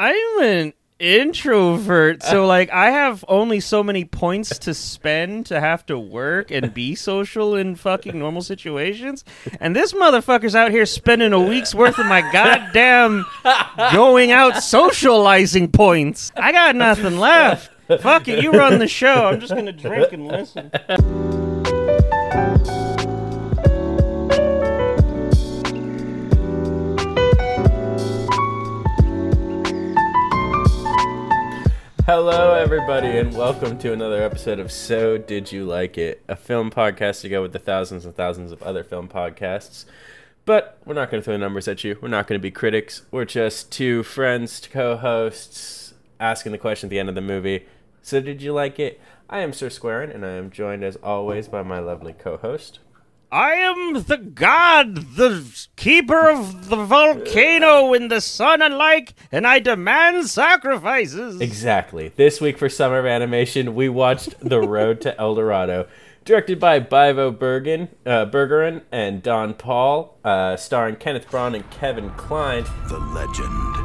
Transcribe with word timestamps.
I'm 0.00 0.42
an 0.42 0.72
introvert, 0.98 2.22
so 2.22 2.46
like 2.54 2.70
I 2.70 2.90
have 2.90 3.22
only 3.28 3.60
so 3.60 3.82
many 3.82 4.06
points 4.06 4.58
to 4.60 4.72
spend 4.72 5.44
to 5.46 5.60
have 5.60 5.84
to 5.86 5.98
work 5.98 6.50
and 6.50 6.72
be 6.72 6.94
social 7.10 7.54
in 7.54 7.76
fucking 7.76 8.18
normal 8.18 8.40
situations. 8.40 9.26
And 9.60 9.76
this 9.76 9.92
motherfucker's 9.92 10.54
out 10.54 10.70
here 10.70 10.86
spending 10.86 11.34
a 11.34 11.40
week's 11.40 11.74
worth 11.74 11.98
of 11.98 12.06
my 12.06 12.22
goddamn 12.32 13.26
going 13.92 14.30
out 14.30 14.62
socializing 14.62 15.70
points. 15.70 16.32
I 16.34 16.50
got 16.50 16.76
nothing 16.76 17.18
left. 17.18 17.70
Fuck 18.00 18.26
it, 18.28 18.42
you 18.42 18.52
run 18.52 18.78
the 18.78 18.88
show. 18.88 19.26
I'm 19.26 19.38
just 19.38 19.54
gonna 19.54 19.70
drink 19.70 20.14
and 20.14 20.28
listen. 20.28 20.70
Hello, 32.12 32.54
everybody, 32.54 33.18
and 33.18 33.32
welcome 33.36 33.78
to 33.78 33.92
another 33.92 34.20
episode 34.20 34.58
of 34.58 34.72
So 34.72 35.16
Did 35.16 35.52
You 35.52 35.64
Like 35.64 35.96
It, 35.96 36.20
a 36.26 36.34
film 36.34 36.68
podcast 36.68 37.20
to 37.20 37.28
go 37.28 37.40
with 37.40 37.52
the 37.52 37.60
thousands 37.60 38.04
and 38.04 38.12
thousands 38.16 38.50
of 38.50 38.60
other 38.64 38.82
film 38.82 39.06
podcasts. 39.06 39.84
But 40.44 40.76
we're 40.84 40.94
not 40.94 41.08
going 41.08 41.20
to 41.20 41.24
throw 41.24 41.36
numbers 41.36 41.68
at 41.68 41.84
you. 41.84 41.96
We're 42.02 42.08
not 42.08 42.26
going 42.26 42.36
to 42.36 42.42
be 42.42 42.50
critics. 42.50 43.02
We're 43.12 43.26
just 43.26 43.70
two 43.70 44.02
friends, 44.02 44.66
co 44.68 44.96
hosts, 44.96 45.94
asking 46.18 46.50
the 46.50 46.58
question 46.58 46.88
at 46.88 46.90
the 46.90 46.98
end 46.98 47.08
of 47.08 47.14
the 47.14 47.20
movie 47.20 47.66
So, 48.02 48.20
did 48.20 48.42
you 48.42 48.52
like 48.52 48.80
it? 48.80 49.00
I 49.28 49.38
am 49.38 49.52
Sir 49.52 49.68
Squarin, 49.68 50.10
and 50.10 50.26
I 50.26 50.30
am 50.30 50.50
joined 50.50 50.82
as 50.82 50.96
always 50.96 51.46
by 51.46 51.62
my 51.62 51.78
lovely 51.78 52.12
co 52.12 52.38
host. 52.38 52.80
I 53.32 53.52
am 53.52 54.02
the 54.02 54.16
god, 54.16 54.96
the 55.14 55.68
keeper 55.76 56.28
of 56.28 56.68
the 56.68 56.84
volcano 56.84 57.92
in 57.92 58.08
the 58.08 58.20
sun 58.20 58.60
and 58.60 58.74
like, 58.76 59.14
and 59.30 59.46
I 59.46 59.60
demand 59.60 60.26
sacrifices. 60.26 61.40
Exactly. 61.40 62.08
This 62.16 62.40
week 62.40 62.58
for 62.58 62.68
Summer 62.68 62.98
of 62.98 63.06
Animation, 63.06 63.76
we 63.76 63.88
watched 63.88 64.34
The 64.40 64.60
Road 64.60 65.00
to 65.02 65.16
El 65.20 65.36
Dorado, 65.36 65.86
directed 66.24 66.58
by 66.58 66.80
Bibo 66.80 67.30
Bergen, 67.30 67.90
uh, 68.04 68.26
Bergeron 68.26 68.82
and 68.90 69.22
Don 69.22 69.54
Paul, 69.54 70.18
uh, 70.24 70.56
starring 70.56 70.96
Kenneth 70.96 71.30
Branagh 71.30 71.54
and 71.54 71.70
Kevin 71.70 72.10
Kline. 72.10 72.64
The 72.88 72.98
legend 72.98 73.76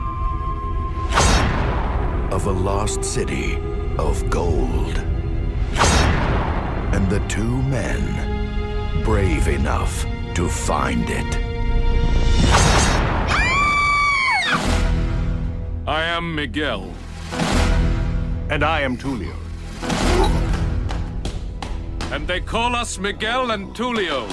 of 2.34 2.48
a 2.48 2.52
lost 2.52 3.04
city 3.04 3.58
of 4.00 4.28
gold. 4.32 4.98
And 6.96 7.08
the 7.12 7.24
two 7.28 7.62
men 7.62 8.35
brave 9.06 9.48
enough 9.48 10.04
to 10.34 10.50
find 10.50 11.06
it. 11.08 11.38
I 15.88 16.06
am 16.06 16.34
Miguel. 16.34 16.92
And 18.50 18.64
I 18.64 18.82
am 18.82 18.98
Tulio. 18.98 19.36
And 22.12 22.28
they 22.28 22.40
call 22.40 22.76
us 22.76 22.98
Miguel 22.98 23.52
and 23.52 23.76
Tulio. 23.76 24.26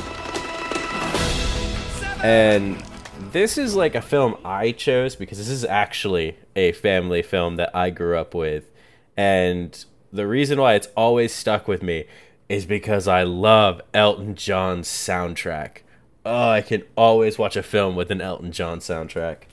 And 2.25 2.83
this 3.31 3.59
is 3.59 3.75
like 3.75 3.95
a 3.95 4.01
film 4.01 4.39
I 4.43 4.73
chose 4.73 5.17
because 5.17 5.37
this 5.37 5.51
is 5.51 5.67
actually 5.67 6.39
a 6.57 6.73
family 6.73 7.21
film 7.21 7.57
that 7.57 7.77
I 7.77 7.91
grew 7.91 8.17
up 8.17 8.35
with. 8.35 8.71
And 9.19 9.85
the 10.11 10.27
reason 10.27 10.59
why 10.59 10.77
it's 10.77 10.89
always 10.97 11.35
stuck 11.35 11.69
with 11.69 11.83
me 11.83 12.07
is 12.49 12.67
because 12.67 13.09
I 13.09 13.23
love 13.23 13.81
Elton 13.95 14.35
John's 14.35 14.89
soundtrack. 14.89 15.79
Oh, 16.25 16.51
I 16.51 16.61
can 16.61 16.85
always 16.97 17.39
watch 17.39 17.57
a 17.57 17.63
film 17.63 17.97
with 17.97 18.11
an 18.11 18.21
Elton 18.21 18.53
John 18.53 18.79
soundtrack. 18.79 19.45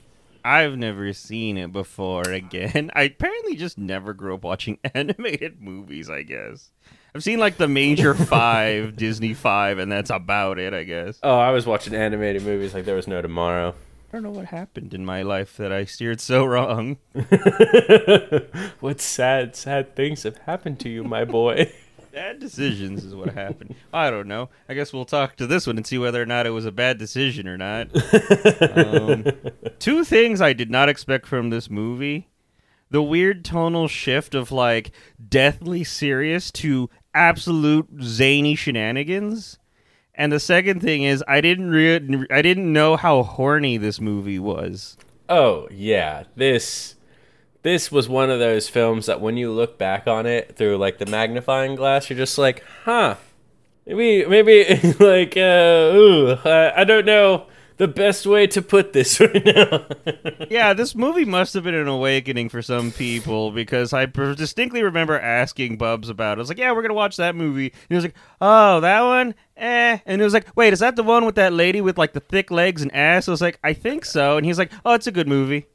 I've 0.44 0.76
never 0.76 1.12
seen 1.12 1.56
it 1.58 1.72
before 1.72 2.30
again. 2.30 2.90
I 2.94 3.02
apparently 3.02 3.56
just 3.56 3.78
never 3.78 4.14
grew 4.14 4.34
up 4.34 4.44
watching 4.44 4.78
animated 4.94 5.60
movies, 5.60 6.08
I 6.08 6.22
guess. 6.22 6.70
I've 7.14 7.24
seen 7.24 7.38
like 7.40 7.56
the 7.56 7.68
major 7.68 8.14
five, 8.26 8.96
Disney 8.96 9.34
five, 9.34 9.78
and 9.78 9.90
that's 9.90 10.10
about 10.10 10.58
it, 10.58 10.72
I 10.72 10.84
guess. 10.84 11.18
Oh, 11.22 11.38
I 11.38 11.50
was 11.50 11.66
watching 11.66 11.94
animated 11.94 12.42
movies 12.42 12.72
like 12.72 12.84
there 12.84 12.96
was 12.96 13.08
no 13.08 13.20
tomorrow. 13.20 13.74
I 14.12 14.16
don't 14.16 14.22
know 14.24 14.30
what 14.30 14.46
happened 14.46 14.92
in 14.92 15.04
my 15.04 15.22
life 15.22 15.56
that 15.56 15.70
I 15.70 15.84
steered 15.84 16.20
so 16.20 16.44
wrong. 16.44 16.98
what 18.80 19.00
sad, 19.00 19.54
sad 19.54 19.94
things 19.94 20.24
have 20.24 20.38
happened 20.38 20.80
to 20.80 20.88
you, 20.88 21.04
my 21.04 21.24
boy? 21.24 21.72
Bad 22.12 22.40
decisions 22.40 23.04
is 23.04 23.14
what 23.14 23.32
happened. 23.34 23.74
I 23.92 24.10
don't 24.10 24.26
know. 24.26 24.48
I 24.68 24.74
guess 24.74 24.92
we'll 24.92 25.04
talk 25.04 25.36
to 25.36 25.46
this 25.46 25.66
one 25.66 25.76
and 25.76 25.86
see 25.86 25.98
whether 25.98 26.20
or 26.20 26.26
not 26.26 26.46
it 26.46 26.50
was 26.50 26.66
a 26.66 26.72
bad 26.72 26.98
decision 26.98 27.46
or 27.46 27.56
not. 27.56 27.88
um, 28.76 29.24
two 29.78 30.04
things 30.04 30.40
I 30.40 30.52
did 30.52 30.70
not 30.70 30.88
expect 30.88 31.26
from 31.26 31.50
this 31.50 31.70
movie 31.70 32.26
the 32.90 33.02
weird 33.02 33.44
tonal 33.44 33.88
shift 33.88 34.34
of 34.34 34.50
like 34.52 34.90
deathly 35.28 35.84
serious 35.84 36.50
to 36.50 36.90
absolute 37.14 37.88
zany 38.02 38.54
shenanigans. 38.54 39.58
And 40.14 40.32
the 40.32 40.40
second 40.40 40.80
thing 40.80 41.04
is 41.04 41.24
I 41.26 41.40
didn't 41.40 41.70
re- 41.70 42.26
I 42.30 42.42
didn't 42.42 42.72
know 42.72 42.96
how 42.96 43.22
horny 43.22 43.76
this 43.76 44.00
movie 44.00 44.38
was. 44.38 44.96
Oh, 45.28 45.68
yeah. 45.70 46.24
This 46.34 46.96
this 47.62 47.92
was 47.92 48.08
one 48.08 48.30
of 48.30 48.38
those 48.38 48.68
films 48.68 49.06
that 49.06 49.20
when 49.20 49.36
you 49.36 49.50
look 49.52 49.78
back 49.78 50.06
on 50.06 50.26
it 50.26 50.56
through 50.56 50.78
like 50.78 50.98
the 50.98 51.06
magnifying 51.06 51.74
glass, 51.74 52.08
you're 52.08 52.18
just 52.18 52.38
like, 52.38 52.64
huh, 52.84 53.16
maybe, 53.86 54.26
maybe 54.26 54.64
like, 55.00 55.36
uh, 55.36 55.92
ooh, 55.94 56.36
I, 56.44 56.80
I 56.80 56.84
don't 56.84 57.06
know 57.06 57.46
the 57.80 57.88
best 57.88 58.26
way 58.26 58.46
to 58.46 58.60
put 58.60 58.92
this 58.92 59.18
right 59.20 59.42
now. 59.42 59.86
yeah, 60.50 60.74
this 60.74 60.94
movie 60.94 61.24
must 61.24 61.54
have 61.54 61.64
been 61.64 61.74
an 61.74 61.88
awakening 61.88 62.50
for 62.50 62.60
some 62.60 62.92
people 62.92 63.50
because 63.50 63.94
I 63.94 64.04
distinctly 64.04 64.82
remember 64.82 65.18
asking 65.18 65.78
Bubs 65.78 66.10
about 66.10 66.36
it. 66.36 66.40
I 66.40 66.42
was 66.42 66.50
like, 66.50 66.58
yeah, 66.58 66.72
we're 66.72 66.82
going 66.82 66.90
to 66.90 66.94
watch 66.94 67.16
that 67.16 67.34
movie. 67.34 67.68
And 67.68 67.88
he 67.88 67.94
was 67.94 68.04
like, 68.04 68.16
oh, 68.38 68.80
that 68.80 69.00
one? 69.00 69.34
Eh. 69.56 69.98
And 70.04 70.20
it 70.20 70.24
was 70.24 70.34
like, 70.34 70.46
wait, 70.54 70.74
is 70.74 70.80
that 70.80 70.94
the 70.94 71.02
one 71.02 71.24
with 71.24 71.36
that 71.36 71.54
lady 71.54 71.80
with 71.80 71.96
like 71.96 72.12
the 72.12 72.20
thick 72.20 72.50
legs 72.50 72.82
and 72.82 72.94
ass? 72.94 73.28
I 73.28 73.30
was 73.30 73.40
like, 73.40 73.58
I 73.64 73.72
think 73.72 74.04
so. 74.04 74.36
And 74.36 74.44
he's 74.44 74.58
like, 74.58 74.72
oh, 74.84 74.92
it's 74.92 75.06
a 75.06 75.12
good 75.12 75.26
movie. 75.26 75.66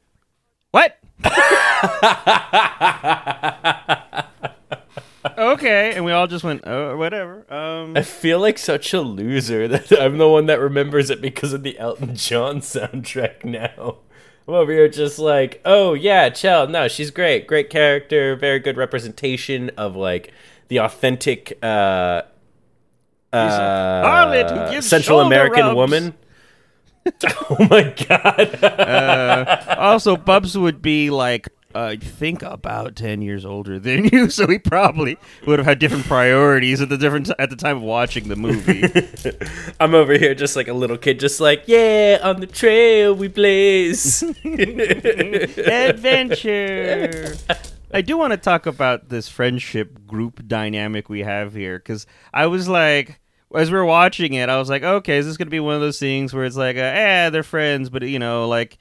What? 0.76 0.98
okay, 5.38 5.94
and 5.94 6.04
we 6.04 6.12
all 6.12 6.26
just 6.26 6.44
went, 6.44 6.64
oh, 6.66 6.98
whatever. 6.98 7.50
Um, 7.50 7.96
I 7.96 8.02
feel 8.02 8.40
like 8.40 8.58
such 8.58 8.92
a 8.92 9.00
loser 9.00 9.66
that 9.72 9.90
I'm 9.98 10.18
the 10.18 10.28
one 10.28 10.44
that 10.46 10.60
remembers 10.60 11.08
it 11.08 11.22
because 11.22 11.54
of 11.54 11.62
the 11.62 11.78
Elton 11.78 12.14
John 12.14 12.56
soundtrack 12.60 13.42
now. 13.42 14.00
I'm 14.46 14.52
over 14.52 14.70
here 14.70 14.90
just 14.90 15.18
like, 15.18 15.62
oh 15.64 15.94
yeah, 15.94 16.28
Chel. 16.28 16.68
No, 16.68 16.88
she's 16.88 17.10
great, 17.10 17.46
great 17.46 17.70
character, 17.70 18.36
very 18.36 18.58
good 18.58 18.76
representation 18.76 19.70
of 19.78 19.96
like 19.96 20.30
the 20.68 20.80
authentic 20.80 21.56
uh, 21.62 22.20
uh, 23.32 24.80
Central 24.82 25.20
American 25.20 25.64
rubs. 25.64 25.74
woman. 25.74 26.14
oh 27.50 27.66
my 27.70 27.94
god! 28.08 28.64
uh, 28.64 29.76
also, 29.78 30.16
Bubs 30.16 30.56
would 30.56 30.82
be 30.82 31.10
like 31.10 31.48
I 31.76 31.96
think 31.96 32.42
about 32.42 32.96
ten 32.96 33.20
years 33.20 33.44
older 33.44 33.78
than 33.78 34.06
you, 34.06 34.30
so 34.36 34.46
he 34.46 34.58
probably 34.58 35.18
would 35.46 35.58
have 35.58 35.66
had 35.66 35.78
different 35.78 36.06
priorities 36.06 36.80
at 36.80 36.88
the 36.88 36.96
different 36.96 37.30
at 37.38 37.50
the 37.50 37.56
time 37.56 37.76
of 37.76 37.82
watching 37.82 38.28
the 38.28 38.36
movie. 38.36 38.82
I'm 39.80 39.94
over 39.94 40.16
here 40.16 40.34
just 40.34 40.56
like 40.56 40.68
a 40.68 40.72
little 40.72 40.96
kid, 40.96 41.20
just 41.20 41.38
like 41.38 41.64
yeah, 41.66 42.18
on 42.22 42.40
the 42.40 42.46
trail 42.46 43.14
we 43.14 43.28
blaze, 43.28 44.22
adventure. 45.66 47.34
I 47.92 48.00
do 48.00 48.16
want 48.16 48.32
to 48.32 48.36
talk 48.38 48.66
about 48.66 49.10
this 49.10 49.28
friendship 49.28 50.06
group 50.06 50.46
dynamic 50.46 51.08
we 51.08 51.20
have 51.20 51.54
here 51.54 51.78
because 51.78 52.06
I 52.32 52.46
was 52.46 52.68
like 52.68 53.20
as 53.54 53.70
we 53.70 53.78
are 53.78 53.84
watching 53.84 54.34
it, 54.34 54.48
I 54.48 54.58
was 54.58 54.68
like, 54.68 54.82
okay, 54.82 55.18
is 55.18 55.26
this 55.26 55.36
going 55.36 55.46
to 55.46 55.50
be 55.50 55.60
one 55.60 55.74
of 55.74 55.80
those 55.80 55.98
things 55.98 56.34
where 56.34 56.44
it's 56.44 56.56
like, 56.56 56.76
uh, 56.76 56.80
eh, 56.80 57.30
they're 57.30 57.42
friends, 57.42 57.90
but 57.90 58.02
you 58.02 58.18
know, 58.18 58.48
like 58.48 58.78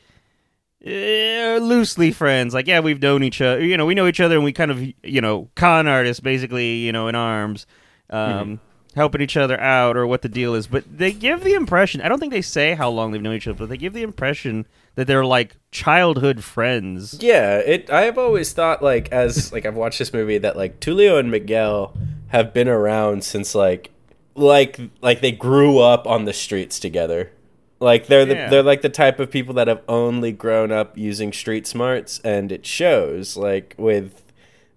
eh, 0.86 1.60
loosely 1.62 2.12
friends. 2.12 2.54
Like, 2.54 2.68
yeah, 2.68 2.80
we've 2.80 3.02
known 3.02 3.24
each 3.24 3.42
other. 3.42 3.64
You 3.64 3.78
know, 3.78 3.86
we 3.86 3.96
know 3.96 4.08
each 4.08 4.20
other, 4.20 4.36
and 4.36 4.44
we 4.44 4.54
kind 4.54 4.72
of, 4.72 4.82
you 5.04 5.22
know, 5.22 5.50
con 5.56 5.88
artists, 5.88 6.20
basically, 6.20 6.78
you 6.78 6.92
know, 6.92 7.08
in 7.08 7.16
arms, 7.16 7.66
um, 8.10 8.20
mm-hmm. 8.20 8.56
helping 8.96 9.22
each 9.22 9.38
other 9.38 9.60
out, 9.60 9.98
or 9.98 10.08
what 10.08 10.22
the 10.22 10.30
deal 10.30 10.56
is. 10.56 10.68
But 10.68 10.86
they 10.98 11.12
give 11.12 11.44
the 11.44 11.54
impression. 11.54 12.02
I 12.02 12.10
don't 12.10 12.20
think 12.20 12.34
they 12.34 12.42
say 12.42 12.76
how 12.76 12.90
long 12.90 13.12
they've 13.12 13.22
known 13.22 13.36
each 13.36 13.48
other, 13.48 13.58
but 13.58 13.70
they 13.70 13.78
give 13.78 13.94
the 13.94 14.04
impression 14.04 14.66
that 14.96 15.08
they're 15.08 15.26
like 15.26 15.56
childhood 15.72 16.44
friends. 16.44 17.18
Yeah, 17.22 17.58
it. 17.58 17.90
I 17.90 18.02
have 18.02 18.18
always 18.18 18.54
thought 18.54 18.82
like 18.82 19.12
as 19.12 19.52
like 19.52 19.66
I've 19.66 19.76
watched 19.76 20.00
this 20.00 20.14
movie 20.14 20.38
that 20.40 20.56
like 20.56 20.80
Tulio 20.80 21.20
and 21.20 21.32
Miguel 21.32 21.96
have 22.30 22.54
been 22.54 22.68
around 22.68 23.24
since 23.24 23.56
like 23.56 23.92
like 24.36 24.80
like 25.02 25.22
they 25.22 25.32
grew 25.32 25.80
up 25.80 26.06
on 26.06 26.26
the 26.26 26.34
streets 26.34 26.80
together. 26.80 27.32
Like 27.80 28.08
they're 28.08 28.26
the, 28.26 28.36
they're 28.50 28.64
like 28.64 28.82
the 28.82 28.90
type 28.90 29.20
of 29.20 29.30
people 29.30 29.54
that 29.56 29.68
have 29.68 29.82
only 29.88 30.32
grown 30.32 30.72
up 30.72 30.98
using 30.98 31.34
street 31.34 31.68
smarts, 31.68 32.20
and 32.24 32.52
it 32.52 32.66
shows. 32.66 33.36
Like 33.36 33.76
with 33.78 34.24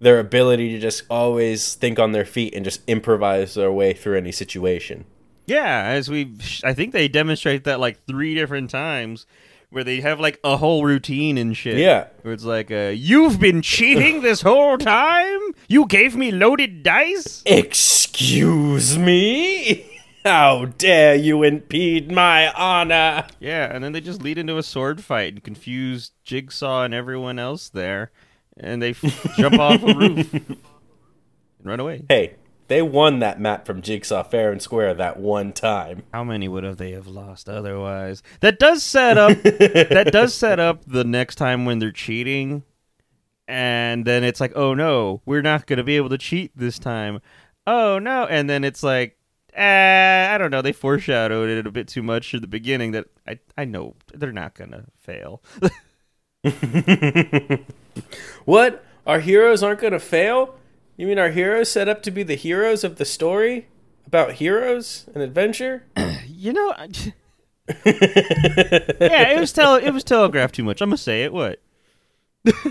their 0.00 0.20
ability 0.20 0.72
to 0.72 0.78
just 0.78 1.02
always 1.10 1.74
think 1.74 1.98
on 1.98 2.12
their 2.12 2.24
feet 2.24 2.54
and 2.54 2.64
just 2.64 2.82
improvise 2.88 3.54
their 3.54 3.72
way 3.72 3.92
through 3.92 4.16
any 4.16 4.32
situation. 4.32 5.04
Yeah, 5.46 5.84
as 5.86 6.10
we, 6.10 6.34
I 6.62 6.74
think 6.74 6.92
they 6.92 7.08
demonstrate 7.08 7.64
that 7.64 7.80
like 7.80 8.04
three 8.06 8.34
different 8.34 8.70
times. 8.70 9.26
Where 9.70 9.84
they 9.84 10.00
have 10.00 10.18
like 10.20 10.38
a 10.42 10.56
whole 10.56 10.84
routine 10.84 11.36
and 11.38 11.56
shit. 11.56 11.78
Yeah. 11.78 12.08
Where 12.22 12.32
it's 12.34 12.44
like, 12.44 12.70
uh, 12.70 12.92
you've 12.94 13.38
been 13.38 13.62
cheating 13.62 14.22
this 14.22 14.42
whole 14.42 14.78
time? 14.78 15.40
You 15.68 15.86
gave 15.86 16.16
me 16.16 16.30
loaded 16.30 16.82
dice? 16.82 17.42
Excuse 17.46 18.98
me? 18.98 19.84
How 20.24 20.66
dare 20.66 21.14
you 21.14 21.42
impede 21.42 22.10
my 22.10 22.50
honor? 22.52 23.26
Yeah, 23.40 23.72
and 23.72 23.82
then 23.82 23.92
they 23.92 24.00
just 24.00 24.22
lead 24.22 24.36
into 24.36 24.58
a 24.58 24.62
sword 24.62 25.02
fight 25.02 25.32
and 25.34 25.44
confuse 25.44 26.10
Jigsaw 26.24 26.82
and 26.82 26.92
everyone 26.92 27.38
else 27.38 27.68
there. 27.68 28.10
And 28.56 28.82
they 28.82 28.90
f- 28.90 29.36
jump 29.36 29.58
off 29.58 29.82
a 29.82 29.94
roof 29.94 30.34
and 30.34 30.56
run 31.62 31.78
away. 31.78 32.04
Hey, 32.08 32.34
they 32.68 32.82
won 32.82 33.18
that 33.18 33.40
map 33.40 33.66
from 33.66 33.82
Jigsaw 33.82 34.22
fair 34.22 34.52
and 34.52 34.62
square 34.62 34.94
that 34.94 35.18
one 35.18 35.52
time. 35.52 36.04
How 36.12 36.24
many 36.24 36.48
would 36.48 36.64
have 36.64 36.76
they 36.76 36.92
have 36.92 37.06
lost 37.06 37.48
otherwise? 37.48 38.22
That 38.40 38.58
does 38.58 38.82
set 38.82 39.18
up 39.18 39.36
that 39.42 40.10
does 40.12 40.34
set 40.34 40.60
up 40.60 40.84
the 40.86 41.04
next 41.04 41.34
time 41.36 41.64
when 41.64 41.78
they're 41.78 41.90
cheating. 41.92 42.62
And 43.46 44.04
then 44.04 44.24
it's 44.24 44.40
like, 44.40 44.52
oh 44.54 44.74
no, 44.74 45.22
we're 45.24 45.42
not 45.42 45.66
gonna 45.66 45.84
be 45.84 45.96
able 45.96 46.10
to 46.10 46.18
cheat 46.18 46.52
this 46.54 46.78
time. 46.78 47.20
Oh 47.66 47.98
no, 47.98 48.26
and 48.26 48.48
then 48.48 48.64
it's 48.64 48.82
like, 48.82 49.18
eh, 49.54 50.28
I 50.30 50.38
don't 50.38 50.50
know. 50.50 50.62
They 50.62 50.72
foreshadowed 50.72 51.48
it 51.48 51.66
a 51.66 51.70
bit 51.70 51.88
too 51.88 52.02
much 52.02 52.34
at 52.34 52.42
the 52.42 52.46
beginning. 52.46 52.92
That 52.92 53.06
I 53.26 53.38
I 53.56 53.64
know 53.64 53.96
they're 54.14 54.32
not 54.32 54.54
gonna 54.54 54.84
fail. 54.98 55.42
What? 58.44 58.84
Our 59.06 59.20
heroes 59.20 59.62
aren't 59.62 59.80
going 59.80 59.92
to 59.92 59.98
fail? 60.00 60.54
You 60.98 61.06
mean 61.06 61.18
our 61.20 61.30
heroes 61.30 61.70
set 61.70 61.88
up 61.88 62.02
to 62.02 62.10
be 62.10 62.24
the 62.24 62.34
heroes 62.34 62.82
of 62.82 62.96
the 62.96 63.04
story 63.04 63.68
about 64.04 64.32
heroes 64.32 65.06
and 65.14 65.22
adventure? 65.22 65.84
you 66.26 66.52
know, 66.52 66.74
I, 66.76 66.88
yeah, 67.86 69.30
it 69.30 69.38
was 69.38 69.52
tele- 69.52 69.80
it 69.80 69.92
was 69.92 70.02
telegraphed 70.02 70.56
too 70.56 70.64
much. 70.64 70.80
I'm 70.80 70.88
gonna 70.88 70.96
say 70.96 71.22
it. 71.22 71.32
What? 71.32 71.60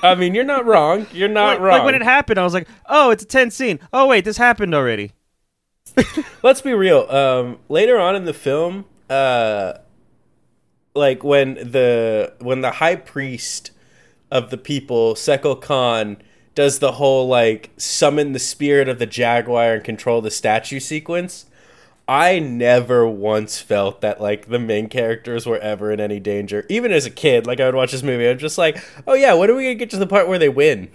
I 0.03 0.15
mean, 0.15 0.35
you're 0.35 0.43
not 0.43 0.65
wrong. 0.65 1.07
You're 1.13 1.29
not 1.29 1.53
like, 1.53 1.59
wrong. 1.59 1.77
like 1.77 1.85
when 1.85 1.95
it 1.95 2.03
happened, 2.03 2.37
I 2.37 2.43
was 2.43 2.53
like, 2.53 2.67
oh, 2.87 3.11
it's 3.11 3.23
a 3.23 3.25
tense 3.25 3.55
scene. 3.55 3.79
Oh 3.93 4.07
wait, 4.07 4.25
this 4.25 4.35
happened 4.35 4.75
already. 4.75 5.13
Let's 6.43 6.59
be 6.59 6.73
real. 6.73 7.09
Um, 7.09 7.59
later 7.69 7.97
on 7.97 8.13
in 8.17 8.25
the 8.25 8.33
film, 8.33 8.83
uh, 9.09 9.75
like 10.93 11.23
when 11.23 11.53
the 11.53 12.33
when 12.39 12.59
the 12.59 12.71
high 12.71 12.97
priest 12.97 13.71
of 14.29 14.49
the 14.49 14.57
people, 14.57 15.13
Tzekel-Kan, 15.13 16.17
does 16.57 16.79
the 16.79 16.93
whole 16.93 17.27
like 17.27 17.69
summon 17.77 18.33
the 18.33 18.39
spirit 18.39 18.89
of 18.89 18.97
the 18.97 19.05
jaguar 19.05 19.75
and 19.75 19.83
control 19.83 20.23
the 20.23 20.31
statue 20.31 20.79
sequence. 20.79 21.45
I 22.07 22.39
never 22.39 23.07
once 23.07 23.61
felt 23.61 24.01
that 24.01 24.19
like 24.19 24.47
the 24.47 24.57
main 24.57 24.89
characters 24.89 25.45
were 25.45 25.59
ever 25.59 25.91
in 25.91 25.99
any 25.99 26.19
danger. 26.19 26.65
Even 26.67 26.91
as 26.91 27.05
a 27.05 27.11
kid, 27.11 27.45
like 27.45 27.59
I 27.59 27.67
would 27.67 27.75
watch 27.75 27.91
this 27.91 28.01
movie, 28.01 28.27
I'm 28.27 28.39
just 28.39 28.57
like, 28.57 28.83
oh 29.05 29.13
yeah, 29.13 29.35
when 29.35 29.51
are 29.51 29.53
we 29.53 29.65
gonna 29.65 29.75
get 29.75 29.91
to 29.91 29.97
the 29.97 30.07
part 30.07 30.27
where 30.27 30.39
they 30.39 30.49
win? 30.49 30.89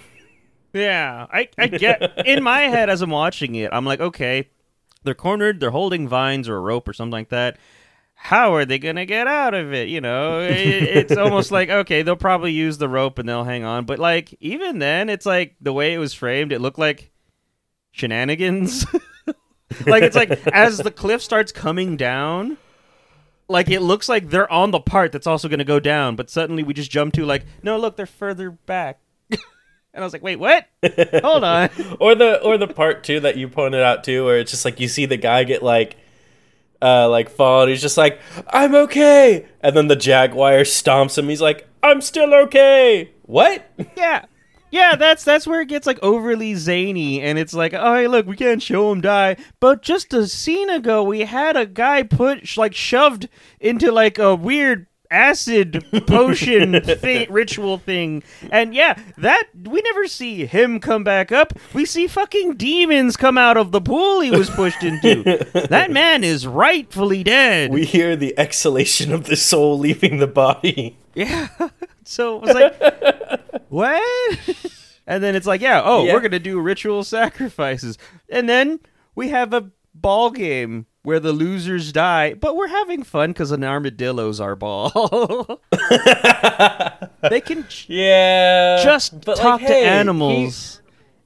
Yeah, 0.73 1.29
I, 1.31 1.49
I 1.57 1.69
get 1.69 2.27
in 2.27 2.43
my 2.43 2.63
head 2.63 2.91
as 2.91 3.01
I'm 3.01 3.11
watching 3.11 3.55
it, 3.55 3.71
I'm 3.73 3.85
like, 3.85 4.01
okay, 4.01 4.49
they're 5.05 5.15
cornered, 5.15 5.61
they're 5.61 5.71
holding 5.71 6.09
vines 6.09 6.49
or 6.49 6.57
a 6.57 6.61
rope 6.61 6.89
or 6.89 6.93
something 6.93 7.13
like 7.13 7.29
that. 7.29 7.57
How 8.25 8.55
are 8.55 8.65
they 8.65 8.79
gonna 8.79 9.05
get 9.05 9.27
out 9.27 9.53
of 9.53 9.73
it? 9.73 9.89
You 9.89 10.01
know, 10.01 10.43
it, 10.43 10.55
it's 10.55 11.17
almost 11.17 11.51
like 11.51 11.69
okay, 11.71 12.03
they'll 12.03 12.15
probably 12.15 12.53
use 12.53 12.79
the 12.79 12.89
rope 12.89 13.19
and 13.19 13.29
they'll 13.29 13.43
hang 13.43 13.65
on. 13.65 13.85
But 13.85 13.99
like 13.99 14.33
even 14.39 14.79
then, 14.79 15.09
it's 15.09 15.27
like 15.27 15.57
the 15.61 15.73
way 15.73 15.93
it 15.93 15.99
was 15.99 16.15
framed, 16.15 16.53
it 16.53 16.61
looked 16.61 16.79
like 16.79 17.11
shenanigans. 17.91 18.87
like 19.87 20.05
it's 20.05 20.15
like 20.15 20.31
as 20.47 20.79
the 20.79 20.93
cliff 20.93 21.21
starts 21.21 21.51
coming 21.51 21.97
down, 21.97 22.59
like 23.49 23.69
it 23.69 23.81
looks 23.81 24.09
like 24.09 24.31
they're 24.31 24.51
on 24.53 24.71
the 24.71 24.81
part 24.81 25.11
that's 25.11 25.27
also 25.27 25.49
gonna 25.49 25.65
go 25.65 25.81
down. 25.81 26.15
But 26.15 26.31
suddenly 26.31 26.63
we 26.63 26.75
just 26.75 26.93
jump 26.93 27.15
to 27.15 27.27
like, 27.27 27.45
no, 27.65 27.77
look, 27.77 27.97
they're 27.97 28.07
further 28.07 28.53
back. 28.53 29.01
And 29.95 30.03
I 30.03 30.07
was 30.07 30.15
like, 30.15 30.23
"Wait, 30.23 30.37
what? 30.37 30.67
Hold 31.23 31.45
on." 31.45 31.69
or 32.01 32.15
the 32.15 32.41
or 32.43 32.57
the 32.57 32.67
part 32.67 33.05
two 33.05 33.21
that 33.21 33.37
you 33.37 33.47
pointed 33.47 33.83
out 33.83 34.05
too, 34.05 34.25
where 34.25 34.39
it's 34.39 34.51
just 34.51 34.65
like 34.65 34.81
you 34.81 34.89
see 34.89 35.05
the 35.05 35.19
guy 35.19 35.45
get 35.45 35.63
like 35.63 35.97
uh 36.83 37.09
like 37.09 37.31
fall 37.31 37.63
and 37.63 37.71
he's 37.71 37.81
just 37.83 37.97
like, 37.97 38.21
I'm 38.49 38.75
okay 38.75 39.47
and 39.61 39.77
then 39.77 39.89
the 39.89 39.97
jaguar 39.97 40.61
stomps 40.61 41.17
him, 41.17 41.29
he's 41.29 41.41
like, 41.41 41.69
I'm 41.83 42.01
still 42.01 42.35
okay. 42.35 43.11
What? 43.23 43.65
Yeah. 43.97 44.25
Yeah, 44.73 44.97
that's 44.97 45.23
that's 45.23 45.47
where 45.47 45.61
it 45.61 45.69
gets 45.69 45.87
like 45.87 45.99
overly 46.03 46.55
zany 46.55 47.21
and 47.21 47.39
it's 47.39 47.53
like, 47.53 47.75
"Oh, 47.75 47.95
hey, 47.95 48.09
look, 48.09 48.27
we 48.27 48.37
can't 48.37 48.63
show 48.63 48.91
him 48.91 49.03
die." 49.03 49.37
But 49.61 49.83
just 49.83 50.15
a 50.15 50.27
scene 50.27 50.71
ago, 50.71 51.03
we 51.03 51.21
had 51.21 51.59
a 51.59 51.67
guy 51.67 52.03
put 52.05 52.57
like 52.57 52.75
shoved 52.75 53.29
into 53.61 53.93
like 53.93 54.19
a 54.19 54.35
weird 54.35 54.87
acid 55.13 55.85
potion 56.07 56.73
ritual 57.31 57.79
thing. 57.79 58.23
And 58.51 58.75
yeah, 58.75 58.99
that 59.19 59.45
we 59.65 59.81
never 59.83 60.09
see 60.09 60.47
him 60.47 60.81
come 60.81 61.05
back 61.05 61.31
up. 61.31 61.53
We 61.75 61.85
see 61.85 62.07
fucking 62.07 62.55
demons 62.57 63.17
come 63.17 63.37
out 63.39 63.57
of 63.57 63.71
the 63.73 63.81
pool 63.81 64.21
he 64.21 64.31
was 64.31 64.51
pushed 64.51 64.83
into. 64.83 65.23
that 65.69 65.91
man 65.91 66.25
is 66.25 66.47
rightfully 66.47 67.23
dead. 67.23 67.71
We 67.71 67.85
hear 67.85 68.17
the 68.17 68.37
exhalation 68.39 69.13
of 69.13 69.25
the 69.25 69.37
soul 69.37 69.79
leaving 69.79 70.19
the 70.19 70.27
body. 70.27 70.97
Yeah. 71.15 71.49
So 72.05 72.37
it 72.39 72.43
was 72.43 72.55
like, 72.57 73.41
what? 73.69 74.39
And 75.07 75.23
then 75.23 75.37
it's 75.37 75.47
like, 75.47 75.61
yeah, 75.61 75.81
oh, 75.85 76.05
Yeah. 76.05 76.15
we're 76.15 76.21
gonna 76.21 76.41
do 76.41 76.59
ritual 76.61 77.05
sacrifices, 77.05 77.97
and 78.29 78.49
then 78.49 78.81
we 79.15 79.29
have 79.29 79.55
a 79.55 79.71
ball 79.95 80.31
game 80.33 80.87
where 81.03 81.19
the 81.21 81.33
losers 81.33 81.93
die, 81.93 82.35
but 82.35 82.55
we're 82.57 82.69
having 82.69 83.03
fun 83.03 83.31
because 83.31 83.51
an 83.51 83.65
armadillo's 83.65 84.41
our 84.41 84.55
ball. 84.57 85.61
they 87.29 87.41
can 87.41 87.67
Yeah. 87.89 88.81
just 88.83 89.21
but, 89.25 89.37
like, 89.37 89.43
talk 89.43 89.61
hey, 89.61 89.67
to 89.69 89.75
he- 89.75 89.81
animals. 89.85 90.79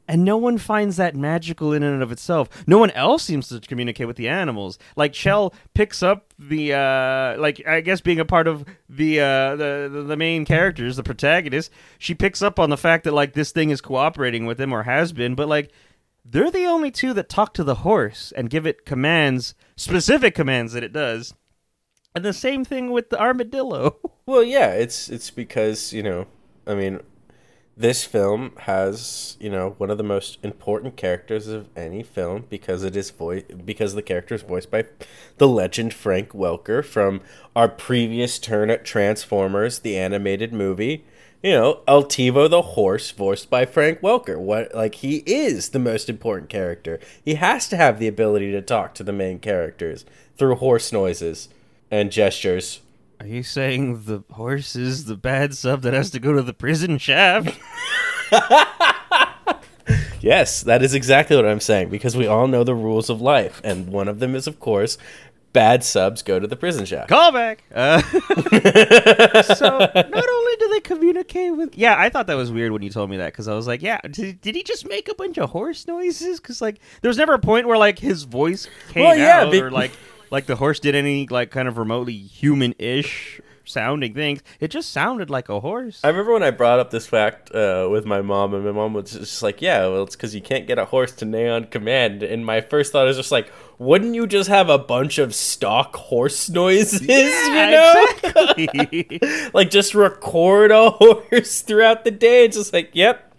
And 0.08 0.24
no 0.24 0.36
one 0.36 0.56
finds 0.56 0.98
that 0.98 1.16
magical 1.16 1.72
in 1.72 1.82
and 1.82 2.00
of 2.00 2.12
itself. 2.12 2.48
No 2.64 2.78
one 2.78 2.92
else 2.92 3.24
seems 3.24 3.48
to 3.48 3.58
communicate 3.58 4.06
with 4.06 4.14
the 4.14 4.28
animals. 4.28 4.78
Like 4.94 5.12
Chel 5.12 5.52
picks 5.74 6.00
up 6.00 6.32
the, 6.38 6.74
uh, 6.74 7.40
like 7.40 7.66
I 7.66 7.80
guess 7.80 8.00
being 8.00 8.20
a 8.20 8.24
part 8.24 8.46
of 8.46 8.64
the, 8.88 9.18
uh, 9.20 9.56
the 9.56 10.04
the 10.06 10.16
main 10.16 10.44
characters, 10.44 10.94
the 10.94 11.02
protagonist. 11.02 11.72
She 11.98 12.14
picks 12.14 12.40
up 12.40 12.60
on 12.60 12.70
the 12.70 12.76
fact 12.76 13.02
that 13.02 13.14
like 13.14 13.32
this 13.32 13.50
thing 13.50 13.70
is 13.70 13.80
cooperating 13.80 14.46
with 14.46 14.58
them 14.58 14.72
or 14.72 14.84
has 14.84 15.12
been, 15.12 15.34
but 15.34 15.48
like 15.48 15.72
they're 16.24 16.52
the 16.52 16.66
only 16.66 16.92
two 16.92 17.12
that 17.14 17.28
talk 17.28 17.52
to 17.54 17.64
the 17.64 17.74
horse 17.76 18.32
and 18.36 18.48
give 18.48 18.64
it 18.64 18.84
commands, 18.86 19.54
specific 19.76 20.34
commands 20.34 20.72
that 20.72 20.84
it 20.84 20.92
does. 20.92 21.34
And 22.14 22.24
the 22.24 22.32
same 22.32 22.64
thing 22.64 22.90
with 22.90 23.10
the 23.10 23.20
armadillo. 23.20 23.96
Well, 24.28 24.42
yeah, 24.42 24.72
it's 24.72 25.08
it's 25.08 25.30
because 25.30 25.92
you 25.92 26.02
know, 26.02 26.26
I 26.66 26.74
mean, 26.74 26.98
this 27.76 28.02
film 28.04 28.50
has 28.62 29.36
you 29.38 29.48
know 29.48 29.76
one 29.78 29.88
of 29.88 29.98
the 29.98 30.02
most 30.02 30.38
important 30.42 30.96
characters 30.96 31.46
of 31.46 31.68
any 31.76 32.02
film 32.02 32.46
because 32.50 32.82
it 32.82 32.96
is 32.96 33.10
voice 33.10 33.44
because 33.64 33.94
the 33.94 34.02
character 34.02 34.34
is 34.34 34.42
voiced 34.42 34.68
by 34.68 34.86
the 35.38 35.46
legend 35.46 35.94
Frank 35.94 36.30
Welker 36.30 36.84
from 36.84 37.20
our 37.54 37.68
previous 37.68 38.40
turn 38.40 38.68
at 38.68 38.84
Transformers, 38.84 39.78
the 39.78 39.96
animated 39.96 40.52
movie. 40.52 41.04
You 41.46 41.52
know, 41.52 41.80
Altivo 41.86 42.50
the 42.50 42.60
horse, 42.60 43.12
voiced 43.12 43.48
by 43.48 43.66
Frank 43.66 44.00
Welker. 44.00 44.36
What 44.36 44.74
like 44.74 44.96
he 44.96 45.18
is 45.26 45.68
the 45.68 45.78
most 45.78 46.10
important 46.10 46.50
character. 46.50 46.98
He 47.24 47.36
has 47.36 47.68
to 47.68 47.76
have 47.76 48.00
the 48.00 48.08
ability 48.08 48.50
to 48.50 48.60
talk 48.60 48.94
to 48.94 49.04
the 49.04 49.12
main 49.12 49.38
characters 49.38 50.04
through 50.36 50.56
horse 50.56 50.92
noises 50.92 51.48
and 51.88 52.10
gestures. 52.10 52.80
Are 53.20 53.28
you 53.28 53.44
saying 53.44 54.06
the 54.06 54.24
horse 54.32 54.74
is 54.74 55.04
the 55.04 55.14
bad 55.14 55.54
sub 55.54 55.82
that 55.82 55.94
has 55.94 56.10
to 56.10 56.18
go 56.18 56.32
to 56.32 56.42
the 56.42 56.52
prison 56.52 56.98
shaft? 56.98 57.56
Yes, 60.20 60.62
that 60.62 60.82
is 60.82 60.92
exactly 60.92 61.36
what 61.36 61.46
I'm 61.46 61.60
saying 61.60 61.90
because 61.90 62.16
we 62.16 62.26
all 62.26 62.48
know 62.48 62.64
the 62.64 62.74
rules 62.74 63.08
of 63.08 63.20
life, 63.20 63.60
and 63.62 63.86
one 63.86 64.08
of 64.08 64.18
them 64.18 64.34
is, 64.34 64.48
of 64.48 64.58
course, 64.58 64.98
bad 65.56 65.82
subs 65.82 66.20
go 66.20 66.38
to 66.38 66.46
the 66.46 66.54
prison 66.54 66.84
shaft. 66.84 67.08
Callback. 67.08 67.60
Uh, 67.74 68.02
so 69.54 69.78
not 69.78 70.28
only 70.28 70.45
do 70.58 70.68
they 70.68 70.80
communicate 70.80 71.56
with, 71.56 71.76
yeah, 71.76 71.94
I 71.98 72.08
thought 72.08 72.26
that 72.26 72.34
was 72.34 72.50
weird 72.52 72.72
when 72.72 72.82
you 72.82 72.90
told 72.90 73.10
me 73.10 73.16
that 73.18 73.32
because 73.32 73.48
I 73.48 73.54
was 73.54 73.66
like, 73.66 73.82
yeah, 73.82 74.00
did, 74.10 74.40
did 74.40 74.54
he 74.54 74.62
just 74.62 74.88
make 74.88 75.08
a 75.08 75.14
bunch 75.14 75.38
of 75.38 75.50
horse 75.50 75.86
noises? 75.86 76.40
Because 76.40 76.60
like, 76.60 76.80
there 77.02 77.08
was 77.08 77.16
never 77.18 77.34
a 77.34 77.38
point 77.38 77.66
where 77.66 77.78
like 77.78 77.98
his 77.98 78.24
voice 78.24 78.68
came 78.90 79.04
Well, 79.04 79.16
yeah, 79.16 79.42
out 79.42 79.52
be- 79.52 79.60
or 79.60 79.70
like 79.70 79.92
like 80.30 80.46
the 80.46 80.56
horse 80.56 80.80
did 80.80 80.94
any 80.94 81.26
like 81.28 81.50
kind 81.50 81.68
of 81.68 81.78
remotely 81.78 82.14
human-ish 82.16 83.40
sounding 83.66 84.14
things. 84.14 84.42
It 84.60 84.68
just 84.68 84.90
sounded 84.90 85.28
like 85.28 85.48
a 85.48 85.60
horse. 85.60 86.00
I 86.02 86.08
remember 86.08 86.32
when 86.32 86.42
I 86.42 86.50
brought 86.50 86.78
up 86.78 86.90
this 86.90 87.06
fact 87.06 87.54
uh, 87.54 87.88
with 87.90 88.06
my 88.06 88.22
mom, 88.22 88.54
and 88.54 88.64
my 88.64 88.72
mom 88.72 88.94
was 88.94 89.12
just 89.12 89.42
like, 89.42 89.60
"Yeah, 89.60 89.86
well, 89.86 90.04
it's 90.04 90.16
because 90.16 90.34
you 90.34 90.40
can't 90.40 90.66
get 90.66 90.78
a 90.78 90.86
horse 90.86 91.12
to 91.16 91.24
neigh 91.24 91.48
on 91.48 91.64
command." 91.64 92.22
And 92.22 92.46
my 92.46 92.60
first 92.60 92.92
thought 92.92 93.08
is 93.08 93.16
just 93.16 93.32
like, 93.32 93.50
"Wouldn't 93.78 94.14
you 94.14 94.26
just 94.26 94.48
have 94.48 94.68
a 94.68 94.78
bunch 94.78 95.18
of 95.18 95.34
stock 95.34 95.94
horse 95.96 96.48
noises? 96.48 97.00
you 97.02 97.54
know, 97.54 98.06
exactly. 98.24 99.20
like 99.54 99.70
just 99.70 99.94
record 99.94 100.70
a 100.70 100.90
horse 100.90 101.62
throughout 101.62 102.04
the 102.04 102.10
day. 102.10 102.44
It's 102.44 102.56
just 102.56 102.72
like, 102.72 102.90
yep, 102.92 103.34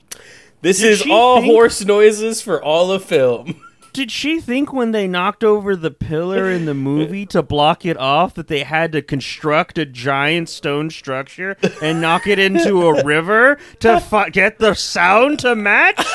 this 0.61 0.79
Did 0.79 0.91
is 0.91 1.03
all 1.09 1.41
horse 1.41 1.83
noises 1.83 2.41
for 2.41 2.61
all 2.63 2.91
of 2.91 3.03
film." 3.03 3.61
Did 3.97 4.11
she 4.11 4.39
think 4.39 4.71
when 4.71 4.91
they 4.91 5.07
knocked 5.07 5.43
over 5.43 5.75
the 5.75 5.89
pillar 5.89 6.51
in 6.51 6.65
the 6.65 6.75
movie 6.75 7.25
to 7.25 7.41
block 7.41 7.83
it 7.83 7.97
off 7.97 8.35
that 8.35 8.47
they 8.47 8.59
had 8.59 8.91
to 8.91 9.01
construct 9.01 9.79
a 9.79 9.87
giant 9.87 10.49
stone 10.49 10.91
structure 10.91 11.57
and 11.81 11.99
knock 11.99 12.27
it 12.27 12.37
into 12.37 12.85
a 12.85 13.03
river 13.03 13.57
to 13.79 13.99
fi- 13.99 14.29
get 14.29 14.59
the 14.59 14.75
sound 14.75 15.39
to 15.39 15.55
match 15.55 16.05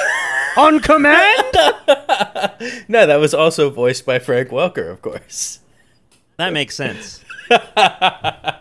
on 0.57 0.79
command? 0.79 1.45
No, 2.87 3.05
that 3.05 3.19
was 3.19 3.35
also 3.35 3.69
voiced 3.69 4.07
by 4.07 4.21
Frank 4.21 4.51
Welker, 4.51 4.89
of 4.89 5.03
course. 5.03 5.59
That 6.37 6.53
makes 6.53 6.77
sense. 6.77 7.25
uh, 7.51 8.53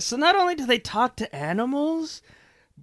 so 0.00 0.16
not 0.16 0.34
only 0.34 0.56
do 0.56 0.66
they 0.66 0.80
talk 0.80 1.14
to 1.18 1.32
animals, 1.32 2.20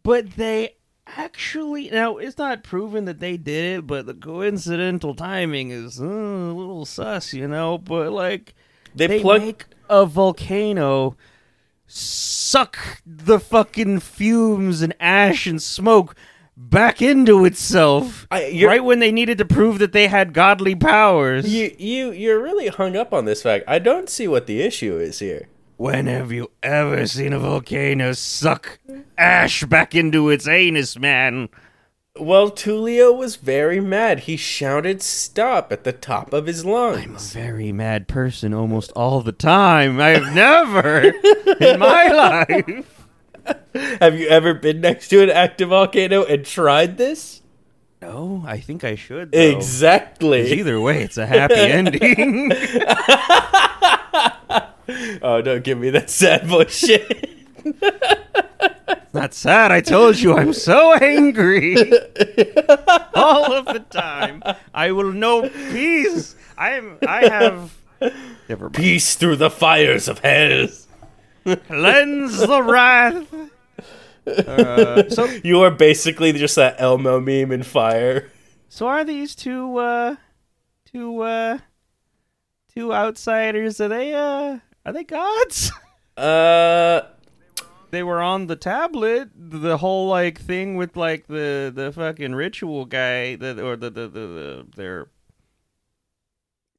but 0.02 0.38
they 0.38 0.78
actually 1.18 1.90
now 1.90 2.18
it's 2.18 2.38
not 2.38 2.64
proven 2.64 3.06
that 3.06 3.20
they 3.20 3.36
did 3.38 3.80
it, 3.80 3.88
but 3.88 4.06
the 4.06 4.14
coincidental 4.14 5.16
timing 5.16 5.72
is 5.72 6.00
uh, 6.00 6.06
a 6.06 6.54
little 6.54 6.86
sus, 6.86 7.34
you 7.34 7.48
know. 7.48 7.78
But 7.78 8.12
like 8.14 8.54
They, 8.96 9.08
they 9.08 9.20
plug 9.22 9.42
make 9.42 9.66
a 9.90 10.06
volcano 10.06 11.18
suck 11.88 12.78
the 13.06 13.40
fucking 13.40 14.00
fumes 14.02 14.82
and 14.82 14.94
ash 15.00 15.48
and 15.48 15.62
smoke 15.62 16.16
back 16.56 17.02
into 17.02 17.46
itself 17.46 18.28
I- 18.32 18.62
right 18.66 18.84
when 18.84 19.00
they 19.00 19.12
needed 19.12 19.38
to 19.38 19.46
prove 19.46 19.80
that 19.80 19.94
they 19.94 20.08
had 20.08 20.34
godly 20.34 20.76
powers. 20.76 21.48
you 21.48 21.74
you 21.78 22.12
you're 22.12 22.42
really 22.42 22.68
hung 22.68 22.96
up 22.96 23.14
on 23.14 23.26
this 23.26 23.42
fact. 23.44 23.64
I 23.68 23.80
don't 23.80 24.10
see 24.10 24.28
what 24.28 24.48
the 24.48 24.62
issue 24.62 24.98
is 24.98 25.20
here. 25.20 25.48
When 25.78 26.08
have 26.08 26.32
you 26.32 26.50
ever 26.64 27.06
seen 27.06 27.34
a 27.34 27.40
volcano 27.40 28.14
suck 28.14 28.80
ash 29.16 29.64
back 29.64 29.94
into 29.94 30.30
its 30.30 30.48
anus, 30.48 30.98
man? 30.98 31.50
Well, 32.20 32.50
Tulio 32.50 33.16
was 33.16 33.36
very 33.36 33.80
mad. 33.80 34.22
He 34.22 34.38
shouted 34.38 35.04
stop 35.04 35.72
at 35.72 35.84
the 35.84 35.94
top 35.94 36.34
of 36.34 36.48
his 36.48 36.66
lungs. 36.66 37.06
I'm 37.06 37.16
a 37.16 37.20
very 37.48 37.72
mad 37.72 38.08
person 38.08 38.56
almost 38.56 38.92
all 38.96 39.22
the 39.22 39.32
time. 39.32 40.02
I've 40.02 40.34
never 40.34 41.02
in 41.60 41.80
my 41.80 42.08
life. 42.08 43.06
Have 44.02 44.20
you 44.20 44.28
ever 44.30 44.56
been 44.56 44.82
next 44.82 45.10
to 45.10 45.22
an 45.22 45.30
active 45.30 45.70
volcano 45.70 46.24
and 46.26 46.44
tried 46.44 46.98
this? 46.98 47.44
No, 48.02 48.44
I 48.48 48.60
think 48.60 48.84
I 48.84 48.96
should. 48.96 49.32
Though. 49.32 49.40
Exactly. 49.40 50.54
Either 50.54 50.80
way, 50.82 51.04
it's 51.04 51.18
a 51.18 51.28
happy 51.28 51.54
ending. 51.56 52.52
Oh, 55.22 55.42
don't 55.42 55.64
give 55.64 55.78
me 55.78 55.90
that 55.92 56.10
sad 56.10 56.48
boy 56.48 56.66
shit. 56.70 57.30
Not 59.14 59.34
sad. 59.34 59.72
I 59.72 59.82
told 59.82 60.20
you 60.20 60.36
I'm 60.38 60.54
so 60.54 60.94
angry 60.94 61.76
all 63.16 63.52
of 63.54 63.66
the 63.66 63.84
time. 63.90 64.44
I 64.74 64.92
will 64.92 65.12
know 65.12 65.50
peace. 65.50 66.36
I'm. 66.58 66.98
I 67.08 67.28
have. 67.28 67.78
Never. 68.48 68.70
Peace 68.70 69.16
through 69.16 69.38
the 69.38 69.50
fires 69.50 70.08
of 70.08 70.20
hell. 70.20 70.68
Cleanse 71.68 72.38
the 72.40 72.62
wrath. 72.62 73.34
Uh, 74.28 75.10
so, 75.10 75.26
You 75.44 75.62
are 75.62 75.72
basically 75.72 76.34
just 76.34 76.56
that 76.58 76.76
Elmo 76.80 77.20
meme 77.20 77.52
in 77.52 77.64
fire. 77.64 78.30
so 78.68 78.88
are 78.88 79.04
these 79.06 79.34
two, 79.36 79.78
uh, 79.78 80.16
two, 80.86 81.22
uh, 81.22 81.60
two 82.76 82.94
outsiders? 82.94 83.80
Are 83.80 83.88
they, 83.88 84.14
uh, 84.14 84.60
are 84.88 84.94
they 84.94 85.04
gods? 85.04 85.72
Uh, 86.18 87.02
they 87.92 88.02
were 88.02 88.20
on 88.20 88.48
the 88.48 88.56
tablet. 88.56 89.30
The 89.36 89.78
whole 89.78 90.08
like 90.08 90.42
thing 90.42 90.76
with 90.76 90.98
like 90.98 91.28
the 91.28 91.72
the 91.72 91.92
fucking 91.92 92.34
ritual 92.34 92.86
guy, 92.86 93.36
the 93.36 93.64
or 93.64 93.76
the 93.76 93.92
the, 93.92 94.08
the, 94.08 94.20
the 94.20 94.68
their 94.76 95.08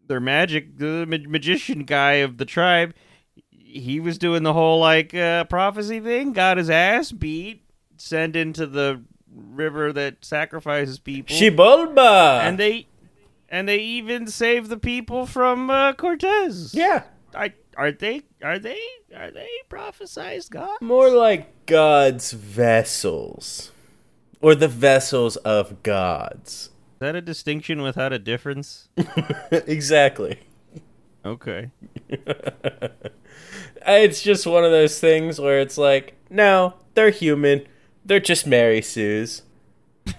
their 0.09 0.19
magic 0.19 0.77
the 0.79 1.07
ma- 1.07 1.31
magician 1.31 1.85
guy 1.85 2.15
of 2.15 2.39
the 2.39 2.45
tribe. 2.45 2.95
He 3.51 4.01
was 4.01 4.19
doing 4.19 4.43
the 4.43 4.55
whole 4.55 4.81
like 4.81 5.15
uh, 5.15 5.45
prophecy 5.45 6.01
thing. 6.01 6.33
Got 6.33 6.57
his 6.57 6.69
ass 6.69 7.13
beat, 7.13 7.63
sent 7.97 8.35
into 8.35 8.67
the 8.67 9.05
river 9.33 9.93
that 9.93 10.25
sacrifices 10.25 10.99
people. 10.99 11.37
Xibalba. 11.37 12.41
and 12.41 12.59
they 12.59 12.89
and 13.49 13.69
they 13.69 13.79
even 13.79 14.27
saved 14.27 14.69
the 14.69 14.79
people 14.79 15.27
from 15.27 15.71
uh, 15.71 15.93
Cortez. 15.93 16.75
yeah, 16.75 17.05
I 17.37 17.53
are 17.79 17.93
they 17.93 18.23
are 18.43 18.59
they 18.59 18.79
are 19.17 19.31
they 19.31 19.49
prophesized 19.71 20.51
God? 20.51 20.77
more 20.83 21.09
like 21.11 21.65
God's 21.65 22.33
vessels, 22.33 23.73
or 24.43 24.55
the 24.55 24.69
vessels 24.69 25.37
of 25.37 25.83
gods. 25.83 26.71
Is 26.95 27.01
that 27.01 27.15
a 27.15 27.23
distinction 27.23 27.81
without 27.81 28.13
a 28.13 28.19
difference? 28.19 28.89
exactly. 29.51 30.41
Okay. 31.25 31.71
It's 33.87 34.23
just 34.23 34.47
one 34.47 34.65
of 34.65 34.71
those 34.71 35.01
things 35.01 35.41
where 35.41 35.61
it's 35.61 35.79
like, 35.79 36.15
no, 36.29 36.75
they're 36.93 37.11
human. 37.11 37.67
They're 38.05 38.21
just 38.21 38.47
Mary 38.47 38.83
Sue's. 38.83 39.43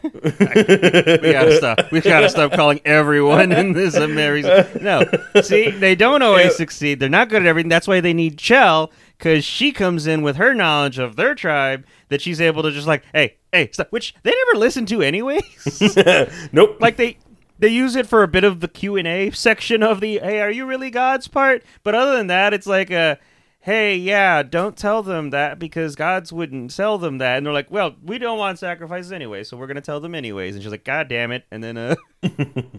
We 0.03 1.31
gotta 1.31 1.55
stop. 1.55 1.91
We 1.91 2.01
gotta 2.01 2.29
stop 2.29 2.51
calling 2.53 2.81
everyone 2.85 3.51
in 3.51 3.73
this 3.73 3.95
a 3.95 4.07
Mary's. 4.07 4.45
No, 4.81 5.03
see, 5.41 5.71
they 5.71 5.95
don't 5.95 6.21
always 6.21 6.55
succeed. 6.55 6.99
They're 6.99 7.09
not 7.09 7.29
good 7.29 7.41
at 7.43 7.47
everything. 7.47 7.69
That's 7.69 7.87
why 7.87 8.01
they 8.01 8.13
need 8.13 8.37
Chel, 8.37 8.91
because 9.17 9.43
she 9.43 9.71
comes 9.71 10.07
in 10.07 10.21
with 10.21 10.37
her 10.37 10.53
knowledge 10.53 10.97
of 10.99 11.15
their 11.15 11.35
tribe 11.35 11.85
that 12.09 12.21
she's 12.21 12.41
able 12.41 12.63
to 12.63 12.71
just 12.71 12.87
like, 12.87 13.03
hey, 13.13 13.37
hey, 13.51 13.69
stop. 13.71 13.91
Which 13.91 14.13
they 14.23 14.31
never 14.31 14.59
listen 14.59 14.85
to 14.87 15.01
anyways. 15.01 15.97
Nope. 16.51 16.77
like 16.79 16.97
they 16.97 17.17
they 17.59 17.67
use 17.67 17.95
it 17.95 18.07
for 18.07 18.23
a 18.23 18.27
bit 18.27 18.43
of 18.43 18.61
the 18.61 18.67
Q 18.67 18.95
and 18.95 19.07
A 19.07 19.31
section 19.31 19.83
of 19.83 19.99
the 19.99 20.19
"Hey, 20.19 20.39
are 20.41 20.51
you 20.51 20.65
really 20.65 20.89
God's?" 20.89 21.27
part. 21.27 21.63
But 21.83 21.93
other 21.95 22.15
than 22.15 22.27
that, 22.27 22.53
it's 22.53 22.67
like 22.67 22.89
a 22.89 23.19
hey, 23.59 23.95
yeah, 23.95 24.43
don't 24.43 24.77
tell 24.77 25.03
them 25.03 25.29
that 25.31 25.59
because 25.59 25.95
gods 25.95 26.31
wouldn't 26.33 26.75
tell 26.75 26.97
them 26.97 27.17
that. 27.19 27.37
And 27.37 27.45
they're 27.45 27.53
like, 27.53 27.69
well, 27.69 27.95
we 28.03 28.17
don't 28.17 28.39
want 28.39 28.59
sacrifices 28.59 29.11
anyway, 29.11 29.43
so 29.43 29.57
we're 29.57 29.67
gonna 29.67 29.81
tell 29.81 29.99
them 29.99 30.15
anyways. 30.15 30.55
And 30.55 30.63
she's 30.63 30.71
like, 30.71 30.83
God 30.85 31.07
damn 31.07 31.31
it! 31.31 31.45
And 31.51 31.63
then 31.63 31.77
uh. 31.77 31.95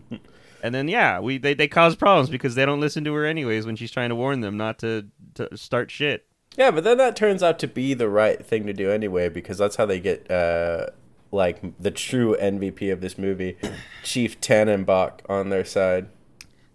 And 0.63 0.75
then 0.75 0.89
yeah, 0.89 1.21
we 1.21 1.39
they, 1.39 1.55
they 1.55 1.69
cause 1.69 1.97
problems 1.97 2.29
because 2.29 2.55
they 2.55 2.67
don't 2.67 2.81
listen 2.81 3.05
to 3.05 3.15
her 3.15 3.25
anyways 3.25 3.67
when 3.67 3.77
she's 3.77 3.91
trying 3.91 4.11
to 4.11 4.15
warn 4.15 4.41
them 4.41 4.57
not 4.57 4.79
to, 4.81 5.07
to 5.35 5.57
start 5.57 5.91
shit. 5.91 6.27
Yeah, 6.57 6.71
but 6.71 6.85
then 6.85 6.99
that 6.99 7.17
turns 7.17 7.43
out 7.43 7.59
to 7.61 7.69
be 7.69 7.95
the 7.95 8.09
right 8.09 8.45
thing 8.45 8.67
to 8.67 8.73
do 8.73 8.91
anyway, 8.91 9.29
because 9.29 9.59
that's 9.59 9.77
how 9.77 9.87
they 9.87 10.01
get 10.01 10.31
uh 10.31 10.87
like 11.33 11.63
the 11.79 11.91
true 11.91 12.37
MVP 12.41 12.93
of 12.93 13.01
this 13.01 13.17
movie, 13.17 13.57
Chief 14.03 14.41
Tannabok, 14.41 15.21
on 15.29 15.49
their 15.49 15.65
side. 15.65 16.09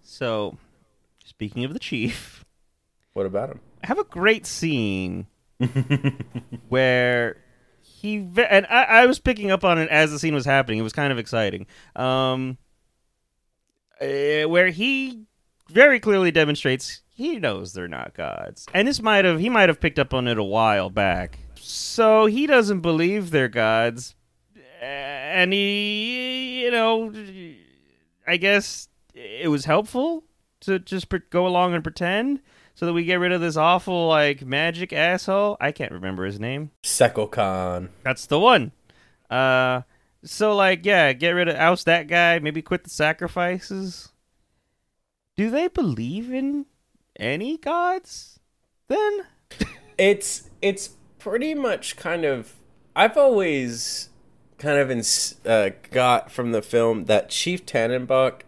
So, 0.02 0.58
speaking 1.24 1.66
of 1.66 1.74
the 1.74 1.80
chief, 1.80 2.46
What 3.14 3.26
about 3.26 3.50
him? 3.50 3.60
Have 3.86 4.00
a 4.00 4.04
great 4.04 4.46
scene 4.46 5.28
where 6.70 7.38
he 7.82 8.28
and 8.50 8.66
I, 8.70 8.84
I 8.84 9.06
was 9.06 9.20
picking 9.20 9.52
up 9.52 9.64
on 9.64 9.78
it 9.78 9.90
as 9.90 10.12
the 10.12 10.20
scene 10.20 10.34
was 10.34 10.46
happening. 10.46 10.80
It 10.80 10.84
was 10.84 10.94
kind 10.94 11.12
of 11.12 11.20
exciting. 11.20 11.68
Um, 11.96 12.58
uh, 14.02 14.48
where 14.50 14.70
he 14.70 15.26
very 15.70 16.00
clearly 16.00 16.32
demonstrates 16.32 17.02
he 17.10 17.40
knows 17.40 17.74
they're 17.74 17.88
not 17.88 18.14
gods, 18.14 18.66
and 18.74 18.88
this 18.88 19.02
might 19.02 19.24
have 19.24 19.40
he 19.40 19.50
might 19.50 19.70
have 19.70 19.80
picked 19.80 20.00
up 20.00 20.14
on 20.14 20.28
it 20.28 20.38
a 20.38 20.44
while 20.44 20.90
back. 20.90 21.40
So 21.56 22.26
he 22.26 22.48
doesn't 22.48 22.82
believe 22.82 23.32
they're 23.32 23.48
gods, 23.48 24.16
and 24.82 25.54
he, 25.54 26.64
you 26.64 26.72
know, 26.72 27.14
I 28.28 28.38
guess 28.38 28.90
it 29.14 29.50
was 29.50 29.66
helpful 29.66 30.24
to 30.62 30.80
just 30.80 31.08
go 31.30 31.48
along 31.48 31.74
and 31.74 31.84
pretend 31.84 32.42
so 32.76 32.86
that 32.86 32.94
we 32.94 33.04
get 33.06 33.16
rid 33.16 33.32
of 33.32 33.42
this 33.42 33.58
awful 33.58 34.08
like 34.08 34.46
magic 34.46 34.94
asshole. 34.94 35.58
I 35.60 35.72
can't 35.72 35.92
remember 35.92 36.26
his 36.26 36.40
name. 36.40 36.72
Tzekel-Kan. 36.84 37.90
That's 38.04 38.26
the 38.26 38.40
one. 38.40 38.72
Uh, 39.30 39.82
so 40.24 40.56
like, 40.56 40.86
yeah, 40.86 41.14
get 41.14 41.32
rid 41.32 41.48
of 41.48 41.56
oust 41.56 41.86
that 41.86 42.08
guy. 42.08 42.40
Maybe 42.40 42.62
quit 42.62 42.84
the 42.84 42.90
sacrifices. 42.90 44.10
Do 45.36 45.50
they 45.50 45.68
believe 45.68 46.32
in 46.32 46.66
any 47.18 47.58
gods? 47.58 48.40
Then 48.88 49.22
It's 49.98 50.50
it's 50.62 50.90
pretty 51.20 51.56
much 51.56 51.96
kind 51.96 52.26
of. 52.26 52.54
I've 52.96 53.18
always 53.18 54.10
kind 54.58 54.78
of 54.78 54.90
ins- 54.92 55.36
uh, 55.46 55.72
got 55.92 56.32
from 56.32 56.52
the 56.52 56.62
film 56.62 57.06
that 57.06 57.30
Chief 57.30 57.66
Tannabok 57.66 58.42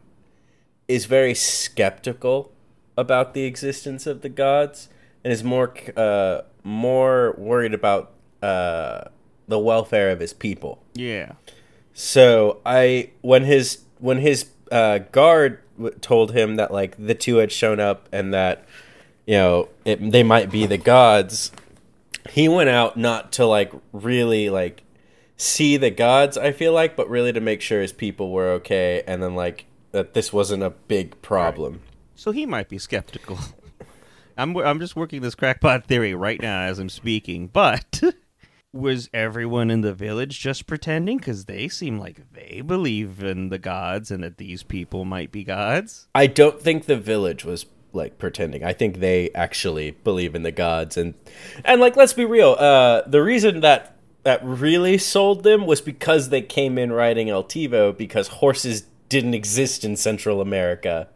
is 0.87 1.05
very 1.05 1.33
skeptical 1.33 2.51
about 2.97 3.33
the 3.33 3.43
existence 3.43 4.07
of 4.07 4.21
the 4.21 4.29
gods 4.29 4.89
and 5.23 5.31
is 5.31 5.43
more 5.43 5.73
uh, 5.95 6.41
more 6.63 7.35
worried 7.37 7.73
about 7.73 8.11
uh, 8.41 9.05
the 9.47 9.59
welfare 9.59 10.11
of 10.11 10.19
his 10.19 10.33
people. 10.33 10.83
yeah, 10.93 11.33
So 11.93 12.59
I 12.65 13.11
when 13.21 13.43
his 13.43 13.79
when 13.99 14.19
his 14.19 14.47
uh, 14.71 14.99
guard 15.11 15.59
w- 15.77 15.95
told 15.99 16.33
him 16.33 16.55
that 16.55 16.71
like 16.71 16.95
the 16.97 17.15
two 17.15 17.37
had 17.37 17.51
shown 17.51 17.79
up 17.79 18.09
and 18.11 18.33
that 18.33 18.65
you 19.25 19.35
know 19.35 19.69
it, 19.85 20.11
they 20.11 20.23
might 20.23 20.51
be 20.51 20.65
the 20.65 20.77
gods, 20.77 21.51
he 22.29 22.49
went 22.49 22.69
out 22.69 22.97
not 22.97 23.31
to 23.33 23.45
like 23.45 23.71
really 23.93 24.49
like 24.49 24.83
see 25.37 25.77
the 25.77 25.91
gods. 25.91 26.37
I 26.37 26.51
feel 26.51 26.73
like, 26.73 26.95
but 26.95 27.09
really 27.09 27.31
to 27.31 27.39
make 27.41 27.61
sure 27.61 27.81
his 27.81 27.93
people 27.93 28.31
were 28.31 28.49
okay, 28.59 29.03
and 29.07 29.21
then 29.23 29.35
like 29.35 29.65
that 29.91 30.13
this 30.13 30.33
wasn't 30.33 30.63
a 30.63 30.71
big 30.71 31.21
problem. 31.21 31.81
So 32.17 32.31
he 32.31 32.47
might 32.47 32.67
be 32.67 32.79
skeptical. 32.79 33.37
I'm 34.37 34.57
I'm 34.57 34.79
just 34.79 34.95
working 34.95 35.21
this 35.21 35.35
crackpot 35.35 35.85
theory 35.85 36.15
right 36.15 36.41
now 36.41 36.61
as 36.61 36.79
I'm 36.79 36.89
speaking. 36.89 37.47
But 37.47 38.01
was 38.73 39.07
everyone 39.13 39.69
in 39.69 39.81
the 39.81 39.93
village 39.93 40.39
just 40.39 40.65
pretending? 40.65 41.17
Because 41.17 41.45
they 41.45 41.67
seem 41.67 41.99
like 41.99 42.33
they 42.33 42.61
believe 42.61 43.23
in 43.23 43.49
the 43.49 43.59
gods 43.59 44.09
and 44.09 44.23
that 44.23 44.37
these 44.37 44.63
people 44.63 45.05
might 45.05 45.31
be 45.31 45.43
gods. 45.43 46.07
I 46.15 46.25
don't 46.25 46.59
think 46.59 46.85
the 46.85 46.97
village 46.97 47.45
was 47.45 47.67
like 47.93 48.17
pretending. 48.17 48.63
I 48.63 48.73
think 48.73 48.99
they 48.99 49.29
actually 49.35 49.91
believe 49.91 50.33
in 50.33 50.41
the 50.41 50.51
gods 50.51 50.97
and 50.97 51.13
and 51.63 51.79
like 51.79 51.95
let's 51.95 52.13
be 52.13 52.25
real. 52.25 52.55
Uh 52.57 53.03
the 53.05 53.21
reason 53.21 53.61
that 53.61 53.95
that 54.23 54.43
really 54.43 54.97
sold 54.97 55.43
them 55.43 55.67
was 55.67 55.81
because 55.81 56.29
they 56.29 56.41
came 56.41 56.79
in 56.79 56.91
riding 56.91 57.27
Altivo 57.27 57.95
because 57.95 58.27
horses 58.27 58.85
didn't 59.07 59.35
exist 59.35 59.85
in 59.85 59.95
Central 59.95 60.41
America. 60.41 61.07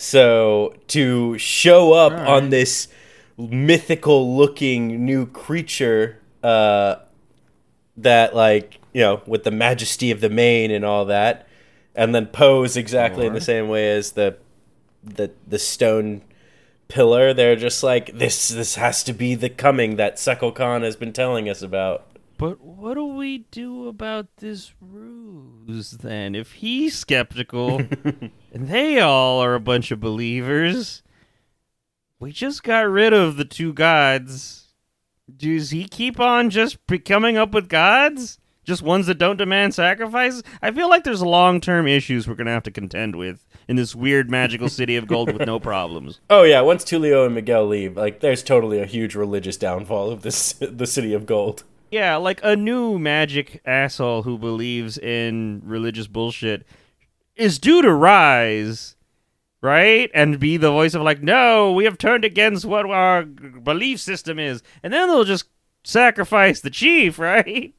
So 0.00 0.74
to 0.88 1.36
show 1.36 1.92
up 1.92 2.14
All 2.14 2.36
on 2.36 2.48
this 2.48 2.88
mythical 3.36 4.34
looking 4.34 5.04
new 5.04 5.26
creature 5.26 6.18
uh 6.42 6.96
that 7.98 8.34
like, 8.34 8.78
you 8.94 9.02
know, 9.02 9.20
with 9.26 9.44
the 9.44 9.50
majesty 9.50 10.10
of 10.10 10.22
the 10.22 10.30
mane 10.30 10.70
and 10.70 10.86
all 10.86 11.04
that 11.04 11.46
and 11.94 12.14
then 12.14 12.26
pose 12.26 12.78
exactly 12.78 13.26
in 13.26 13.34
the 13.34 13.42
same 13.42 13.68
way 13.68 13.90
as 13.90 14.12
the 14.12 14.38
the 15.04 15.30
the 15.46 15.58
stone 15.58 16.22
pillar. 16.88 17.34
They're 17.34 17.54
just 17.54 17.82
like 17.82 18.16
this. 18.16 18.48
This 18.48 18.76
has 18.76 19.04
to 19.04 19.12
be 19.12 19.34
the 19.34 19.50
coming 19.50 19.96
that 19.96 20.16
Tzekel-Kan 20.16 20.82
has 20.82 20.96
been 20.96 21.12
telling 21.12 21.46
us 21.46 21.60
about. 21.60 22.06
But 22.40 22.62
what 22.62 22.94
do 22.94 23.04
we 23.04 23.44
do 23.50 23.86
about 23.86 24.38
this 24.38 24.72
ruse 24.80 25.90
then? 25.90 26.34
If 26.34 26.52
he's 26.52 26.96
skeptical 26.96 27.82
and 28.06 28.32
they 28.54 28.98
all 28.98 29.40
are 29.40 29.54
a 29.54 29.60
bunch 29.60 29.90
of 29.90 30.00
believers, 30.00 31.02
we 32.18 32.32
just 32.32 32.62
got 32.62 32.88
rid 32.88 33.12
of 33.12 33.36
the 33.36 33.44
two 33.44 33.74
gods. 33.74 34.68
Does 35.36 35.68
he 35.68 35.86
keep 35.86 36.18
on 36.18 36.48
just 36.48 36.78
coming 37.04 37.36
up 37.36 37.52
with 37.52 37.68
gods? 37.68 38.38
Just 38.64 38.80
ones 38.80 39.06
that 39.08 39.18
don't 39.18 39.36
demand 39.36 39.74
sacrifices? 39.74 40.42
I 40.62 40.70
feel 40.70 40.88
like 40.88 41.04
there's 41.04 41.20
long 41.20 41.60
term 41.60 41.86
issues 41.86 42.26
we're 42.26 42.36
going 42.36 42.46
to 42.46 42.52
have 42.52 42.62
to 42.62 42.70
contend 42.70 43.16
with 43.16 43.44
in 43.68 43.76
this 43.76 43.94
weird 43.94 44.30
magical 44.30 44.70
city 44.70 44.96
of 44.96 45.06
gold 45.06 45.30
with 45.30 45.46
no 45.46 45.60
problems. 45.60 46.20
Oh 46.30 46.44
yeah, 46.44 46.62
once 46.62 46.84
Tulio 46.84 47.26
and 47.26 47.34
Miguel 47.34 47.66
leave, 47.66 47.98
like 47.98 48.20
there's 48.20 48.42
totally 48.42 48.80
a 48.80 48.86
huge 48.86 49.14
religious 49.14 49.58
downfall 49.58 50.10
of 50.10 50.22
this 50.22 50.52
the 50.60 50.86
city 50.86 51.12
of 51.12 51.26
gold. 51.26 51.64
Yeah, 51.90 52.16
like 52.16 52.40
a 52.44 52.54
new 52.54 52.98
magic 52.98 53.60
asshole 53.64 54.22
who 54.22 54.38
believes 54.38 54.96
in 54.96 55.60
religious 55.64 56.06
bullshit 56.06 56.64
is 57.34 57.58
due 57.58 57.82
to 57.82 57.92
rise, 57.92 58.94
right? 59.60 60.08
And 60.14 60.38
be 60.38 60.56
the 60.56 60.70
voice 60.70 60.94
of 60.94 61.02
like, 61.02 61.22
no, 61.22 61.72
we 61.72 61.84
have 61.84 61.98
turned 61.98 62.24
against 62.24 62.64
what 62.64 62.86
our 62.86 63.24
belief 63.24 63.98
system 63.98 64.38
is, 64.38 64.62
and 64.82 64.92
then 64.92 65.08
they'll 65.08 65.24
just 65.24 65.46
sacrifice 65.82 66.60
the 66.60 66.70
chief, 66.70 67.18
right? 67.18 67.74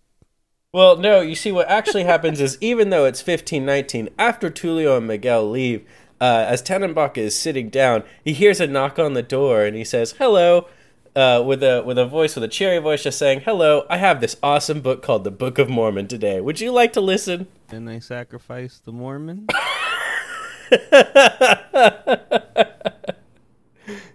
Well, 0.73 0.97
no, 0.97 1.21
you 1.21 1.35
see 1.35 1.51
what 1.51 1.69
actually 1.69 2.03
happens 2.03 2.41
is 2.41 2.57
even 2.61 2.89
though 2.89 3.05
it's 3.05 3.21
1519, 3.21 4.09
after 4.17 4.49
Tulio 4.49 4.97
and 4.97 5.07
Miguel 5.07 5.49
leave, 5.49 5.85
uh, 6.19 6.45
as 6.47 6.61
Tannabok 6.61 7.17
is 7.17 7.37
sitting 7.37 7.69
down, 7.69 8.03
he 8.23 8.33
hears 8.33 8.59
a 8.59 8.67
knock 8.67 8.99
on 8.99 9.13
the 9.13 9.23
door 9.23 9.63
and 9.63 9.75
he 9.75 9.83
says, 9.83 10.13
"Hello." 10.17 10.67
Uh, 11.13 11.43
with 11.45 11.61
a 11.61 11.83
with 11.85 11.97
a 11.97 12.05
voice 12.05 12.35
with 12.35 12.43
a 12.43 12.47
cheery 12.47 12.77
voice, 12.77 13.03
just 13.03 13.19
saying, 13.19 13.41
"Hello, 13.41 13.85
I 13.89 13.97
have 13.97 14.21
this 14.21 14.37
awesome 14.41 14.79
book 14.79 15.01
called 15.01 15.25
the 15.25 15.31
Book 15.31 15.59
of 15.59 15.69
Mormon 15.69 16.07
today. 16.07 16.39
Would 16.39 16.61
you 16.61 16.71
like 16.71 16.93
to 16.93 17.01
listen?" 17.01 17.47
And 17.69 17.85
they 17.85 17.99
sacrifice 17.99 18.79
the 18.79 18.93
Mormon. 18.93 19.47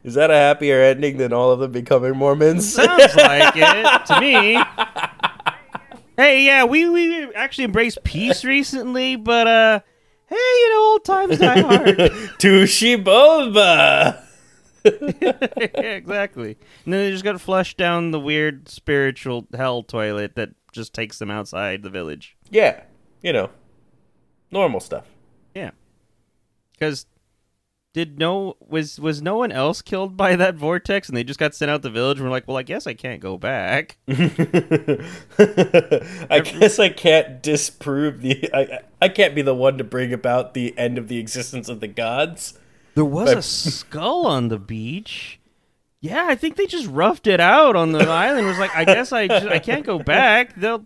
Is 0.05 0.15
that 0.15 0.31
a 0.31 0.35
happier 0.35 0.81
ending 0.81 1.19
than 1.19 1.33
all 1.35 1.51
of 1.51 1.59
them 1.61 1.73
becoming 1.73 2.17
Mormons? 2.17 2.73
Sounds 2.73 3.15
like 3.17 3.55
it 3.57 4.07
to 4.07 4.21
me. 4.21 4.59
Hey, 6.19 6.47
yeah, 6.47 6.65
we 6.65 6.89
we 6.89 7.31
actually 7.35 7.65
embraced 7.65 8.03
peace 8.03 8.43
recently, 8.43 9.17
but 9.17 9.47
uh, 9.47 9.81
hey, 10.29 10.35
you 10.35 10.71
know, 10.71 10.81
old 10.93 11.05
times 11.05 11.39
die 11.39 11.61
hard. 11.61 11.87
Tushi 12.39 12.97
Boba. 13.05 14.26
Yeah, 15.21 15.33
exactly. 15.75 16.57
And 16.85 16.93
then 16.93 17.01
they 17.05 17.11
just 17.11 17.25
got 17.25 17.41
flushed 17.41 17.77
down 17.77 18.11
the 18.11 18.21
weird 18.21 18.69
spiritual 18.69 19.47
hell 19.55 19.83
toilet 19.83 20.35
that 20.37 20.51
just 20.73 20.93
takes 20.93 21.19
them 21.19 21.31
outside 21.31 21.83
the 21.83 21.91
village. 21.91 22.37
Yeah, 22.51 22.83
you 23.23 23.33
know, 23.33 23.51
normal 24.51 24.81
stuff. 24.81 25.07
Yeah. 25.55 25.71
Because 26.73 27.07
did 27.97 28.19
no 28.19 28.57
was 28.61 29.01
was 29.01 29.23
no 29.23 29.37
one 29.37 29.51
else 29.51 29.81
killed 29.81 30.19
by 30.19 30.37
that 30.37 30.55
vortex 30.55 31.09
and 31.09 31.17
they 31.17 31.25
just 31.25 31.41
got 31.41 31.55
sent 31.55 31.71
out 31.71 31.81
the 31.81 31.89
village 31.89 32.19
and 32.19 32.27
we're 32.27 32.31
like, 32.31 32.47
well, 32.47 32.59
I 32.59 32.63
guess 32.63 32.87
I 32.87 32.93
can't 32.93 33.23
go 33.23 33.39
back. 33.39 33.97
I 34.09 34.19
guess 36.45 36.79
I 36.79 36.91
can't 36.91 37.43
disprove 37.43 38.21
the. 38.21 38.51
I, 38.53 38.81
I 39.01 39.09
can't 39.09 39.35
be 39.35 39.41
the 39.41 39.55
one 39.55 39.79
to 39.79 39.85
bring 39.85 40.13
about 40.13 40.53
the 40.53 40.77
end 40.77 40.99
of 40.99 41.09
the 41.09 41.17
existence 41.17 41.71
of 41.71 41.81
the 41.81 41.89
gods. 41.89 42.59
There 42.97 43.05
was 43.05 43.31
a 43.33 43.43
skull 43.43 44.27
on 44.27 44.49
the 44.49 44.59
beach. 44.59 45.39
Yeah, 46.01 46.25
I 46.27 46.35
think 46.35 46.57
they 46.57 46.67
just 46.67 46.89
roughed 46.89 47.27
it 47.27 47.41
out 47.41 47.77
on 47.77 47.93
the 47.93 48.01
island. 48.09 48.47
It 48.47 48.51
was 48.51 48.59
like, 48.59 48.75
I 48.75 48.85
guess 48.85 49.13
I 49.13 49.29
just, 49.29 49.47
I 49.47 49.59
can't 49.61 49.87
go 49.87 49.99
back. 49.99 50.57
They'll 50.57 50.85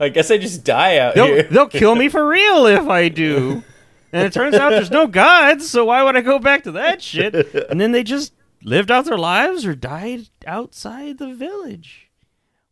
I 0.00 0.08
guess 0.08 0.30
I 0.30 0.38
just 0.38 0.64
die 0.64 0.98
out 0.98 1.14
they'll 1.14 1.26
here. 1.26 1.42
they'll 1.44 1.68
kill 1.68 1.94
me 1.94 2.08
for 2.08 2.26
real 2.26 2.66
if 2.66 2.86
I 2.88 3.08
do. 3.08 3.62
And 4.10 4.24
it 4.24 4.32
turns 4.32 4.54
out 4.54 4.70
there's 4.70 4.90
no 4.90 5.06
gods, 5.06 5.68
so 5.68 5.84
why 5.84 6.02
would 6.02 6.16
I 6.16 6.22
go 6.22 6.38
back 6.38 6.64
to 6.64 6.72
that 6.72 7.02
shit? 7.02 7.34
And 7.68 7.78
then 7.78 7.92
they 7.92 8.02
just 8.02 8.32
lived 8.62 8.90
out 8.90 9.04
their 9.04 9.18
lives 9.18 9.66
or 9.66 9.74
died 9.74 10.30
outside 10.46 11.18
the 11.18 11.34
village. 11.34 12.08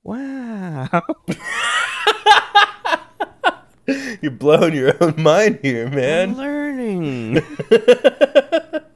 Wow. 0.02 0.88
You're 4.20 4.32
blowing 4.32 4.74
your 4.74 4.94
own 5.00 5.22
mind 5.22 5.60
here, 5.62 5.88
man. 5.88 6.30
I'm 6.30 6.36
learning. 6.36 7.42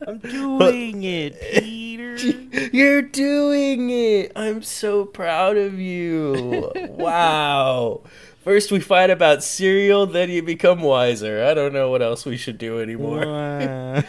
I'm 0.07 0.19
doing 0.19 1.03
it, 1.05 1.41
Peter. 1.41 2.17
You're 2.73 3.03
doing 3.03 3.91
it. 3.91 4.33
I'm 4.35 4.63
so 4.63 5.05
proud 5.05 5.57
of 5.57 5.79
you. 5.79 6.73
wow. 6.89 8.03
First 8.43 8.73
we 8.73 8.81
fight 8.81 9.11
about 9.11 9.45
cereal, 9.45 10.07
then 10.07 10.31
you 10.31 10.43
become 10.43 10.81
wiser. 10.81 11.45
I 11.45 11.55
don't 11.55 11.73
know 11.73 11.91
what 11.91 12.03
else 12.03 12.27
we 12.27 12.37
should 12.37 12.59
do 12.59 12.81
anymore. 12.81 13.27
Wow. 13.27 14.03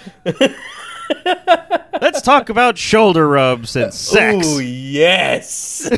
Let's 2.02 2.22
talk 2.24 2.50
about 2.50 2.78
shoulder 2.78 3.28
rubs 3.28 3.76
and 3.76 3.94
sex. 3.94 4.48
Ooh, 4.48 4.62
yes. 4.62 5.92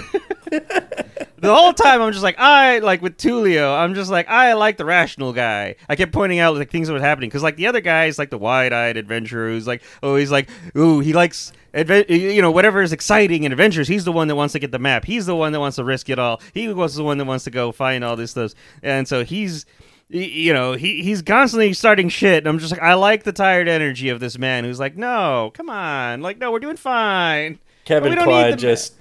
The 1.44 1.54
whole 1.54 1.74
time 1.74 2.02
I'm 2.02 2.12
just 2.14 2.24
like 2.24 2.40
I 2.40 2.80
like 2.80 3.02
with 3.02 3.18
Tulio. 3.18 3.78
I'm 3.78 3.96
just 3.96 4.10
like 4.10 4.30
I 4.30 4.54
like 4.54 4.78
the 4.78 4.86
rational 4.86 5.34
guy. 5.34 5.76
I 5.90 5.96
kept 5.98 6.14
pointing 6.14 6.40
out 6.40 6.56
like 6.56 6.72
things 6.72 6.88
that 6.88 6.94
were 6.94 7.02
happening 7.02 7.30
because 7.30 7.44
like 7.44 7.58
the 7.58 7.68
other 7.68 7.82
guy 7.82 8.06
is 8.06 8.18
like 8.18 8.30
the 8.30 8.38
wide-eyed 8.38 8.96
adventurer 8.96 9.50
who's 9.50 9.68
like 9.68 9.82
oh 10.02 10.16
he's 10.16 10.32
like 10.32 10.50
ooh 10.78 11.02
he 11.02 11.12
likes 11.12 11.52
adve- 11.74 12.10
you 12.10 12.42
know 12.42 12.50
whatever 12.50 12.82
is 12.82 12.94
exciting 12.94 13.46
and 13.46 13.52
adventures. 13.52 13.90
He's 13.90 14.06
the 14.06 14.12
one 14.14 14.30
that 14.30 14.36
wants 14.38 14.54
to 14.54 14.60
get 14.60 14.72
the 14.72 14.80
map. 14.80 15.04
He's 15.04 15.26
the 15.26 15.36
one 15.36 15.52
that 15.52 15.60
wants 15.60 15.76
to 15.76 15.84
risk 15.84 16.10
it 16.10 16.18
all. 16.18 16.40
He 16.54 16.70
was 16.70 16.96
the 16.96 17.04
one 17.04 17.18
that 17.18 17.26
wants 17.26 17.44
to 17.44 17.52
go 17.52 17.74
find 17.74 18.06
all 18.06 18.16
this 18.16 18.32
stuff. 18.32 18.54
And 18.82 19.06
so 19.06 19.26
he's 19.26 19.66
you 20.10 20.54
know 20.54 20.74
he 20.74 21.04
he's 21.04 21.22
constantly 21.22 21.74
starting 21.74 22.08
shit. 22.08 22.38
And 22.38 22.48
I'm 22.48 22.60
just 22.60 22.72
like 22.72 22.82
I 22.82 22.94
like 22.94 23.24
the 23.24 23.34
tired 23.34 23.68
energy 23.68 24.08
of 24.08 24.22
this 24.22 24.38
man 24.38 24.64
who's 24.64 24.80
like 24.80 24.96
no 24.96 25.52
come 25.54 25.70
on 25.70 26.22
like 26.22 26.38
no 26.38 26.52
we're 26.54 26.60
doing 26.60 26.78
fine. 26.78 27.60
Kevin 27.84 28.12
We 28.12 28.16
don't 28.16 28.28
need 28.28 28.32
Kline 28.32 28.52
the- 28.52 28.58
just 28.58 28.94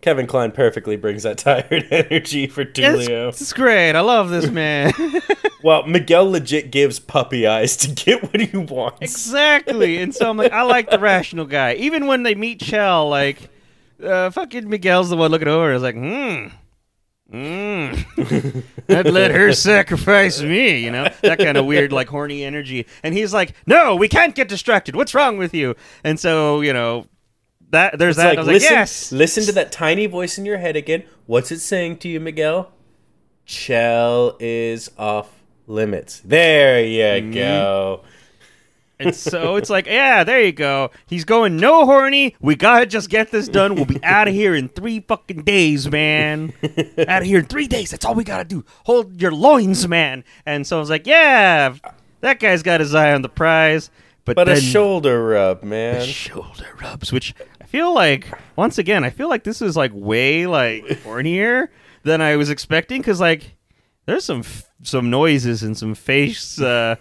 Kevin 0.00 0.26
Kline 0.26 0.50
perfectly 0.52 0.96
brings 0.96 1.22
that 1.24 1.38
tired 1.38 1.86
energy 1.90 2.46
for 2.46 2.62
It's, 2.62 2.78
Tulio. 2.78 3.28
it's 3.28 3.52
great. 3.52 3.92
I 3.92 4.00
love 4.00 4.30
this 4.30 4.50
man. 4.50 4.92
Well, 5.62 5.86
Miguel 5.86 6.30
legit 6.30 6.70
gives 6.70 6.98
puppy 6.98 7.46
eyes 7.46 7.76
to 7.76 7.90
get 7.90 8.22
what 8.22 8.40
he 8.40 8.56
wants. 8.56 9.02
Exactly. 9.02 9.98
And 9.98 10.14
so 10.14 10.30
I'm 10.30 10.38
like, 10.38 10.52
I 10.52 10.62
like 10.62 10.88
the 10.88 10.98
rational 10.98 11.44
guy. 11.44 11.74
Even 11.74 12.06
when 12.06 12.22
they 12.22 12.34
meet 12.34 12.62
Chel, 12.62 13.10
like, 13.10 13.50
uh, 14.02 14.30
fucking 14.30 14.70
Miguel's 14.70 15.10
the 15.10 15.18
one 15.18 15.30
looking 15.30 15.48
over. 15.48 15.70
I 15.70 15.74
was 15.74 15.82
like, 15.82 15.96
hmm. 15.96 16.46
Mm. 17.30 18.62
I'd 18.88 19.06
let 19.10 19.32
her 19.32 19.52
sacrifice 19.52 20.40
me, 20.40 20.78
you 20.82 20.90
know? 20.90 21.08
That 21.20 21.38
kind 21.38 21.58
of 21.58 21.66
weird, 21.66 21.92
like, 21.92 22.08
horny 22.08 22.42
energy. 22.42 22.86
And 23.02 23.14
he's 23.14 23.34
like, 23.34 23.54
no, 23.66 23.94
we 23.96 24.08
can't 24.08 24.34
get 24.34 24.48
distracted. 24.48 24.96
What's 24.96 25.14
wrong 25.14 25.36
with 25.36 25.52
you? 25.52 25.76
And 26.02 26.18
so, 26.18 26.62
you 26.62 26.72
know, 26.72 27.06
that 27.70 27.98
there's 27.98 28.16
It's 28.16 28.22
that. 28.22 28.28
like, 28.30 28.38
I 28.38 28.40
was 28.42 28.48
listen, 28.48 28.66
like, 28.72 28.78
yes. 28.80 29.12
listen 29.12 29.44
to 29.44 29.52
that 29.52 29.72
tiny 29.72 30.06
voice 30.06 30.38
in 30.38 30.44
your 30.46 30.58
head 30.58 30.76
again. 30.76 31.04
What's 31.26 31.50
it 31.52 31.60
saying 31.60 31.98
to 31.98 32.08
you, 32.08 32.20
Miguel? 32.20 32.72
Chel 33.44 34.36
is 34.40 34.90
off 34.98 35.42
limits. 35.66 36.20
There 36.24 36.84
you 36.84 37.00
Mm-hmm. 37.02 37.32
go. 37.32 38.00
And 38.98 39.16
so 39.16 39.56
it's 39.56 39.70
like, 39.70 39.86
yeah, 39.86 40.24
there 40.24 40.42
you 40.42 40.52
go. 40.52 40.90
He's 41.06 41.24
going 41.24 41.56
no 41.56 41.86
horny. 41.86 42.36
We 42.38 42.54
gotta 42.54 42.84
just 42.84 43.08
get 43.08 43.30
this 43.30 43.48
done. 43.48 43.74
We'll 43.74 43.86
be 43.86 43.98
out 44.04 44.28
of 44.28 44.34
here 44.34 44.54
in 44.54 44.68
three 44.68 45.00
fucking 45.00 45.44
days, 45.44 45.90
man. 45.90 46.52
out 47.08 47.22
of 47.22 47.26
here 47.26 47.38
in 47.38 47.46
three 47.46 47.66
days. 47.66 47.90
That's 47.90 48.04
all 48.04 48.14
we 48.14 48.24
gotta 48.24 48.44
do. 48.44 48.62
Hold 48.84 49.18
your 49.20 49.32
loins, 49.32 49.88
man. 49.88 50.22
And 50.44 50.66
so 50.66 50.76
I 50.76 50.80
was 50.80 50.90
like, 50.90 51.06
yeah, 51.06 51.74
that 52.20 52.40
guy's 52.40 52.62
got 52.62 52.80
his 52.80 52.94
eye 52.94 53.14
on 53.14 53.22
the 53.22 53.30
prize. 53.30 53.90
But, 54.26 54.36
But 54.36 54.50
a 54.50 54.60
shoulder 54.60 55.24
rub, 55.24 55.62
man. 55.62 56.04
shoulder 56.04 56.68
rubs, 56.82 57.10
which 57.10 57.34
feel 57.70 57.94
like 57.94 58.26
once 58.56 58.78
again, 58.78 59.04
I 59.04 59.10
feel 59.10 59.28
like 59.28 59.44
this 59.44 59.62
is 59.62 59.76
like 59.76 59.92
way 59.94 60.46
like 60.46 60.84
hornier 61.04 61.68
than 62.02 62.20
I 62.20 62.36
was 62.36 62.50
expecting 62.50 63.00
because 63.00 63.20
like 63.20 63.54
there's 64.06 64.24
some 64.24 64.40
f- 64.40 64.70
some 64.82 65.08
noises 65.10 65.62
and 65.62 65.76
some 65.76 65.94
face 65.94 66.60
uh, 66.60 66.96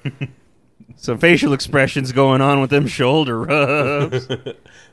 some 0.95 1.17
facial 1.17 1.53
expressions 1.53 2.11
going 2.11 2.41
on 2.41 2.61
with 2.61 2.69
them 2.69 2.87
shoulder 2.87 3.41
rubs. 3.41 4.27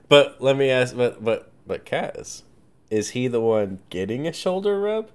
But 0.08 0.40
let 0.40 0.56
me 0.56 0.70
ask, 0.70 0.96
but 0.96 1.24
but 1.24 1.50
but 1.66 1.84
Kaz, 1.84 2.42
is 2.90 3.10
he 3.10 3.26
the 3.26 3.40
one 3.40 3.80
getting 3.90 4.24
a 4.28 4.32
shoulder 4.32 4.78
rub? 4.80 5.10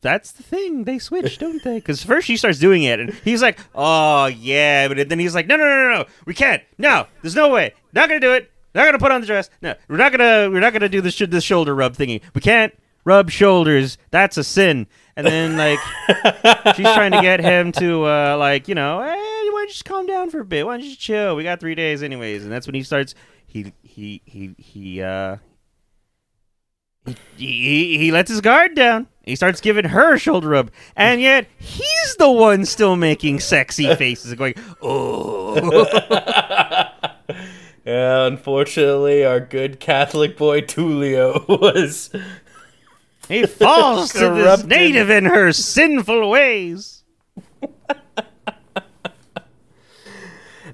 That's 0.00 0.32
the 0.32 0.42
thing. 0.42 0.82
They 0.82 0.98
switch, 0.98 1.38
don't 1.38 1.62
they? 1.62 1.76
Because 1.76 2.02
first 2.02 2.26
she 2.26 2.36
starts 2.36 2.58
doing 2.58 2.82
it, 2.82 2.98
and 2.98 3.14
he's 3.24 3.40
like, 3.40 3.60
"Oh 3.72 4.26
yeah," 4.26 4.88
but 4.88 5.08
then 5.08 5.20
he's 5.20 5.32
like, 5.34 5.46
"No, 5.46 5.54
no, 5.56 5.62
no, 5.64 5.76
no, 5.76 5.98
no. 5.98 6.04
We 6.26 6.34
can't. 6.34 6.62
No, 6.76 7.06
there's 7.22 7.36
no 7.36 7.50
way. 7.50 7.72
Not 7.92 8.08
gonna 8.08 8.18
do 8.18 8.32
it. 8.32 8.50
They're 8.74 8.82
not 8.84 8.88
gonna 8.88 8.98
put 8.98 9.12
on 9.12 9.20
the 9.20 9.26
dress. 9.26 9.48
No, 9.62 9.74
we're 9.88 9.96
not 9.96 10.10
gonna. 10.10 10.50
We're 10.50 10.60
not 10.60 10.72
gonna 10.72 10.88
do 10.88 11.00
this. 11.00 11.16
This 11.16 11.44
shoulder 11.44 11.74
rub 11.74 11.96
thingy. 11.96 12.20
We 12.34 12.40
can't 12.40 12.74
rub 13.04 13.30
shoulders. 13.30 13.96
That's 14.10 14.36
a 14.36 14.44
sin." 14.44 14.88
And 15.16 15.24
then 15.24 15.56
like 15.56 15.78
she's 16.74 16.92
trying 16.92 17.12
to 17.12 17.22
get 17.22 17.38
him 17.38 17.70
to 17.72 18.04
uh, 18.04 18.36
like 18.36 18.66
you 18.66 18.74
know, 18.74 19.00
hey, 19.00 19.14
why 19.14 19.50
don't 19.52 19.62
you 19.62 19.68
just 19.68 19.84
calm 19.84 20.06
down 20.06 20.28
for 20.28 20.40
a 20.40 20.44
bit? 20.44 20.66
Why 20.66 20.72
don't 20.72 20.82
you 20.82 20.90
just 20.90 21.00
chill? 21.00 21.36
We 21.36 21.44
got 21.44 21.60
three 21.60 21.76
days 21.76 22.02
anyways, 22.02 22.42
and 22.42 22.52
that's 22.52 22.66
when 22.66 22.74
he 22.74 22.82
starts. 22.82 23.14
He 23.46 23.72
he 23.84 24.20
he 24.24 24.54
he 24.58 25.02
uh 25.02 25.36
he, 27.06 27.16
he, 27.36 27.98
he 27.98 28.12
lets 28.12 28.30
his 28.30 28.40
guard 28.40 28.74
down. 28.74 29.06
He 29.22 29.36
starts 29.36 29.60
giving 29.60 29.86
her 29.86 30.14
a 30.14 30.18
shoulder 30.18 30.48
rub, 30.48 30.70
and 30.96 31.20
yet 31.20 31.46
he's 31.58 32.16
the 32.18 32.30
one 32.30 32.64
still 32.66 32.96
making 32.96 33.40
sexy 33.40 33.94
faces 33.96 34.30
and 34.32 34.38
going, 34.38 34.54
"Oh, 34.82 35.54
Yeah, 37.84 38.24
unfortunately, 38.26 39.24
our 39.24 39.40
good 39.40 39.78
Catholic 39.78 40.36
boy 40.36 40.62
Tulio 40.62 41.46
was. 41.60 42.10
he 43.28 43.46
falls 43.46 44.12
to 44.12 44.30
this 44.30 44.64
native 44.64 45.10
in 45.10 45.26
her 45.26 45.52
sinful 45.52 46.30
ways." 46.30 47.02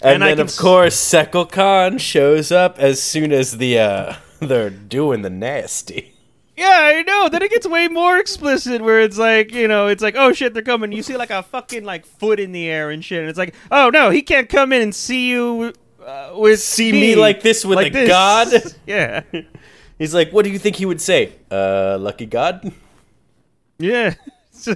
And, 0.02 0.22
And 0.22 0.22
then, 0.22 0.40
of 0.40 0.56
course, 0.56 0.96
Tzekel-Kan 0.96 1.98
shows 1.98 2.50
up 2.50 2.78
as 2.78 3.02
soon 3.02 3.32
as 3.32 3.58
the 3.58 3.78
uh, 3.78 4.14
they're 4.40 4.70
doing 4.70 5.22
the 5.22 5.28
nasty. 5.30 6.14
Yeah, 6.56 6.92
I 6.94 7.02
know. 7.02 7.28
Then 7.30 7.42
it 7.42 7.50
gets 7.50 7.66
way 7.66 7.88
more 7.88 8.18
explicit, 8.18 8.82
where 8.82 9.00
it's 9.00 9.18
like, 9.18 9.52
you 9.52 9.68
know, 9.68 9.88
it's 9.88 10.02
like, 10.02 10.14
oh 10.16 10.32
shit, 10.32 10.54
they're 10.54 10.62
coming. 10.62 10.92
You 10.92 11.02
see 11.02 11.16
like 11.16 11.30
a 11.30 11.42
fucking 11.42 11.84
like 11.84 12.06
foot 12.06 12.40
in 12.40 12.52
the 12.52 12.68
air 12.68 12.90
and 12.90 13.04
shit, 13.04 13.20
and 13.20 13.28
it's 13.28 13.38
like, 13.38 13.54
oh 13.70 13.90
no, 13.90 14.10
he 14.10 14.22
can't 14.22 14.48
come 14.48 14.72
in 14.72 14.80
and 14.80 14.94
see 14.94 15.28
you 15.28 15.72
uh, 16.06 16.32
with 16.34 16.60
See 16.60 16.92
me 16.92 17.14
like 17.16 17.42
this 17.42 17.64
with 17.64 17.78
a 17.78 18.06
god? 18.06 18.48
Yeah, 18.86 19.22
He's 19.98 20.14
like, 20.14 20.30
"What 20.32 20.44
do 20.44 20.50
you 20.50 20.58
think 20.58 20.76
he 20.76 20.86
would 20.86 21.00
say? 21.00 21.32
Uh, 21.50 21.98
lucky 22.00 22.26
god." 22.26 22.72
yeah. 23.78 24.14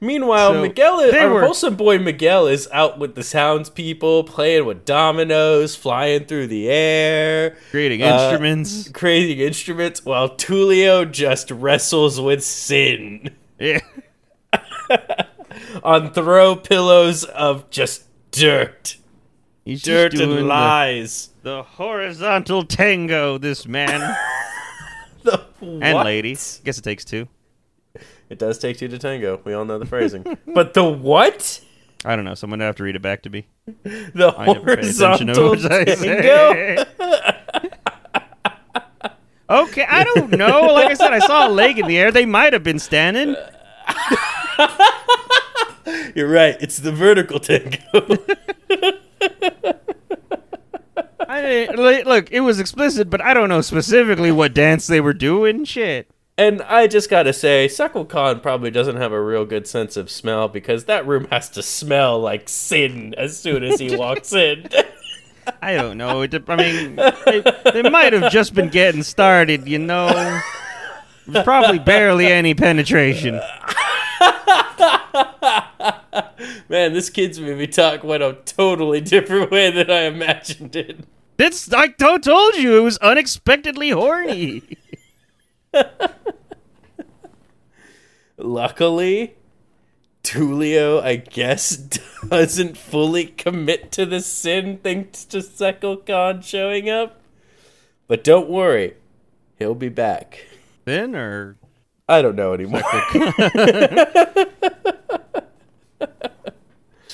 Meanwhile, 0.00 0.52
So, 0.54 0.60
Miguel, 0.62 1.00
is, 1.00 1.14
our 1.14 1.32
were- 1.32 1.40
wholesome 1.42 1.76
boy 1.76 1.98
Miguel, 1.98 2.46
is 2.46 2.68
out 2.72 2.98
with 2.98 3.14
the 3.14 3.22
sounds 3.22 3.70
people, 3.70 4.22
playing 4.24 4.66
with 4.66 4.84
dominoes, 4.84 5.76
flying 5.76 6.26
through 6.26 6.48
the 6.48 6.68
air, 6.68 7.56
creating 7.70 8.02
Uh, 8.02 8.06
instruments. 8.30 8.88
creating 8.90 9.38
instruments, 9.38 10.04
while 10.04 10.28
Tulio 10.28 11.10
just 11.10 11.50
wrestles 11.50 12.20
with 12.20 12.44
sin 12.44 13.30
Yeah. 13.58 13.80
on 15.82 16.12
throw 16.12 16.56
pillows 16.56 17.24
of 17.24 17.70
just 17.70 18.02
dirt, 18.30 18.96
He's 19.64 19.80
just 19.82 19.86
dirt 19.86 20.12
doing 20.12 20.38
and 20.38 20.48
lies. 20.48 21.30
The, 21.42 21.62
horizontal 21.62 22.64
tango, 22.64 23.38
this 23.38 23.66
man 23.66 24.00
The 25.22 25.38
what? 25.60 25.82
and 25.82 25.98
ladies. 26.04 26.56
lady. 26.58 26.64
Guess 26.66 26.78
it 26.78 26.82
takes 26.82 27.04
two. 27.04 27.28
It 28.28 28.38
does 28.38 28.58
take 28.58 28.76
two 28.78 28.88
to 28.88 28.98
tango. 28.98 29.40
We 29.44 29.54
all 29.54 29.64
know 29.64 29.78
the 29.78 29.86
phrasing. 29.94 30.36
but 30.46 30.74
the 30.74 30.84
what? 30.84 31.60
I 32.04 32.14
don't 32.16 32.26
know. 32.26 32.34
Someone 32.34 32.58
would 32.58 32.66
have 32.66 32.76
to 32.76 32.82
read 32.82 32.96
it 32.96 33.02
back 33.02 33.22
to 33.22 33.30
me. 33.30 33.46
The 33.84 34.34
I 34.36 34.46
never 34.52 34.76
paid 34.76 34.84
attention 34.84 35.28
to 35.28 35.34
horizontal 35.34 35.96
tango? 35.96 36.84
okay, 39.48 39.86
I 39.88 40.04
don't 40.14 40.32
know. 40.32 40.72
Like 40.72 40.90
I 40.90 40.94
said, 40.94 41.12
I 41.14 41.20
saw 41.20 41.48
a 41.48 41.50
leg 41.50 41.78
in 41.78 41.86
the 41.86 41.96
air. 41.96 42.10
They 42.12 42.26
might 42.26 42.52
have 42.52 42.62
been 42.62 42.78
standing. 42.78 43.34
You're 46.14 46.28
right. 46.28 46.56
It's 46.60 46.76
the 46.78 46.92
vertical 46.92 47.40
tango. 47.40 47.78
Look, 52.06 52.30
it 52.32 52.40
was 52.40 52.58
explicit, 52.60 53.10
but 53.10 53.20
I 53.20 53.34
don't 53.34 53.48
know 53.48 53.60
specifically 53.60 54.32
what 54.32 54.54
dance 54.54 54.86
they 54.86 55.00
were 55.00 55.12
doing. 55.12 55.64
Shit. 55.64 56.10
and 56.38 56.62
I 56.62 56.86
just 56.86 57.08
gotta 57.10 57.32
say, 57.32 57.68
Tzekel-Kan 57.68 58.40
probably 58.40 58.70
doesn't 58.70 58.96
have 58.96 59.12
a 59.12 59.22
real 59.22 59.44
good 59.44 59.66
sense 59.68 59.96
of 59.96 60.10
smell 60.10 60.48
because 60.48 60.84
that 60.86 61.06
room 61.06 61.28
has 61.30 61.48
to 61.50 61.62
smell 61.62 62.18
like 62.18 62.48
sin 62.48 63.14
as 63.16 63.38
soon 63.38 63.62
as 63.62 63.78
he 63.78 63.94
walks 63.96 64.32
in. 64.46 64.68
I 65.60 65.74
don't 65.74 65.98
know. 65.98 66.22
I 66.22 66.56
mean, 66.56 66.96
they, 66.96 67.44
they 67.72 67.82
might 67.90 68.14
have 68.14 68.32
just 68.32 68.54
been 68.54 68.70
getting 68.70 69.02
started, 69.02 69.68
you 69.68 69.78
know. 69.78 70.40
There's 71.26 71.44
probably 71.44 71.78
barely 71.78 72.26
any 72.26 72.54
penetration. 72.54 73.40
Man, 76.68 76.92
this 76.94 77.10
kids 77.10 77.38
movie 77.40 77.66
talk 77.66 78.02
went 78.04 78.22
a 78.22 78.38
totally 78.44 79.00
different 79.00 79.50
way 79.50 79.70
than 79.70 79.90
I 79.90 80.02
imagined 80.02 80.74
it. 80.76 81.00
It's 81.38 81.72
I 81.72 81.88
to- 81.88 82.18
told 82.18 82.54
you 82.56 82.76
it 82.78 82.82
was 82.82 82.98
unexpectedly 82.98 83.90
horny. 83.90 84.62
Luckily, 88.36 89.34
Tulio, 90.22 91.02
I 91.02 91.16
guess, 91.16 91.76
doesn't 92.28 92.76
fully 92.76 93.26
commit 93.26 93.90
to 93.92 94.06
the 94.06 94.20
sin 94.20 94.78
thanks 94.82 95.24
to 95.26 95.38
Tzekel-Kan 95.38 96.42
showing 96.42 96.88
up. 96.90 97.20
But 98.06 98.22
don't 98.24 98.48
worry, 98.48 98.94
he'll 99.58 99.74
be 99.74 99.88
back. 99.88 100.46
Then 100.84 101.14
or 101.16 101.56
I 102.08 102.22
don't 102.22 102.36
know 102.36 102.52
anymore. 102.54 102.82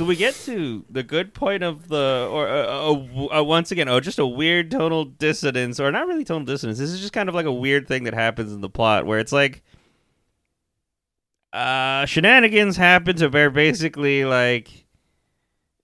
so 0.01 0.07
we 0.07 0.17
get 0.17 0.35
to 0.47 0.83
the 0.89 1.03
good 1.03 1.35
point 1.35 1.63
of 1.63 1.89
the 1.89 2.27
or 2.33 2.49
uh, 2.49 2.91
uh, 2.91 3.39
uh, 3.39 3.45
once 3.45 3.71
again 3.71 3.87
oh 3.87 4.01
just 4.01 4.19
a 4.19 4.25
weird 4.27 4.71
tonal 4.71 5.05
dissonance 5.05 5.79
or 5.79 5.93
not 5.93 6.07
really 6.07 6.25
tonal 6.25 6.47
dissonance. 6.47 6.79
This 6.79 6.89
is 6.89 7.01
just 7.01 7.13
kind 7.13 7.29
of 7.29 7.35
like 7.35 7.45
a 7.45 7.53
weird 7.53 7.87
thing 7.87 8.05
that 8.05 8.15
happens 8.15 8.51
in 8.51 8.63
the 8.63 8.71
plot 8.71 9.05
where 9.05 9.19
it's 9.19 9.31
like 9.31 9.63
uh 11.53 12.07
shenanigans 12.07 12.79
happen 12.79 13.15
to 13.17 13.29
where 13.29 13.51
basically 13.51 14.25
like 14.25 14.87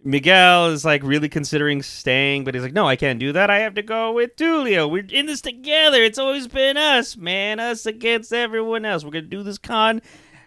Miguel 0.03 0.69
is 0.69 0.83
like 0.83 1.03
really 1.03 1.29
considering 1.29 1.83
staying, 1.83 2.45
but 2.45 2.55
he's 2.55 2.63
like, 2.63 2.73
no, 2.73 2.89
I 2.89 2.97
can't 2.97 3.19
do 3.19 3.33
that. 3.33 3.51
I 3.51 3.59
have 3.59 3.75
to 3.75 3.83
go 3.83 4.13
with 4.13 4.37
Tulio. 4.37 4.91
We're 4.91 5.05
in 5.11 5.27
this 5.27 5.43
together. 5.43 6.03
It's 6.03 6.19
always 6.19 6.49
been 6.49 6.79
us, 6.79 7.19
man. 7.19 7.61
Us 7.61 7.85
against 7.85 8.33
everyone 8.33 8.87
else. 8.87 9.05
We're 9.05 9.11
gonna 9.11 9.27
do 9.27 9.43
this 9.43 9.59
con 9.59 10.01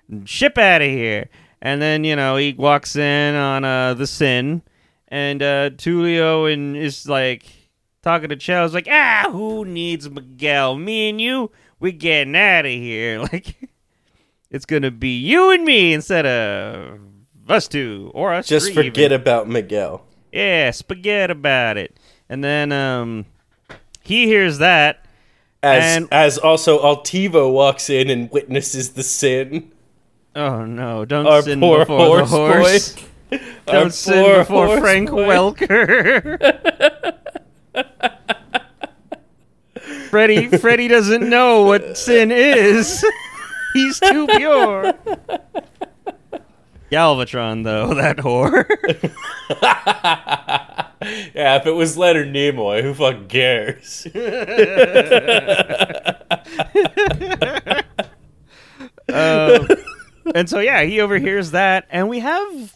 and 0.10 0.28
ship 0.28 0.58
out 0.58 0.82
of 0.82 0.88
here. 0.88 1.30
And 1.62 1.82
then 1.82 2.04
you 2.04 2.16
know 2.16 2.36
he 2.38 2.54
walks 2.54 2.96
in 2.96 3.36
on 3.36 3.66
uh 3.66 3.94
the 3.94 4.08
sin, 4.08 4.62
and 5.10 5.42
uh 5.42 5.70
Tulio 5.72 6.52
and 6.52 6.78
is 6.78 7.08
like 7.08 7.44
talking 8.02 8.30
to 8.30 8.36
Chel's 8.38 8.74
like, 8.74 8.88
ah, 8.90 9.28
who 9.32 9.66
needs 9.66 10.10
Miguel? 10.10 10.78
Me 10.78 11.10
and 11.10 11.20
you, 11.20 11.52
we 11.80 11.92
getting 11.92 12.36
out 12.36 12.66
of 12.66 12.72
here. 12.72 13.20
Like, 13.32 13.56
it's 14.50 14.66
gonna 14.66 14.90
be 14.92 15.18
you 15.20 15.52
and 15.52 15.64
me 15.66 15.94
instead 15.94 16.26
of 16.26 17.00
us 17.48 17.68
two 17.68 18.10
or 18.16 18.34
us. 18.34 18.48
Just 18.48 18.74
forget 18.74 19.12
even. 19.12 19.22
about 19.22 19.48
Miguel. 19.50 20.06
Yeah, 20.32 20.72
forget 20.72 21.30
about 21.30 21.78
it. 21.78 21.98
And 22.30 22.44
then 22.44 22.72
um 22.72 23.26
he 24.02 24.26
hears 24.28 24.58
that. 24.60 25.06
As 25.62 25.98
And- 25.98 26.08
as 26.12 26.38
also 26.38 26.82
Altivo 26.82 27.52
walks 27.52 27.90
in 27.90 28.10
and 28.10 28.32
witnesses 28.32 28.92
the 28.94 29.04
sin. 29.04 29.72
Oh 30.36 30.64
no, 30.66 31.06
don't 31.06 31.26
Our 31.28 31.42
sin 31.42 31.60
poor 31.60 31.80
before 31.80 31.98
horse 32.20 32.32
the 32.32 32.38
horse. 32.38 32.94
boy. 32.94 33.40
Don't 33.66 33.76
Our 33.86 33.90
sin 33.92 34.40
before 34.40 34.80
Frank 34.80 35.10
boy. 35.10 35.26
Welker. 35.28 36.40
Freddy 40.10 40.48
Freddy 40.48 40.88
doesn't 40.88 41.28
know 41.30 41.64
what 41.64 41.98
sin 41.98 42.32
is. 42.32 43.04
He's 43.74 44.00
too 44.00 44.26
pure. 44.28 44.94
Galvatron 46.92 47.64
though, 47.64 47.94
that 47.96 48.18
whore. 48.18 48.66
yeah, 51.36 51.56
if 51.58 51.68
it 51.68 51.72
was 51.72 51.96
Leonard 51.98 52.30
Nimoy, 52.34 52.82
who 52.82 52.94
fucking 52.96 53.28
cares? 53.28 54.08
Um, 59.12 59.68
and 60.36 60.50
so 60.50 60.60
yeah, 60.60 60.84
he 60.84 61.00
overhears 61.00 61.52
that, 61.52 61.88
and 61.90 62.10
we 62.10 62.20
have 62.20 62.76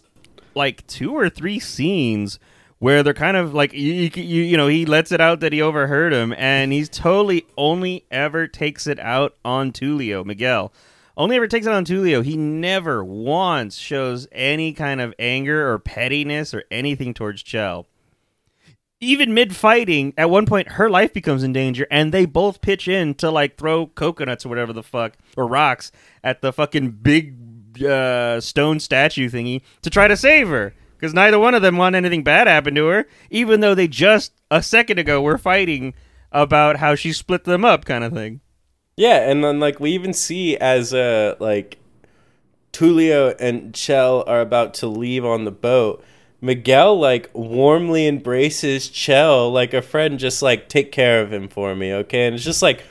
like 0.55 0.85
two 0.87 1.15
or 1.15 1.29
three 1.29 1.59
scenes 1.59 2.39
where 2.79 3.01
they're 3.01 3.13
kind 3.13 3.37
of 3.37 3.53
like 3.53 3.71
you, 3.71 4.11
you, 4.13 4.43
you 4.43 4.57
know 4.57 4.67
he 4.67 4.85
lets 4.85 5.11
it 5.13 5.21
out 5.21 5.39
that 5.39 5.53
he 5.53 5.61
overheard 5.61 6.11
him, 6.11 6.33
and 6.37 6.73
he's 6.73 6.89
totally 6.89 7.45
only 7.57 8.05
ever 8.11 8.47
takes 8.47 8.87
it 8.87 8.99
out 8.99 9.35
on 9.45 9.71
Tulio 9.71 10.25
Miguel. 10.25 10.73
Only 11.15 11.35
ever 11.35 11.47
takes 11.47 11.65
it 11.65 11.69
out 11.69 11.75
on 11.75 11.85
Tulio. 11.85 12.25
He 12.25 12.35
never 12.35 13.03
once 13.03 13.77
shows 13.77 14.27
any 14.31 14.73
kind 14.73 14.99
of 14.99 15.13
anger 15.19 15.71
or 15.71 15.79
pettiness 15.79 16.53
or 16.53 16.63
anything 16.71 17.13
towards 17.13 17.43
Chel. 17.43 17.85
Even 18.99 19.33
mid 19.33 19.55
fighting, 19.55 20.13
at 20.17 20.29
one 20.29 20.45
point 20.45 20.73
her 20.73 20.89
life 20.89 21.13
becomes 21.13 21.43
in 21.43 21.53
danger, 21.53 21.85
and 21.91 22.13
they 22.13 22.25
both 22.25 22.61
pitch 22.61 22.87
in 22.87 23.13
to 23.15 23.29
like 23.29 23.57
throw 23.57 23.87
coconuts 23.87 24.45
or 24.45 24.49
whatever 24.49 24.73
the 24.73 24.83
fuck 24.83 25.13
or 25.37 25.47
rocks 25.47 25.91
at 26.23 26.41
the 26.41 26.51
fucking 26.51 26.91
big 26.91 27.42
uh, 27.81 28.41
stone 28.41 28.79
statue 28.79 29.29
thingy 29.29 29.62
to 29.81 29.89
try 29.89 30.07
to 30.07 30.17
save 30.17 30.49
her. 30.49 30.73
Because 30.95 31.13
neither 31.13 31.38
one 31.38 31.53
of 31.53 31.62
them 31.62 31.75
want 31.75 31.95
anything 31.95 32.23
bad 32.23 32.47
happen 32.47 32.75
to 32.75 32.86
her, 32.88 33.05
even 33.29 33.59
though 33.59 33.75
they 33.75 33.89
just 33.89 34.31
a 34.49 34.63
second 34.63 34.99
ago 34.99 35.21
were 35.21 35.38
fighting 35.38 35.93
about 36.31 36.77
how 36.77 36.95
she 36.95 37.12
split 37.12 37.43
them 37.43 37.65
up, 37.65 37.83
kind 37.83 38.05
of 38.05 38.13
thing. 38.13 38.39
Yeah, 38.95 39.29
and 39.29 39.43
then 39.43 39.59
like 39.59 39.79
we 39.79 39.91
even 39.91 40.13
see 40.13 40.55
as 40.57 40.93
uh 40.93 41.36
like 41.39 41.77
Tulio 42.71 43.36
and 43.39 43.75
Chel 43.75 44.23
are 44.27 44.41
about 44.41 44.73
to 44.75 44.88
leave 44.88 45.25
on 45.25 45.45
the 45.45 45.51
boat, 45.51 46.03
Miguel 46.41 46.97
like 46.99 47.29
warmly 47.33 48.07
embraces 48.07 48.89
Chel 48.89 49.51
like 49.51 49.73
a 49.73 49.81
friend, 49.81 50.19
just 50.19 50.41
like 50.41 50.69
take 50.69 50.91
care 50.91 51.21
of 51.21 51.31
him 51.31 51.47
for 51.47 51.75
me, 51.75 51.93
okay? 51.93 52.27
And 52.27 52.36
it's 52.36 52.43
just 52.43 52.62
like, 52.62 52.83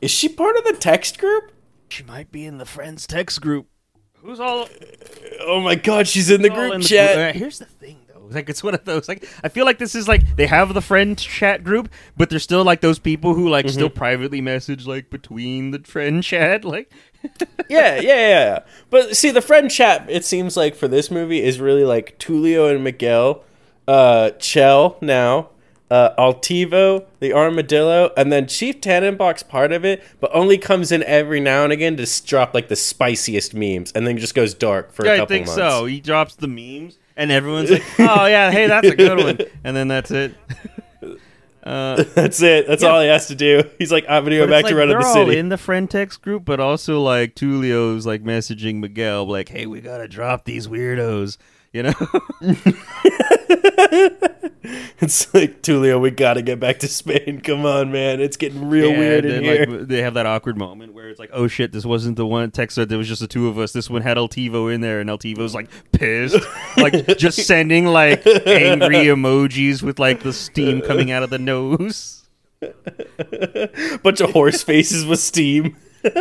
is 0.00 0.10
she 0.10 0.28
part 0.28 0.56
of 0.56 0.64
the 0.64 0.74
text 0.74 1.18
group? 1.18 1.52
She 1.88 2.02
might 2.02 2.30
be 2.30 2.44
in 2.44 2.58
the 2.58 2.66
friends 2.66 3.06
text 3.06 3.40
group. 3.40 3.68
Who's 4.26 4.40
all 4.40 4.68
Oh 5.40 5.60
my 5.60 5.76
god, 5.76 6.08
she's 6.08 6.30
in 6.30 6.42
the 6.42 6.50
group 6.50 6.74
in 6.74 6.80
the 6.80 6.86
chat. 6.86 7.14
group? 7.14 7.36
Uh, 7.36 7.38
here's 7.38 7.60
the 7.60 7.64
thing, 7.64 7.98
though. 8.08 8.26
Like 8.28 8.48
it's 8.48 8.64
one 8.64 8.74
of 8.74 8.84
those. 8.84 9.08
Like 9.08 9.28
I 9.44 9.48
feel 9.48 9.64
like 9.64 9.78
this 9.78 9.94
is 9.94 10.08
like 10.08 10.34
they 10.34 10.46
have 10.46 10.74
the 10.74 10.82
friend 10.82 11.16
chat 11.16 11.62
group, 11.62 11.88
but 12.16 12.28
there's 12.28 12.42
still 12.42 12.64
like 12.64 12.80
those 12.80 12.98
people 12.98 13.34
who 13.34 13.48
like 13.48 13.68
still 13.68 13.88
privately 13.88 14.40
message 14.40 14.84
like 14.84 15.10
between 15.10 15.70
the 15.70 15.78
friend 15.78 16.24
chat. 16.24 16.64
Like 16.64 16.92
yeah, 17.68 18.00
yeah, 18.00 18.00
yeah, 18.00 18.00
yeah. 18.00 18.58
But 18.90 19.16
see, 19.16 19.30
the 19.30 19.40
friend 19.40 19.70
chat, 19.70 20.06
it 20.08 20.24
seems 20.24 20.56
like 20.56 20.74
for 20.74 20.88
this 20.88 21.08
movie 21.08 21.42
is 21.42 21.60
really 21.60 21.84
like 21.84 22.18
Tulio 22.18 22.74
and 22.74 22.82
Miguel, 22.82 23.44
uh, 23.86 24.30
Chel 24.40 24.98
now, 25.00 25.50
uh, 25.90 26.10
Altivo, 26.18 27.04
the 27.20 27.32
Armadillo, 27.32 28.12
and 28.16 28.32
then 28.32 28.46
Chief 28.48 28.80
Tannabok's 28.80 29.42
part 29.42 29.72
of 29.72 29.84
it, 29.84 30.02
but 30.20 30.30
only 30.34 30.58
comes 30.58 30.90
in 30.90 31.02
every 31.04 31.40
now 31.40 31.64
and 31.64 31.72
again 31.72 31.96
to 31.96 32.22
drop 32.24 32.54
like 32.54 32.68
the 32.68 32.76
spiciest 32.76 33.54
memes, 33.54 33.92
and 33.92 34.06
then 34.06 34.18
just 34.18 34.34
goes 34.34 34.54
dark 34.54 34.92
for 34.92 35.04
a 35.04 35.06
yeah, 35.06 35.12
I 35.12 35.16
couple 35.18 35.34
think 35.34 35.46
months. 35.46 35.56
so. 35.60 35.86
He 35.86 36.00
drops 36.00 36.34
the 36.34 36.48
memes, 36.48 36.98
and 37.16 37.30
everyone's 37.30 37.70
like, 37.70 37.84
"Oh 37.98 38.26
yeah, 38.26 38.50
hey, 38.50 38.66
that's 38.66 38.88
a 38.88 38.96
good 38.96 39.18
one," 39.18 39.38
and 39.64 39.76
then 39.76 39.88
that's 39.88 40.10
it. 40.10 40.34
Uh, 41.62 42.04
That's 42.14 42.40
it. 42.42 42.68
That's 42.68 42.84
all 42.84 43.00
he 43.00 43.08
has 43.08 43.26
to 43.26 43.34
do. 43.34 43.64
He's 43.80 43.90
like, 43.90 44.04
I'm 44.08 44.22
gonna 44.22 44.36
go 44.36 44.46
back 44.46 44.62
to 44.66 44.68
like 44.68 44.76
running 44.76 44.90
they're 44.90 45.00
the 45.00 45.06
all 45.06 45.14
city. 45.14 45.36
in 45.36 45.48
the 45.48 45.58
friend 45.58 45.90
text 45.90 46.22
group, 46.22 46.44
but 46.44 46.60
also 46.60 47.02
like 47.02 47.34
Tulio's 47.34 48.06
like 48.06 48.22
messaging 48.22 48.76
Miguel, 48.76 49.26
like, 49.26 49.48
"Hey, 49.48 49.66
we 49.66 49.80
gotta 49.80 50.06
drop 50.06 50.44
these 50.44 50.68
weirdos," 50.68 51.38
you 51.72 51.82
know. 51.82 51.92
It's 54.98 55.32
like 55.32 55.62
Tulio, 55.62 56.00
we 56.00 56.10
gotta 56.10 56.42
get 56.42 56.58
back 56.58 56.80
to 56.80 56.88
Spain. 56.88 57.40
Come 57.44 57.64
on, 57.64 57.92
man. 57.92 58.20
It's 58.20 58.36
getting 58.36 58.68
real 58.68 58.90
Yeah, 58.90 58.98
weird 58.98 59.24
in 59.24 59.44
here. 59.44 59.66
Like, 59.66 59.86
they 59.86 60.02
have 60.02 60.14
that 60.14 60.26
awkward 60.26 60.56
moment 60.56 60.92
where 60.92 61.08
it's 61.08 61.20
like, 61.20 61.30
"Oh 61.32 61.46
shit, 61.46 61.70
this 61.70 61.84
wasn't 61.84 62.16
the 62.16 62.26
one 62.26 62.50
text 62.50 62.74
thread. 62.74 62.88
There 62.88 62.98
was 62.98 63.06
just 63.06 63.20
the 63.20 63.28
two 63.28 63.46
of 63.46 63.58
us. 63.58 63.72
This 63.72 63.88
one 63.88 64.02
had 64.02 64.16
Altivo 64.16 64.74
in 64.74 64.80
there, 64.80 65.00
and 65.00 65.08
Altivo's 65.08 65.54
like 65.54 65.68
pissed, 65.92 66.36
like 66.76 67.16
just 67.18 67.46
sending 67.46 67.86
like 67.86 68.26
angry 68.26 69.04
emojis 69.04 69.82
with 69.82 70.00
like 70.00 70.22
the 70.24 70.32
steam 70.32 70.80
coming 70.80 71.12
out 71.12 71.22
of 71.22 71.30
the 71.30 71.38
nose." 71.38 72.24
Bunch 74.02 74.20
of 74.20 74.30
horse 74.32 74.62
faces 74.62 75.04
with 75.06 75.20
steam. 75.20 75.76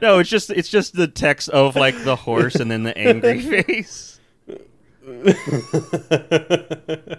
No, 0.00 0.18
it's 0.18 0.30
just 0.30 0.50
it's 0.50 0.68
just 0.68 0.96
the 0.96 1.06
text 1.06 1.48
of 1.50 1.76
like 1.76 2.02
the 2.02 2.16
horse 2.16 2.56
and 2.56 2.68
then 2.68 2.82
the 2.82 2.96
angry 2.98 3.40
face. 3.40 4.11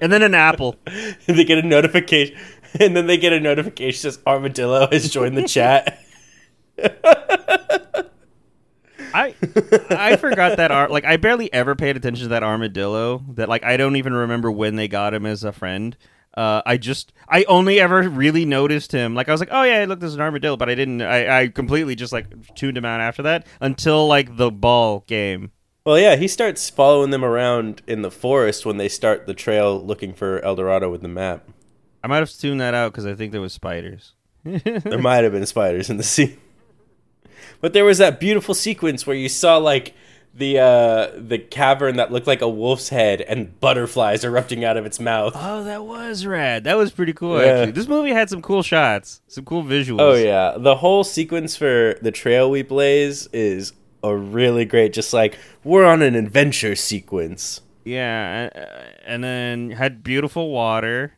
and 0.02 0.12
then 0.12 0.22
an 0.22 0.34
apple. 0.34 0.78
they 1.28 1.44
get 1.44 1.58
a 1.58 1.64
notification, 1.64 2.38
and 2.80 2.96
then 2.96 3.08
they 3.08 3.18
get 3.18 3.34
a 3.34 3.40
notification 3.42 4.00
says 4.00 4.20
Armadillo 4.26 4.88
has 4.90 5.10
joined 5.10 5.38
the 5.38 5.44
chat. 5.44 6.00
I 9.14 9.36
I 9.90 10.16
forgot 10.16 10.58
that 10.58 10.72
ar- 10.72 10.90
like 10.90 11.06
I 11.06 11.18
barely 11.18 11.52
ever 11.54 11.76
paid 11.76 11.98
attention 11.98 12.24
to 12.24 12.30
that 12.30 12.42
armadillo. 12.42 13.24
That 13.34 13.50
like 13.50 13.64
I 13.64 13.76
don't 13.78 13.98
even 13.98 14.14
remember 14.14 14.50
when 14.50 14.76
they 14.76 14.88
got 14.88 15.14
him 15.14 15.26
as 15.26 15.44
a 15.44 15.52
friend. 15.52 15.98
Uh, 16.36 16.62
I 16.66 16.78
just 16.78 17.14
I 17.28 17.44
only 17.44 17.80
ever 17.80 18.10
really 18.10 18.46
noticed 18.46 18.92
him. 18.92 19.14
Like 19.14 19.30
I 19.30 19.32
was 19.32 19.42
like, 19.42 19.50
oh 19.52 19.64
yeah, 19.64 19.86
look, 19.88 20.00
there's 20.00 20.16
an 20.16 20.22
armadillo, 20.22 20.58
but 20.58 20.70
I 20.70 20.76
didn't. 20.76 21.02
I, 21.02 21.42
I 21.42 21.48
completely 21.50 21.96
just 21.96 22.14
like 22.14 22.56
tuned 22.56 22.78
him 22.78 22.86
out 22.86 23.02
after 23.02 23.24
that 23.24 23.46
until 23.60 24.08
like 24.08 24.38
the 24.38 24.50
ball 24.50 25.04
game. 25.06 25.52
Well, 25.86 26.00
yeah, 26.00 26.16
he 26.16 26.30
starts 26.30 26.70
following 26.70 27.10
them 27.10 27.26
around 27.26 27.82
in 27.88 28.04
the 28.04 28.12
forest 28.12 28.66
when 28.66 28.78
they 28.78 28.88
start 28.88 29.28
the 29.28 29.34
trail 29.34 29.84
looking 29.86 30.14
for 30.14 30.40
El 30.40 30.56
Dorado 30.56 30.90
with 30.90 31.02
the 31.02 31.10
map. 31.10 31.46
I 32.02 32.08
might 32.08 32.18
have 32.18 32.32
tuned 32.32 32.62
that 32.62 32.74
out 32.74 32.92
because 32.94 33.06
I 33.06 33.16
think 33.16 33.32
there 33.34 33.42
was 33.42 33.54
spiders. 33.54 34.14
There 34.44 35.00
might 35.00 35.24
have 35.24 35.32
been 35.32 35.46
spiders 35.46 35.90
in 35.90 35.96
the 35.98 36.04
scene, 36.04 36.38
but 37.62 37.72
there 37.72 37.86
was 37.86 38.00
that 38.00 38.20
beautiful 38.20 38.54
sequence 38.54 39.08
where 39.08 39.16
you 39.16 39.30
saw 39.30 39.56
like 39.56 39.94
the 40.34 40.60
uh, 40.60 41.12
the 41.16 41.38
cavern 41.38 41.96
that 41.96 42.12
looked 42.12 42.28
like 42.28 42.42
a 42.42 42.50
wolf's 42.50 42.90
head 42.90 43.22
and 43.22 43.58
butterflies 43.62 44.26
erupting 44.26 44.66
out 44.66 44.76
of 44.76 44.86
its 44.86 45.00
mouth. 45.00 45.32
Oh, 45.36 45.64
that 45.64 45.86
was 45.86 46.26
rad. 46.26 46.66
That 46.66 46.76
was 46.76 46.92
pretty 46.92 47.14
cool. 47.14 47.40
Yeah. 47.40 47.48
Actually, 47.48 47.72
this 47.72 47.88
movie 47.88 48.12
had 48.12 48.30
some 48.30 48.42
cool 48.42 48.64
shots, 48.64 49.22
some 49.30 49.46
cool 49.46 49.64
visuals. 49.64 50.02
Oh 50.02 50.14
yeah, 50.16 50.56
the 50.58 50.76
whole 50.76 51.06
sequence 51.06 51.56
for 51.56 51.98
the 52.02 52.12
trail 52.12 52.52
we 52.52 52.64
blaze 52.64 53.28
is 53.28 53.72
a 54.04 54.16
really 54.16 54.66
great. 54.66 54.94
Just 54.94 55.14
like 55.14 55.38
we're 55.64 55.86
on 55.86 56.02
an 56.02 56.16
adventure 56.16 56.76
sequence. 56.76 57.62
yeah, 57.86 58.50
and 59.06 59.24
then 59.24 59.72
had 59.72 60.04
beautiful 60.04 60.50
water, 60.52 61.14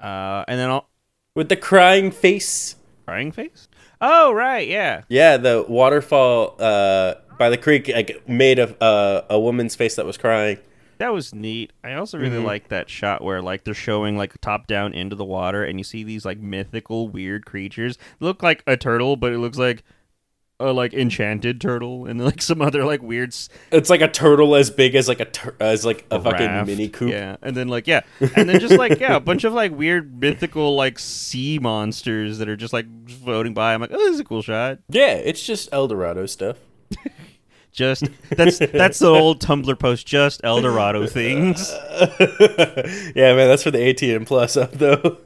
uh, 0.00 0.44
and 0.48 0.58
then 0.58 0.70
all 0.70 0.88
with 1.34 1.48
the 1.48 1.56
crying 1.56 2.10
face. 2.10 2.76
crying 3.04 3.32
face. 3.32 3.68
Oh 4.00 4.32
right, 4.32 4.66
yeah. 4.68 5.02
Yeah, 5.08 5.36
the 5.36 5.64
waterfall 5.68 6.56
uh, 6.58 7.14
by 7.38 7.50
the 7.50 7.56
creek 7.58 7.88
like 7.88 8.28
made 8.28 8.58
a 8.58 8.82
uh, 8.82 9.22
a 9.30 9.38
woman's 9.40 9.74
face 9.74 9.96
that 9.96 10.06
was 10.06 10.16
crying. 10.18 10.58
That 10.98 11.12
was 11.12 11.34
neat. 11.34 11.72
I 11.84 11.92
also 11.92 12.16
really 12.18 12.36
Mm-hmm. 12.38 12.46
like 12.46 12.68
that 12.68 12.88
shot 12.88 13.22
where 13.22 13.42
like 13.42 13.64
they're 13.64 13.74
showing 13.74 14.16
like 14.16 14.40
top 14.40 14.66
down 14.66 14.94
into 14.94 15.14
the 15.14 15.26
water 15.26 15.62
and 15.62 15.78
you 15.78 15.84
see 15.84 16.02
these 16.04 16.24
like 16.24 16.38
mythical 16.38 17.08
weird 17.08 17.44
creatures. 17.44 17.98
look 18.18 18.42
like 18.42 18.62
a 18.66 18.78
turtle, 18.78 19.16
but 19.16 19.32
it 19.32 19.38
looks 19.38 19.58
like 19.58 19.84
a 20.58 20.72
like 20.72 20.94
enchanted 20.94 21.60
turtle 21.60 22.06
and 22.06 22.24
like 22.24 22.40
some 22.40 22.62
other 22.62 22.84
like 22.84 23.02
weird 23.02 23.28
s- 23.30 23.48
It's 23.70 23.90
like 23.90 24.00
a 24.00 24.08
turtle 24.08 24.54
as 24.56 24.70
big 24.70 24.94
as 24.94 25.06
like 25.06 25.20
a 25.20 25.26
tur- 25.26 25.54
as 25.60 25.84
like 25.84 26.06
a 26.10 26.18
fucking 26.20 26.46
raft. 26.46 26.66
mini 26.66 26.88
coop. 26.88 27.10
Yeah. 27.10 27.36
And 27.42 27.54
then 27.56 27.68
like 27.68 27.86
yeah. 27.86 28.00
And 28.34 28.48
then 28.48 28.58
just 28.60 28.76
like 28.78 28.98
yeah, 28.98 29.16
a 29.16 29.20
bunch 29.20 29.44
of 29.44 29.52
like 29.52 29.72
weird 29.76 30.18
mythical 30.20 30.74
like 30.74 30.98
sea 30.98 31.58
monsters 31.58 32.38
that 32.38 32.48
are 32.48 32.56
just 32.56 32.72
like 32.72 32.86
floating 33.22 33.52
by. 33.54 33.74
I'm 33.74 33.80
like, 33.82 33.90
"Oh, 33.92 33.98
this 33.98 34.14
is 34.14 34.20
a 34.20 34.24
cool 34.24 34.40
shot." 34.42 34.78
Yeah, 34.88 35.12
it's 35.14 35.44
just 35.44 35.68
El 35.72 35.88
Dorado 35.88 36.24
stuff. 36.26 36.56
Just 37.72 38.04
that's 38.30 38.56
that's 38.58 39.00
the 39.00 39.08
old 39.08 39.38
Tumblr 39.42 39.78
post 39.78 40.06
just 40.06 40.40
El 40.42 40.62
Dorado 40.62 41.06
things. 41.06 41.70
yeah, 43.14 43.34
man, 43.34 43.48
that's 43.48 43.62
for 43.64 43.70
the 43.70 43.76
ATM 43.78 44.26
Plus 44.26 44.56
up 44.56 44.72
though. 44.72 45.18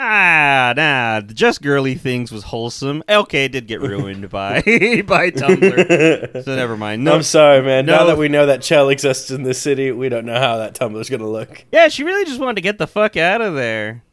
Ah, 0.00 0.72
nah. 0.76 1.20
the 1.20 1.34
Just 1.34 1.60
girly 1.60 1.96
things 1.96 2.30
was 2.30 2.44
wholesome. 2.44 3.02
Okay, 3.08 3.46
it 3.46 3.52
did 3.52 3.66
get 3.66 3.80
ruined 3.80 4.30
by 4.30 4.60
by 5.06 5.30
Tumblr, 5.32 6.44
so 6.44 6.54
never 6.54 6.76
mind. 6.76 7.02
No, 7.02 7.14
I'm 7.16 7.22
sorry, 7.24 7.62
man. 7.62 7.84
Now 7.86 8.04
that 8.04 8.16
we 8.16 8.28
know 8.28 8.46
that 8.46 8.62
Chel 8.62 8.88
exists 8.90 9.32
in 9.32 9.42
this 9.42 9.60
city, 9.60 9.90
we 9.90 10.08
don't 10.08 10.24
know 10.24 10.38
how 10.38 10.58
that 10.58 10.74
Tumblr's 10.74 11.10
gonna 11.10 11.28
look. 11.28 11.64
yeah, 11.72 11.88
she 11.88 12.04
really 12.04 12.24
just 12.24 12.38
wanted 12.38 12.54
to 12.56 12.60
get 12.62 12.78
the 12.78 12.86
fuck 12.86 13.16
out 13.16 13.40
of 13.40 13.54
there, 13.56 14.04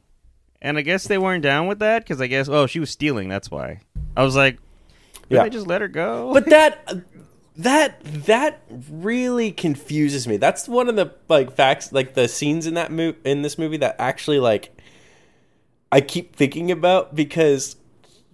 and 0.59 0.77
I 0.79 0.81
guess 0.81 1.03
they 1.07 1.19
weren't 1.19 1.43
down 1.43 1.67
with 1.67 1.77
that 1.79 2.03
because 2.03 2.19
I 2.19 2.25
guess 2.27 2.49
oh 2.49 2.65
she 2.65 2.79
was 2.79 2.89
stealing. 2.89 3.29
That's 3.29 3.51
why 3.51 3.81
I 4.17 4.23
was 4.23 4.35
like, 4.35 4.57
Yeah. 5.29 5.43
they 5.43 5.51
just 5.51 5.67
let 5.67 5.81
her 5.81 5.87
go? 5.87 6.33
But 6.33 6.45
that 6.49 6.89
that 7.57 8.03
that 8.25 8.63
really 8.89 9.51
confuses 9.51 10.27
me. 10.27 10.37
That's 10.37 10.67
one 10.67 10.89
of 10.89 10.95
the 10.95 11.13
like 11.29 11.51
facts, 11.53 11.93
like 11.93 12.15
the 12.15 12.27
scenes 12.27 12.65
in 12.65 12.73
that 12.73 12.91
mo- 12.91 13.13
in 13.23 13.43
this 13.43 13.59
movie 13.59 13.77
that 13.77 13.95
actually 13.99 14.39
like 14.39 14.71
I 15.91 16.01
keep 16.01 16.35
thinking 16.35 16.71
about 16.71 17.15
because 17.15 17.77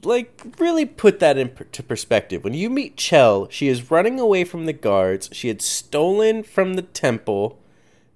like 0.04 0.42
really 0.58 0.86
put 0.86 1.20
that 1.20 1.38
into 1.38 1.84
perspective. 1.84 2.44
When 2.44 2.54
you 2.54 2.70
meet 2.70 2.98
Chel, 2.98 3.48
she 3.50 3.68
is 3.68 3.92
running 3.92 4.20
away 4.20 4.44
from 4.44 4.66
the 4.66 4.74
guards. 4.74 5.30
She 5.32 5.48
had 5.48 5.62
stolen 5.62 6.44
from 6.44 6.74
the 6.74 6.82
temple 6.82 7.60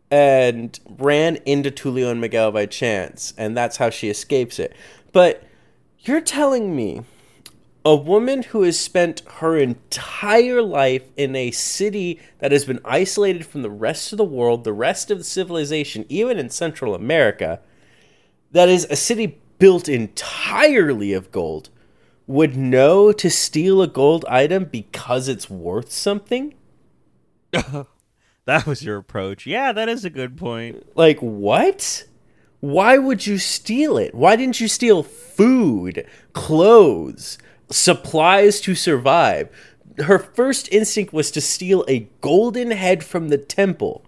and 0.09 0.79
ran 0.97 1.37
into 1.45 1.71
Tulio 1.71 2.11
and 2.11 2.21
Miguel 2.21 2.51
by 2.51 2.65
chance, 2.65 3.33
and 3.37 3.57
that's 3.57 3.77
how 3.77 3.89
she 3.89 4.09
escapes 4.09 4.59
it. 4.59 4.75
But 5.11 5.43
you're 5.99 6.21
telling 6.21 6.75
me 6.75 7.01
a 7.83 7.95
woman 7.95 8.43
who 8.43 8.63
has 8.63 8.79
spent 8.79 9.21
her 9.35 9.57
entire 9.57 10.61
life 10.61 11.03
in 11.17 11.35
a 11.35 11.51
city 11.51 12.19
that 12.39 12.51
has 12.51 12.65
been 12.65 12.79
isolated 12.83 13.45
from 13.45 13.61
the 13.61 13.69
rest 13.69 14.11
of 14.11 14.17
the 14.17 14.23
world, 14.23 14.63
the 14.63 14.73
rest 14.73 15.11
of 15.11 15.19
the 15.19 15.23
civilization, 15.23 16.05
even 16.09 16.39
in 16.39 16.49
Central 16.49 16.95
America, 16.95 17.59
that 18.55 18.69
is 18.69 18.87
a 18.89 18.95
city 18.95 19.39
built 19.59 19.87
entirely 19.89 21.13
of 21.13 21.31
gold, 21.31 21.69
would 22.25 22.55
know 22.55 23.11
to 23.11 23.29
steal 23.29 23.81
a 23.81 23.87
gold 23.87 24.25
item 24.29 24.65
because 24.65 25.27
it's 25.27 25.49
worth 25.49 25.91
something? 25.91 26.53
That 28.45 28.67
was 28.67 28.83
your 28.83 28.97
approach. 28.97 29.47
Yeah, 29.47 29.71
that 29.71 29.89
is 29.89 30.05
a 30.05 30.09
good 30.11 30.37
point. 30.37 30.95
Like, 30.95 31.17
what? 31.19 32.05
Why 32.59 32.99
would 32.99 33.25
you 33.25 33.39
steal 33.39 33.97
it? 33.97 34.13
Why 34.13 34.35
didn't 34.35 34.61
you 34.61 34.67
steal 34.67 35.01
food, 35.01 36.07
clothes, 36.33 37.39
supplies 37.71 38.61
to 38.61 38.75
survive? 38.75 39.49
Her 39.97 40.19
first 40.19 40.71
instinct 40.71 41.11
was 41.11 41.31
to 41.31 41.41
steal 41.41 41.85
a 41.87 42.07
golden 42.21 42.69
head 42.69 43.03
from 43.03 43.29
the 43.29 43.39
temple, 43.39 44.05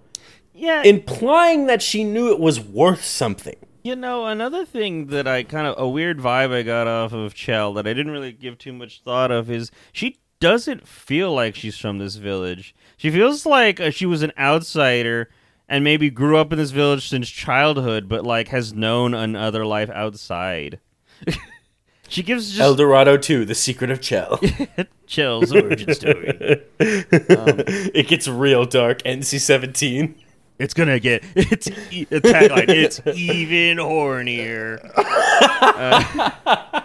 Yeah, 0.54 0.84
implying 0.84 1.66
that 1.66 1.82
she 1.82 2.04
knew 2.04 2.32
it 2.32 2.40
was 2.40 2.60
worth 2.60 3.04
something. 3.04 3.58
You 3.88 3.96
know, 3.96 4.26
another 4.26 4.66
thing 4.66 5.08
that 5.08 5.28
I 5.30 5.44
kind 5.44 5.66
of 5.66 5.76
a 5.78 5.88
weird 5.88 6.20
vibe 6.20 6.52
I 6.52 6.62
got 6.62 6.88
off 6.88 7.14
of 7.14 7.34
Chel 7.34 7.72
that 7.76 7.88
I 7.88 7.94
didn't 7.94 8.12
really 8.12 8.34
give 8.34 8.58
too 8.58 8.74
much 8.74 9.00
thought 9.00 9.32
of 9.32 9.50
is 9.50 9.72
she 9.94 10.18
doesn't 10.42 10.86
feel 10.86 11.34
like 11.34 11.56
she's 11.56 11.78
from 11.78 11.98
this 11.98 12.16
village. 12.16 12.76
She 12.98 13.10
feels 13.10 13.46
like 13.46 13.80
uh, 13.80 13.90
she 13.90 14.06
was 14.06 14.24
an 14.24 14.34
outsider 14.38 15.30
and 15.70 15.86
maybe 15.86 16.10
grew 16.10 16.36
up 16.36 16.52
in 16.52 16.58
this 16.58 16.72
village 16.72 17.08
since 17.08 17.30
childhood, 17.30 18.10
but 18.10 18.26
like 18.26 18.50
has 18.50 18.74
known 18.74 19.14
another 19.14 19.66
life 19.66 19.90
outside. 19.92 20.82
she 22.10 22.24
gives 22.24 22.50
just 22.50 22.60
El 22.60 22.76
Dorado 22.76 23.16
2, 23.16 23.46
The 23.46 23.56
Secret 23.56 23.90
of 23.90 24.02
Chel. 24.02 24.38
Chel's 25.08 25.54
origin 25.54 25.94
story. 25.94 26.62
it 26.82 28.08
gets 28.10 28.28
real 28.28 28.66
dark. 28.66 29.02
NC 29.04 29.40
17. 29.40 30.14
It's 30.60 30.74
gonna 30.74 31.00
get 31.00 31.24
it's 31.36 31.68
e- 31.92 32.06
tagline. 32.06 32.70
It's 32.70 33.02
even 33.06 33.78
hornier. 33.78 34.82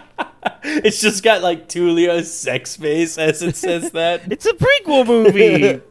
It's 0.65 1.01
just 1.01 1.23
got 1.23 1.41
like 1.41 1.67
Tulio's 1.67 2.33
sex 2.33 2.75
face 2.77 3.17
as 3.17 3.41
it 3.41 3.55
says 3.55 3.91
that. 3.91 4.21
It's 4.31 4.45
a 4.45 4.53
prequel 4.53 5.05
movie. 5.05 5.81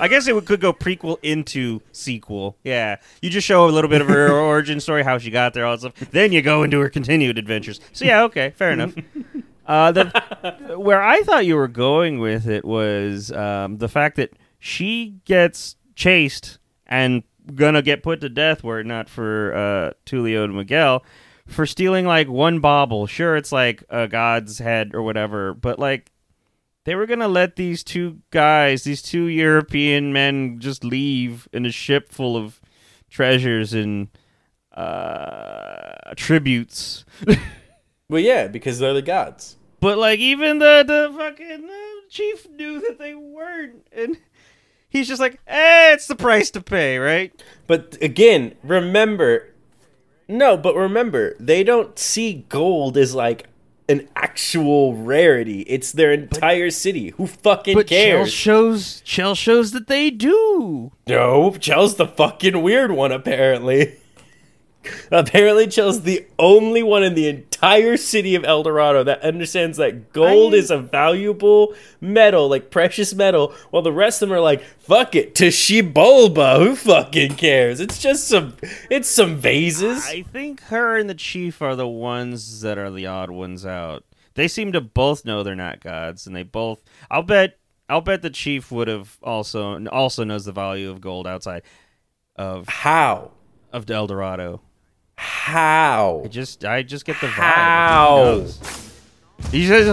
I 0.00 0.08
guess 0.08 0.26
it 0.28 0.44
could 0.46 0.60
go 0.60 0.72
prequel 0.72 1.18
into 1.22 1.80
sequel. 1.92 2.56
Yeah, 2.64 2.96
you 3.22 3.30
just 3.30 3.46
show 3.46 3.66
a 3.68 3.70
little 3.70 3.90
bit 3.90 4.00
of 4.00 4.08
her 4.08 4.30
origin 4.30 4.80
story, 4.80 5.02
how 5.02 5.18
she 5.18 5.30
got 5.30 5.54
there, 5.54 5.66
all 5.66 5.76
that 5.76 5.94
stuff. 5.94 6.10
Then 6.10 6.32
you 6.32 6.42
go 6.42 6.62
into 6.62 6.78
her 6.80 6.88
continued 6.88 7.38
adventures. 7.38 7.80
So 7.92 8.04
yeah, 8.04 8.22
okay, 8.24 8.52
fair 8.56 8.72
enough. 8.72 8.94
Uh, 9.66 9.92
the, 9.92 10.76
where 10.78 11.02
I 11.02 11.22
thought 11.22 11.46
you 11.46 11.56
were 11.56 11.68
going 11.68 12.18
with 12.20 12.46
it 12.46 12.64
was 12.64 13.32
um, 13.32 13.78
the 13.78 13.88
fact 13.88 14.16
that 14.16 14.32
she 14.58 15.16
gets 15.24 15.76
chased 15.94 16.58
and 16.94 17.22
gonna 17.54 17.82
get 17.82 18.02
put 18.02 18.20
to 18.20 18.28
death 18.28 18.62
were 18.64 18.80
it 18.80 18.86
not 18.86 19.08
for 19.08 19.54
uh, 19.54 19.92
Tulio 20.06 20.44
and 20.44 20.54
Miguel 20.54 21.04
for 21.46 21.66
stealing 21.66 22.06
like 22.06 22.28
one 22.28 22.60
bauble. 22.60 23.06
Sure, 23.06 23.36
it's 23.36 23.52
like 23.52 23.84
a 23.90 24.08
god's 24.08 24.58
head 24.58 24.94
or 24.94 25.02
whatever, 25.02 25.52
but 25.54 25.78
like 25.78 26.10
they 26.84 26.94
were 26.94 27.06
gonna 27.06 27.28
let 27.28 27.56
these 27.56 27.82
two 27.84 28.20
guys, 28.30 28.84
these 28.84 29.02
two 29.02 29.24
European 29.26 30.12
men, 30.12 30.58
just 30.60 30.84
leave 30.84 31.48
in 31.52 31.66
a 31.66 31.70
ship 31.72 32.10
full 32.12 32.36
of 32.36 32.60
treasures 33.10 33.72
and 33.74 34.08
uh, 34.72 36.14
tributes. 36.16 37.04
Well, 38.10 38.20
yeah, 38.20 38.48
because 38.48 38.78
they're 38.78 38.92
the 38.92 39.00
gods. 39.00 39.56
but 39.80 39.96
like 39.96 40.18
even 40.20 40.58
the 40.58 40.84
the 40.86 41.10
fucking 41.16 41.64
uh, 41.64 42.00
chief 42.10 42.46
knew 42.50 42.78
that 42.80 42.98
they 42.98 43.14
weren't, 43.14 43.88
and 43.92 44.18
he's 44.94 45.08
just 45.08 45.20
like, 45.20 45.38
"Eh, 45.46 45.92
it's 45.92 46.06
the 46.06 46.16
price 46.16 46.50
to 46.52 46.62
pay, 46.62 46.96
right?" 46.98 47.30
But 47.66 47.98
again, 48.00 48.54
remember, 48.62 49.48
no, 50.26 50.56
but 50.56 50.74
remember, 50.74 51.36
they 51.38 51.62
don't 51.62 51.98
see 51.98 52.46
gold 52.48 52.96
as 52.96 53.14
like 53.14 53.46
an 53.86 54.08
actual 54.16 54.94
rarity. 54.94 55.60
It's 55.62 55.92
their 55.92 56.10
entire 56.12 56.70
city. 56.70 57.10
Who 57.18 57.26
fucking 57.26 57.74
But 57.76 57.88
Chel 57.88 57.98
cares? 57.98 58.32
shows 58.32 59.02
Chel 59.04 59.34
shows 59.34 59.72
that 59.72 59.88
they 59.88 60.08
do. 60.10 60.92
no, 61.06 61.50
Chel's 61.60 61.96
the 61.96 62.06
fucking 62.06 62.62
weird 62.62 62.92
one, 62.92 63.12
apparently. 63.12 63.96
apparently, 65.10 65.66
Chel's 65.66 66.02
the 66.02 66.24
only 66.38 66.82
one 66.82 67.02
in 67.02 67.14
the 67.14 67.26
entire 67.64 67.96
city 67.96 68.34
of 68.34 68.44
El 68.44 68.62
Dorado 68.62 69.04
that 69.04 69.22
understands 69.22 69.78
that 69.78 70.12
gold 70.12 70.54
I- 70.54 70.58
is 70.58 70.70
a 70.70 70.78
valuable 70.78 71.74
metal, 72.00 72.48
like 72.48 72.70
precious 72.70 73.14
metal, 73.14 73.54
while 73.70 73.82
the 73.82 73.92
rest 73.92 74.22
of 74.22 74.28
them 74.28 74.36
are 74.36 74.40
like, 74.40 74.62
fuck 74.62 75.14
it, 75.14 75.34
Xibalba, 75.34 76.58
who 76.58 76.76
fucking 76.76 77.36
cares? 77.36 77.80
It's 77.80 77.98
just 78.00 78.28
some, 78.28 78.54
it's 78.90 79.08
some 79.08 79.36
vases. 79.36 80.04
I 80.06 80.22
think 80.22 80.60
her 80.64 80.96
and 80.96 81.08
the 81.08 81.14
chief 81.14 81.62
are 81.62 81.76
the 81.76 81.88
ones 81.88 82.60
that 82.60 82.78
are 82.78 82.90
the 82.90 83.06
odd 83.06 83.30
ones 83.30 83.64
out. 83.64 84.04
They 84.34 84.48
seem 84.48 84.72
to 84.72 84.80
both 84.80 85.24
know 85.24 85.42
they're 85.42 85.54
not 85.54 85.80
gods, 85.80 86.26
and 86.26 86.34
they 86.34 86.42
both. 86.42 86.82
I'll 87.10 87.22
bet. 87.22 87.58
I'll 87.88 88.00
bet 88.00 88.22
the 88.22 88.30
chief 88.30 88.72
would 88.72 88.88
have 88.88 89.18
also 89.22 89.84
also 89.88 90.24
knows 90.24 90.44
the 90.44 90.52
value 90.52 90.90
of 90.90 91.00
gold 91.00 91.26
outside 91.26 91.62
of 92.34 92.66
How? 92.66 93.30
of 93.72 93.88
El 93.90 94.06
Dorado. 94.08 94.60
How? 95.16 96.22
I 96.24 96.28
just 96.28 96.64
I 96.64 96.82
just 96.82 97.04
get 97.04 97.20
the 97.20 97.26
vibe. 97.28 97.30
How? 97.30 98.16
He 98.16 98.30
knows. 98.30 98.60
He's 99.50 99.70
as, 99.70 99.86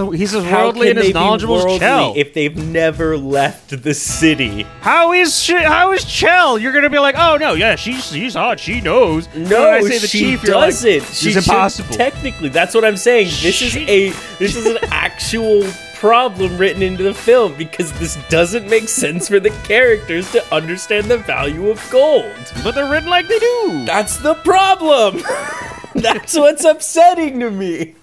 How 0.46 0.66
worldly 0.66 0.90
and 0.90 1.00
as 1.00 1.14
knowledgeable 1.14 1.68
as 1.70 1.80
Chel. 1.80 2.14
if 2.16 2.34
they've 2.34 2.56
never 2.56 3.18
left 3.18 3.84
the 3.84 3.94
city? 3.94 4.64
how 4.80 5.14
is 5.14 5.38
she, 5.38 5.56
how 5.56 5.92
is 5.92 6.06
Chel? 6.06 6.58
You're 6.58 6.74
gonna 6.74 6.90
be 6.90 7.00
like, 7.00 7.16
oh 7.18 7.38
no, 7.38 7.54
yeah, 7.54 7.76
she's 7.76 8.06
she's 8.06 8.34
hot, 8.34 8.60
she 8.60 8.82
knows. 8.82 9.28
No, 9.36 9.60
when 9.72 9.74
I 9.74 9.82
say 9.82 10.00
the 10.00 10.08
she 10.08 10.20
chief, 10.20 10.44
you're 10.44 10.56
like, 10.56 10.68
doesn't. 10.70 11.04
She's 11.04 11.34
She 11.34 11.38
impossible. 11.38 11.94
Technically, 11.96 12.50
that's 12.50 12.74
what 12.74 12.86
I'm 12.86 12.98
saying. 12.98 13.28
This 13.42 13.62
is 13.62 13.76
a 13.78 14.10
this 14.40 14.56
is 14.56 14.66
an 14.66 14.78
actual 14.90 15.64
problem 16.02 16.58
written 16.58 16.82
into 16.82 17.04
the 17.04 17.14
film 17.14 17.54
because 17.60 17.94
this 18.00 18.18
doesn't 18.28 18.68
make 18.68 18.90
sense 18.90 19.28
for 19.28 19.40
the 19.40 19.52
characters 19.66 20.32
to 20.32 20.44
understand 20.52 21.06
the 21.06 21.18
value 21.20 21.70
of 21.70 21.80
gold. 21.92 22.34
but 22.64 22.74
they're 22.74 22.90
written 22.90 23.08
like 23.08 23.28
they 23.28 23.38
do. 23.38 23.84
That's 23.86 24.18
the 24.18 24.34
problem. 24.34 25.22
that's 25.94 26.36
what's 26.36 26.66
upsetting 26.66 27.40
to 27.42 27.52
me. 27.52 27.94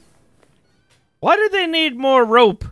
Why 1.19 1.35
do 1.35 1.49
they 1.49 1.67
need 1.67 1.99
more 1.99 2.25
rope? 2.25 2.65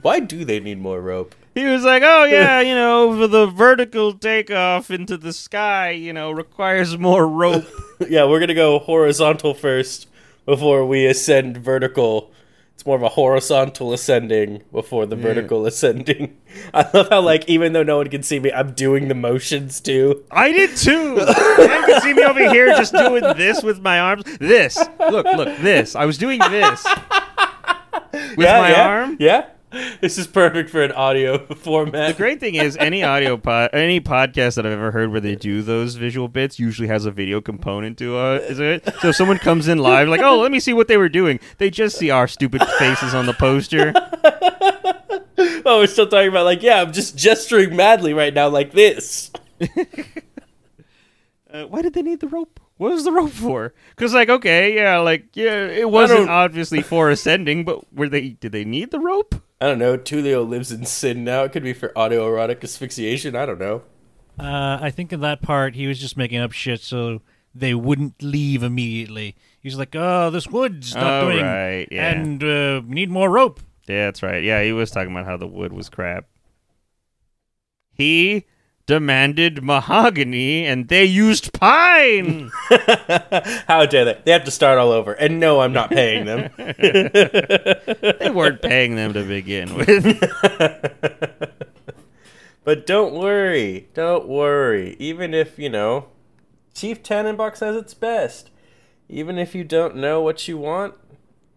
Why 0.00 0.20
do 0.20 0.42
they 0.42 0.58
need 0.58 0.78
more 0.78 1.02
rope? 1.02 1.34
He 1.54 1.66
was 1.66 1.84
like, 1.84 2.02
"Oh 2.02 2.24
yeah, 2.24 2.62
you 2.62 2.74
know, 2.74 3.18
for 3.18 3.26
the 3.26 3.46
vertical 3.46 4.14
takeoff 4.14 4.90
into 4.90 5.18
the 5.18 5.34
sky, 5.34 5.90
you 5.90 6.14
know, 6.14 6.30
requires 6.30 6.96
more 6.96 7.28
rope." 7.28 7.66
yeah, 8.08 8.24
we're 8.24 8.40
gonna 8.40 8.54
go 8.54 8.78
horizontal 8.78 9.52
first 9.52 10.08
before 10.46 10.86
we 10.86 11.04
ascend 11.04 11.58
vertical. 11.58 12.30
It's 12.76 12.84
more 12.84 12.96
of 12.96 13.02
a 13.02 13.08
horizontal 13.08 13.94
ascending 13.94 14.62
before 14.70 15.06
the 15.06 15.16
vertical 15.16 15.64
ascending. 15.64 16.36
I 16.74 16.86
love 16.92 17.08
how 17.08 17.22
like 17.22 17.48
even 17.48 17.72
though 17.72 17.82
no 17.82 17.96
one 17.96 18.08
can 18.10 18.22
see 18.22 18.38
me, 18.38 18.52
I'm 18.52 18.74
doing 18.74 19.08
the 19.08 19.14
motions 19.14 19.80
too. 19.80 20.24
I 20.30 20.52
did 20.52 20.76
too. 20.76 21.16
Man 21.16 21.86
can 21.86 22.02
see 22.02 22.12
me 22.12 22.22
over 22.22 22.50
here 22.50 22.66
just 22.76 22.92
doing 22.92 23.22
this 23.38 23.62
with 23.62 23.80
my 23.80 23.98
arms. 23.98 24.24
This, 24.38 24.76
look, 25.00 25.24
look, 25.24 25.56
this. 25.56 25.96
I 25.96 26.04
was 26.04 26.18
doing 26.18 26.38
this 26.38 26.84
with 28.12 28.38
yeah, 28.40 28.60
my 28.60 28.70
yeah, 28.70 28.86
arm. 28.86 29.16
Yeah. 29.18 29.46
This 30.00 30.18
is 30.18 30.26
perfect 30.26 30.70
for 30.70 30.82
an 30.82 30.92
audio 30.92 31.38
format. 31.54 32.08
The 32.08 32.16
great 32.16 32.40
thing 32.40 32.54
is, 32.54 32.76
any 32.76 33.02
audio 33.02 33.36
pod, 33.36 33.70
any 33.72 34.00
podcast 34.00 34.56
that 34.56 34.66
I've 34.66 34.72
ever 34.72 34.90
heard 34.90 35.10
where 35.10 35.20
they 35.20 35.34
do 35.34 35.62
those 35.62 35.94
visual 35.94 36.28
bits 36.28 36.58
usually 36.58 36.88
has 36.88 37.06
a 37.06 37.10
video 37.10 37.40
component 37.40 37.98
to 37.98 38.16
uh, 38.16 38.38
it? 38.42 38.84
So 39.00 39.08
if 39.08 39.16
someone 39.16 39.38
comes 39.38 39.68
in 39.68 39.78
live, 39.78 40.08
like, 40.08 40.20
oh, 40.20 40.38
let 40.38 40.52
me 40.52 40.60
see 40.60 40.72
what 40.72 40.88
they 40.88 40.96
were 40.96 41.08
doing. 41.08 41.40
They 41.58 41.70
just 41.70 41.98
see 41.98 42.10
our 42.10 42.28
stupid 42.28 42.62
faces 42.78 43.14
on 43.14 43.26
the 43.26 43.32
poster. 43.32 43.92
oh, 45.64 45.80
we're 45.80 45.86
still 45.86 46.06
talking 46.06 46.28
about 46.28 46.44
like, 46.44 46.62
yeah, 46.62 46.82
I'm 46.82 46.92
just 46.92 47.16
gesturing 47.16 47.74
madly 47.74 48.12
right 48.12 48.34
now 48.34 48.48
like 48.48 48.72
this. 48.72 49.30
Uh, 51.48 51.64
why 51.64 51.80
did 51.80 51.94
they 51.94 52.02
need 52.02 52.20
the 52.20 52.28
rope? 52.28 52.60
What 52.76 52.92
was 52.92 53.04
the 53.04 53.12
rope 53.12 53.30
for? 53.30 53.72
Because 53.90 54.12
like, 54.12 54.28
okay, 54.28 54.74
yeah, 54.74 54.98
like, 54.98 55.34
yeah, 55.34 55.66
it 55.66 55.88
wasn't 55.88 56.28
obviously 56.28 56.82
for 56.82 57.08
ascending, 57.08 57.64
but 57.64 57.90
were 57.94 58.10
they? 58.10 58.30
Did 58.30 58.52
they 58.52 58.64
need 58.64 58.90
the 58.90 59.00
rope? 59.00 59.34
I 59.60 59.66
don't 59.66 59.78
know. 59.78 59.96
Tulio 59.96 60.46
lives 60.46 60.70
in 60.70 60.84
sin 60.84 61.24
now. 61.24 61.44
It 61.44 61.52
could 61.52 61.62
be 61.62 61.72
for 61.72 61.88
autoerotic 61.90 62.62
asphyxiation. 62.62 63.34
I 63.34 63.46
don't 63.46 63.58
know. 63.58 63.82
Uh, 64.38 64.78
I 64.80 64.90
think 64.90 65.12
in 65.12 65.20
that 65.20 65.40
part 65.40 65.74
he 65.74 65.86
was 65.86 65.98
just 65.98 66.16
making 66.16 66.38
up 66.38 66.52
shit 66.52 66.80
so 66.80 67.22
they 67.54 67.74
wouldn't 67.74 68.22
leave 68.22 68.62
immediately. 68.62 69.34
He's 69.60 69.76
like, 69.78 69.94
"Oh, 69.96 70.28
this 70.30 70.46
wood's 70.46 70.94
not 70.94 71.22
Oh, 71.24 71.30
doing, 71.30 71.42
right, 71.44 71.88
yeah. 71.90 72.10
and 72.10 72.44
uh, 72.44 72.82
we 72.86 72.94
need 72.94 73.10
more 73.10 73.30
rope." 73.30 73.60
Yeah, 73.88 74.06
that's 74.06 74.22
right. 74.22 74.42
Yeah, 74.44 74.62
he 74.62 74.72
was 74.72 74.90
talking 74.90 75.10
about 75.10 75.24
how 75.24 75.38
the 75.38 75.46
wood 75.46 75.72
was 75.72 75.88
crap. 75.88 76.26
He 77.92 78.44
demanded 78.86 79.62
mahogany, 79.62 80.64
and 80.64 80.88
they 80.88 81.04
used 81.04 81.52
pine. 81.52 82.50
How 83.66 83.84
dare 83.86 84.04
they? 84.04 84.20
They 84.24 84.32
have 84.32 84.44
to 84.44 84.50
start 84.50 84.78
all 84.78 84.90
over. 84.90 85.12
And 85.12 85.40
no, 85.40 85.60
I'm 85.60 85.72
not 85.72 85.90
paying 85.90 86.24
them. 86.24 86.50
they 86.56 88.30
weren't 88.32 88.62
paying 88.62 88.94
them 88.96 89.12
to 89.12 89.24
begin 89.24 89.74
with. 89.74 90.20
but 92.64 92.86
don't 92.86 93.14
worry. 93.14 93.88
Don't 93.94 94.28
worry. 94.28 94.96
Even 94.98 95.34
if, 95.34 95.58
you 95.58 95.68
know, 95.68 96.06
Chief 96.72 97.02
Tannabok 97.02 97.56
says 97.56 97.74
it's 97.76 97.94
best. 97.94 98.50
Even 99.08 99.38
if 99.38 99.54
you 99.54 99.64
don't 99.64 99.96
know 99.96 100.20
what 100.20 100.46
you 100.46 100.58
want, 100.58 100.94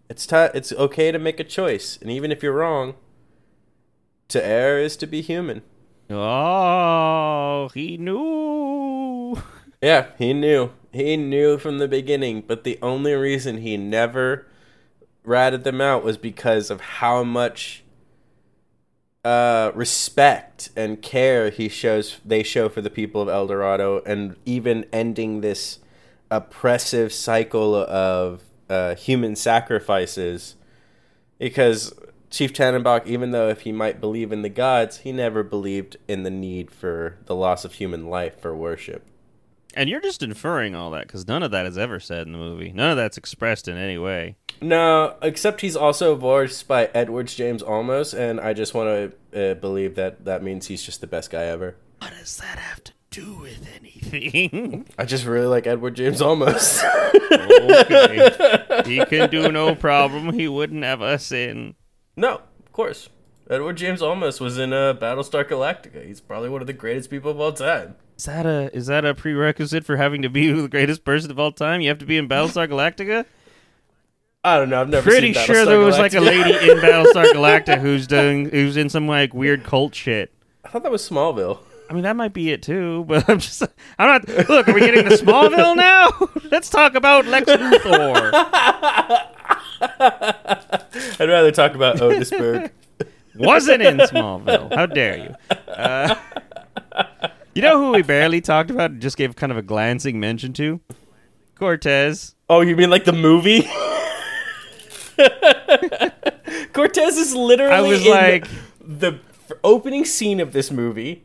it's 0.09 0.25
ti 0.25 0.47
it's 0.55 0.71
okay 0.73 1.11
to 1.11 1.19
make 1.19 1.39
a 1.39 1.43
choice. 1.43 1.97
And 2.01 2.09
even 2.09 2.31
if 2.31 2.41
you're 2.41 2.53
wrong, 2.53 2.95
to 4.29 4.43
err 4.43 4.79
is 4.79 4.95
to 4.97 5.07
be 5.07 5.21
human. 5.21 5.61
Oh, 6.09 7.69
he 7.73 7.97
knew. 7.97 9.41
Yeah, 9.81 10.07
he 10.17 10.33
knew. 10.33 10.71
He 10.91 11.17
knew 11.17 11.57
from 11.57 11.77
the 11.77 11.87
beginning, 11.87 12.43
but 12.45 12.63
the 12.63 12.79
only 12.81 13.13
reason 13.13 13.59
he 13.59 13.77
never 13.77 14.47
ratted 15.23 15.63
them 15.63 15.79
out 15.79 16.03
was 16.03 16.17
because 16.17 16.69
of 16.69 16.81
how 16.81 17.23
much 17.23 17.83
uh, 19.23 19.71
respect 19.75 20.69
and 20.75 21.01
care 21.01 21.49
he 21.49 21.69
shows 21.69 22.19
they 22.25 22.41
show 22.41 22.69
for 22.69 22.81
the 22.81 22.89
people 22.89 23.21
of 23.21 23.29
El 23.29 23.47
Dorado 23.47 24.01
and 24.05 24.35
even 24.45 24.85
ending 24.93 25.41
this 25.41 25.79
oppressive 26.31 27.11
cycle 27.11 27.75
of 27.75 28.43
uh, 28.69 28.95
human 28.95 29.35
sacrifices 29.35 30.55
because 31.37 31.93
Chief 32.29 32.53
Tannabok, 32.53 33.07
even 33.07 33.31
though 33.31 33.49
if 33.49 33.61
he 33.61 33.71
might 33.71 33.99
believe 33.99 34.31
in 34.31 34.43
the 34.43 34.49
gods, 34.49 34.99
he 34.99 35.11
never 35.11 35.43
believed 35.43 35.97
in 36.07 36.23
the 36.23 36.29
need 36.29 36.69
for 36.71 37.17
the 37.25 37.35
loss 37.35 37.65
of 37.65 37.73
human 37.73 38.07
life 38.07 38.39
for 38.39 38.55
worship. 38.55 39.03
And 39.75 39.89
you're 39.89 40.01
just 40.01 40.23
inferring 40.23 40.75
all 40.75 40.91
that 40.91 41.07
because 41.07 41.27
none 41.27 41.43
of 41.43 41.51
that 41.51 41.65
is 41.65 41.77
ever 41.77 41.99
said 41.99 42.25
in 42.25 42.33
the 42.33 42.39
movie. 42.39 42.71
None 42.71 42.91
of 42.91 42.97
that's 42.97 43.17
expressed 43.17 43.67
in 43.67 43.77
any 43.77 43.97
way. 43.97 44.35
No, 44.61 45.15
except 45.21 45.61
he's 45.61 45.75
also 45.75 46.15
voiced 46.15 46.67
by 46.67 46.89
Edwards 46.93 47.35
James 47.35 47.63
Olmos, 47.63 48.17
and 48.17 48.41
I 48.41 48.53
just 48.53 48.73
want 48.73 49.13
to 49.33 49.51
uh, 49.51 49.53
believe 49.55 49.95
that 49.95 50.25
that 50.25 50.43
means 50.43 50.67
he's 50.67 50.83
just 50.83 51.01
the 51.01 51.07
best 51.07 51.29
guy 51.29 51.43
ever. 51.43 51.75
What 51.99 52.11
does 52.11 52.37
that 52.37 52.57
have 52.57 52.83
to 52.85 52.91
do 53.11 53.35
with 53.35 53.67
anything? 53.79 54.87
I 54.97 55.05
just 55.05 55.25
really 55.25 55.47
like 55.47 55.67
Edward 55.67 55.95
James 55.95 56.19
Olmos. 56.19 56.83
okay. 57.31 58.83
He 58.85 59.05
can 59.05 59.29
do 59.29 59.51
no 59.51 59.75
problem. 59.75 60.33
He 60.33 60.47
wouldn't 60.47 60.83
have 60.83 61.01
us 61.01 61.31
in. 61.31 61.75
No, 62.19 62.41
of 62.59 62.71
course. 62.71 63.09
Edward 63.49 63.77
James 63.77 64.01
Olmos 64.01 64.39
was 64.39 64.59
in 64.59 64.73
uh, 64.73 64.93
Battlestar 64.93 65.43
Galactica. 65.43 66.05
He's 66.05 66.21
probably 66.21 66.49
one 66.49 66.61
of 66.61 66.67
the 66.67 66.73
greatest 66.73 67.09
people 67.09 67.31
of 67.31 67.39
all 67.39 67.51
time. 67.51 67.95
Is 68.17 68.25
that 68.25 68.45
a 68.45 68.69
is 68.75 68.87
that 68.87 69.05
a 69.05 69.15
prerequisite 69.15 69.85
for 69.85 69.95
having 69.97 70.21
to 70.21 70.29
be 70.29 70.51
the 70.61 70.67
greatest 70.67 71.03
person 71.03 71.31
of 71.31 71.39
all 71.39 71.51
time? 71.51 71.81
You 71.81 71.89
have 71.89 71.97
to 71.99 72.05
be 72.05 72.17
in 72.17 72.27
Battlestar 72.27 72.67
Galactica. 72.69 73.25
I 74.43 74.57
don't 74.57 74.69
know. 74.69 74.81
I've 74.81 74.89
never 74.89 75.09
Pretty 75.09 75.33
sure 75.33 75.65
there 75.65 75.79
was 75.79 75.97
like 75.97 76.13
a 76.13 76.19
lady 76.21 76.51
in 76.69 76.77
Battlestar 76.77 77.25
Galactica 77.33 77.79
who's 77.79 78.07
doing 78.07 78.49
who's 78.49 78.77
in 78.77 78.89
some 78.89 79.07
like 79.07 79.33
weird 79.33 79.63
cult 79.63 79.95
shit. 79.95 80.31
I 80.63 80.69
thought 80.69 80.83
that 80.83 80.91
was 80.91 81.07
Smallville. 81.07 81.59
I 81.89 81.93
mean, 81.93 82.03
that 82.03 82.15
might 82.15 82.33
be 82.33 82.51
it 82.51 82.61
too, 82.61 83.03
but 83.07 83.27
I'm 83.27 83.39
just 83.39 83.63
I'm 83.97 84.07
not. 84.07 84.49
Look, 84.49 84.67
are 84.69 84.73
we 84.73 84.81
getting 84.81 85.05
to 85.05 85.15
Smallville 85.15 85.75
now? 85.75 86.11
Let's 86.51 86.69
talk 86.69 86.93
about 86.93 87.25
Lex 87.25 87.49
Luthor. 87.49 88.31
I'd 89.81 91.29
rather 91.29 91.51
talk 91.51 91.75
about 91.75 91.97
Otisburg. 91.97 92.71
Wasn't 93.35 93.81
in 93.81 93.97
Smallville. 93.97 94.73
How 94.75 94.85
dare 94.85 95.17
you? 95.17 95.35
Uh, 95.71 96.15
you 97.55 97.61
know 97.61 97.77
who 97.79 97.91
we 97.91 98.01
barely 98.01 98.41
talked 98.41 98.69
about? 98.71 98.91
and 98.91 99.01
Just 99.01 99.15
gave 99.17 99.35
kind 99.35 99.51
of 99.51 99.57
a 99.57 99.61
glancing 99.61 100.19
mention 100.19 100.51
to 100.53 100.81
Cortez. 101.55 102.35
oh, 102.49 102.61
you 102.61 102.75
mean 102.75 102.89
like 102.89 103.05
the 103.05 103.13
movie? 103.13 103.61
Cortez 106.73 107.17
is 107.17 107.33
literally 107.35 107.73
I 107.73 107.81
was 107.81 108.05
in 108.05 108.11
like- 108.11 108.47
the 108.81 109.13
f- 109.49 109.51
opening 109.63 110.05
scene 110.05 110.39
of 110.39 110.53
this 110.53 110.71
movie. 110.71 111.23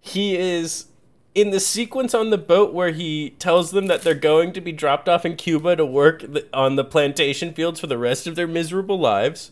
He 0.00 0.36
is 0.36 0.86
in 1.34 1.50
the 1.50 1.60
sequence 1.60 2.14
on 2.14 2.30
the 2.30 2.38
boat 2.38 2.72
where 2.72 2.92
he 2.92 3.30
tells 3.38 3.72
them 3.72 3.86
that 3.86 4.02
they're 4.02 4.14
going 4.14 4.52
to 4.52 4.60
be 4.60 4.72
dropped 4.72 5.08
off 5.08 5.26
in 5.26 5.36
Cuba 5.36 5.76
to 5.76 5.84
work 5.84 6.24
on 6.52 6.76
the 6.76 6.84
plantation 6.84 7.52
fields 7.52 7.80
for 7.80 7.88
the 7.88 7.98
rest 7.98 8.26
of 8.26 8.36
their 8.36 8.46
miserable 8.46 8.98
lives. 8.98 9.50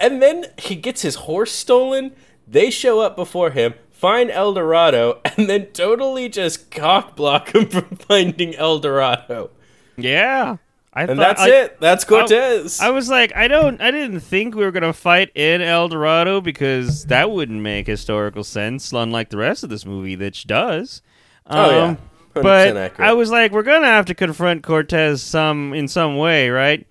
And 0.00 0.20
then 0.20 0.46
he 0.58 0.74
gets 0.74 1.02
his 1.02 1.14
horse 1.14 1.52
stolen. 1.52 2.12
They 2.46 2.70
show 2.70 3.00
up 3.00 3.14
before 3.14 3.50
him, 3.50 3.74
find 3.92 4.30
El 4.30 4.52
Dorado, 4.52 5.20
and 5.36 5.48
then 5.48 5.66
totally 5.66 6.28
just 6.28 6.70
cockblock 6.72 7.54
him 7.54 7.68
from 7.68 7.96
finding 7.96 8.56
El 8.56 8.80
Dorado. 8.80 9.50
Yeah, 9.96 10.56
I 10.94 11.04
And 11.04 11.18
that's 11.18 11.40
I, 11.40 11.48
it. 11.48 11.80
That's 11.80 12.04
Cortez. 12.04 12.78
I 12.80 12.90
was 12.90 13.08
like, 13.08 13.34
I 13.34 13.48
don't, 13.48 13.80
I 13.80 13.90
didn't 13.90 14.20
think 14.20 14.54
we 14.54 14.62
were 14.64 14.70
gonna 14.70 14.92
fight 14.92 15.30
in 15.34 15.62
El 15.62 15.88
Dorado 15.88 16.40
because 16.42 17.06
that 17.06 17.30
wouldn't 17.30 17.60
make 17.62 17.86
historical 17.86 18.44
sense, 18.44 18.92
unlike 18.92 19.30
the 19.30 19.38
rest 19.38 19.64
of 19.64 19.70
this 19.70 19.86
movie, 19.86 20.16
which 20.16 20.46
does. 20.46 21.00
Oh, 21.46 21.70
yeah. 21.70 21.82
Um, 21.84 21.96
100% 22.34 22.42
But 22.42 22.76
accurate. 22.76 23.08
I 23.08 23.12
was 23.14 23.30
like, 23.30 23.52
we're 23.52 23.62
gonna 23.62 23.86
have 23.86 24.06
to 24.06 24.14
confront 24.14 24.62
Cortez 24.62 25.22
some 25.22 25.72
in 25.72 25.88
some 25.88 26.16
way, 26.18 26.50
right? 26.50 26.86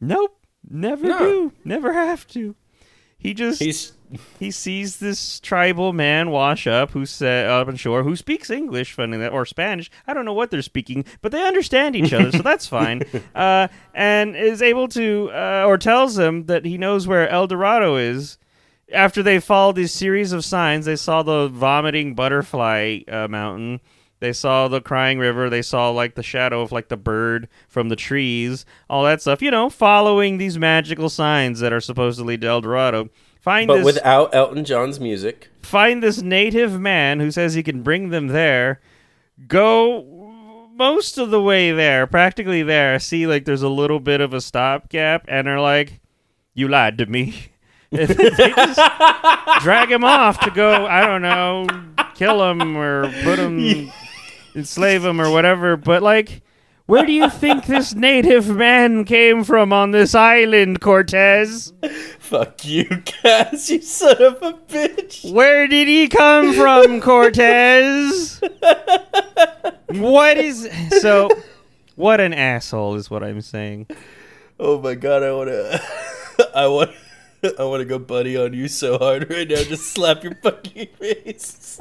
Nope, 0.00 0.38
never 0.68 1.06
No. 1.06 1.18
do, 1.18 1.52
never 1.64 1.92
have 1.94 2.26
to. 2.28 2.54
He 3.18 3.32
just 3.32 3.62
He's 3.62 3.92
he 4.38 4.50
sees 4.50 4.98
this 4.98 5.40
tribal 5.40 5.92
man 5.92 6.30
wash 6.30 6.66
up 6.66 6.90
who's 6.92 7.20
uh, 7.20 7.26
up 7.26 7.68
on 7.68 7.76
shore 7.76 8.02
who 8.02 8.16
speaks 8.16 8.50
English, 8.50 8.92
funny 8.92 9.16
that, 9.16 9.32
or 9.32 9.44
Spanish. 9.44 9.90
I 10.06 10.14
don't 10.14 10.24
know 10.24 10.32
what 10.32 10.50
they're 10.50 10.62
speaking, 10.62 11.04
but 11.22 11.32
they 11.32 11.46
understand 11.46 11.96
each 11.96 12.12
other, 12.12 12.32
so 12.32 12.42
that's 12.42 12.66
fine. 12.66 13.02
Uh, 13.34 13.68
and 13.92 14.34
is 14.34 14.62
able 14.62 14.88
to, 14.88 15.30
uh, 15.32 15.64
or 15.66 15.76
tells 15.76 16.18
him 16.18 16.46
that 16.46 16.64
he 16.64 16.78
knows 16.78 17.06
where 17.06 17.28
El 17.28 17.46
Dorado 17.46 17.96
is. 17.96 18.38
After 18.92 19.22
they 19.22 19.40
followed 19.40 19.76
these 19.76 19.92
series 19.92 20.32
of 20.32 20.44
signs, 20.44 20.86
they 20.86 20.96
saw 20.96 21.22
the 21.22 21.48
vomiting 21.48 22.14
butterfly 22.14 23.00
uh, 23.08 23.28
mountain. 23.28 23.80
They 24.20 24.32
saw 24.32 24.68
the 24.68 24.80
crying 24.80 25.18
river. 25.18 25.50
They 25.50 25.62
saw 25.62 25.90
like 25.90 26.14
the 26.14 26.22
shadow 26.22 26.62
of 26.62 26.72
like 26.72 26.88
the 26.88 26.96
bird 26.96 27.48
from 27.68 27.88
the 27.88 27.96
trees, 27.96 28.64
all 28.88 29.04
that 29.04 29.20
stuff. 29.20 29.42
You 29.42 29.50
know, 29.50 29.68
following 29.68 30.38
these 30.38 30.58
magical 30.58 31.10
signs 31.10 31.60
that 31.60 31.72
are 31.72 31.80
supposed 31.80 32.18
to 32.18 32.24
lead 32.24 32.40
to 32.40 32.46
El 32.46 32.62
Dorado. 32.62 33.10
Find 33.46 33.68
but 33.68 33.76
this 33.76 33.84
without 33.84 34.34
Elton 34.34 34.64
John's 34.64 34.98
music. 34.98 35.50
find 35.62 36.02
this 36.02 36.20
native 36.20 36.80
man 36.80 37.20
who 37.20 37.30
says 37.30 37.54
he 37.54 37.62
can 37.62 37.84
bring 37.84 38.08
them 38.10 38.26
there. 38.26 38.80
Go 39.46 40.02
most 40.74 41.16
of 41.16 41.30
the 41.30 41.40
way 41.40 41.70
there, 41.70 42.08
practically 42.08 42.64
there. 42.64 42.98
See, 42.98 43.24
like 43.24 43.44
there's 43.44 43.62
a 43.62 43.68
little 43.68 44.00
bit 44.00 44.20
of 44.20 44.34
a 44.34 44.40
stopgap, 44.40 45.26
and 45.28 45.46
are 45.46 45.60
like, 45.60 46.00
"You 46.54 46.66
lied 46.66 46.98
to 46.98 47.06
me." 47.06 47.34
They 47.92 48.06
just 48.06 48.80
drag 49.62 49.92
him 49.92 50.02
off 50.02 50.40
to 50.40 50.50
go. 50.50 50.84
I 50.86 51.06
don't 51.06 51.22
know, 51.22 51.68
kill 52.16 52.50
him 52.50 52.76
or 52.76 53.04
put 53.22 53.38
him, 53.38 53.92
enslave 54.56 55.04
him 55.04 55.20
or 55.20 55.30
whatever. 55.30 55.76
But 55.76 56.02
like. 56.02 56.42
Where 56.86 57.04
do 57.04 57.10
you 57.10 57.28
think 57.28 57.66
this 57.66 57.96
native 57.96 58.48
man 58.48 59.04
came 59.04 59.42
from 59.42 59.72
on 59.72 59.90
this 59.90 60.14
island, 60.14 60.80
Cortez? 60.80 61.72
Fuck 62.20 62.64
you, 62.64 62.84
Cass, 63.04 63.68
you 63.68 63.82
son 63.82 64.22
of 64.22 64.40
a 64.40 64.52
bitch. 64.52 65.32
Where 65.32 65.66
did 65.66 65.88
he 65.88 66.06
come 66.06 66.54
from, 66.54 67.00
Cortez? 67.00 68.40
what 69.88 70.38
is 70.38 70.70
so? 71.00 71.28
What 71.96 72.20
an 72.20 72.32
asshole 72.32 72.94
is 72.94 73.10
what 73.10 73.24
I'm 73.24 73.40
saying. 73.40 73.88
Oh 74.60 74.80
my 74.80 74.94
god, 74.94 75.24
I 75.24 75.32
wanna 75.32 75.80
I 76.54 76.68
want 76.68 76.92
I 77.58 77.64
wanna 77.64 77.84
go 77.84 77.98
buddy 77.98 78.36
on 78.36 78.52
you 78.52 78.68
so 78.68 78.96
hard 78.96 79.28
right 79.28 79.48
now, 79.48 79.56
just 79.64 79.92
slap 79.92 80.22
your 80.22 80.36
fucking 80.36 80.86
face. 81.00 81.80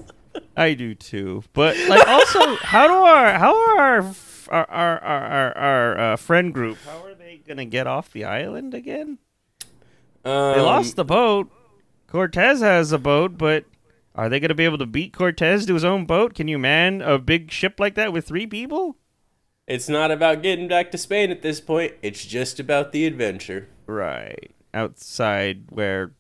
I 0.57 0.73
do 0.73 0.95
too, 0.95 1.43
but 1.53 1.77
like 1.87 2.07
also, 2.07 2.55
how 2.55 2.87
do 2.87 2.93
our 2.93 3.33
how 3.33 3.55
are 3.55 3.79
our 3.79 4.03
our 4.49 4.69
our 4.69 4.99
our, 4.99 5.57
our, 5.57 5.99
uh, 5.99 6.15
friend 6.15 6.53
group? 6.53 6.77
How 6.85 7.05
are 7.05 7.13
they 7.13 7.41
gonna 7.47 7.65
get 7.65 7.87
off 7.87 8.11
the 8.11 8.25
island 8.25 8.73
again? 8.73 9.19
Um, 10.23 10.55
They 10.55 10.61
lost 10.61 10.95
the 10.95 11.05
boat. 11.05 11.51
Cortez 12.07 12.61
has 12.61 12.91
a 12.91 12.97
boat, 12.97 13.37
but 13.37 13.65
are 14.15 14.29
they 14.29 14.39
gonna 14.39 14.55
be 14.55 14.65
able 14.65 14.77
to 14.77 14.85
beat 14.85 15.13
Cortez 15.13 15.65
to 15.65 15.73
his 15.73 15.83
own 15.83 16.05
boat? 16.05 16.33
Can 16.33 16.47
you 16.47 16.57
man 16.57 17.01
a 17.01 17.19
big 17.19 17.51
ship 17.51 17.79
like 17.79 17.95
that 17.95 18.13
with 18.13 18.27
three 18.27 18.47
people? 18.47 18.97
It's 19.67 19.89
not 19.89 20.11
about 20.11 20.43
getting 20.43 20.67
back 20.67 20.91
to 20.91 20.97
Spain 20.97 21.31
at 21.31 21.41
this 21.41 21.59
point, 21.59 21.93
it's 22.01 22.23
just 22.25 22.59
about 22.59 22.91
the 22.91 23.05
adventure. 23.05 23.67
Right. 23.87 24.51
Outside 24.73 25.65
where 25.69 26.11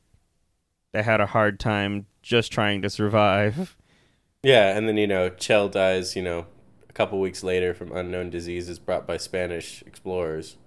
they 0.93 1.03
had 1.03 1.21
a 1.21 1.27
hard 1.27 1.59
time 1.59 2.07
just 2.21 2.51
trying 2.51 2.81
to 2.81 2.89
survive. 2.89 3.75
Yeah, 4.41 4.75
and 4.75 4.87
then 4.87 4.97
you 4.97 5.07
know, 5.07 5.29
Chel 5.29 5.69
dies, 5.69 6.15
you 6.15 6.21
know, 6.21 6.45
couple 6.95 7.19
weeks 7.19 7.43
later 7.43 7.73
from 7.73 7.91
unknown 7.91 8.29
diseases 8.29 8.79
brought 8.79 9.05
by 9.05 9.17
Spanish 9.17 9.83
explorers. 9.85 10.57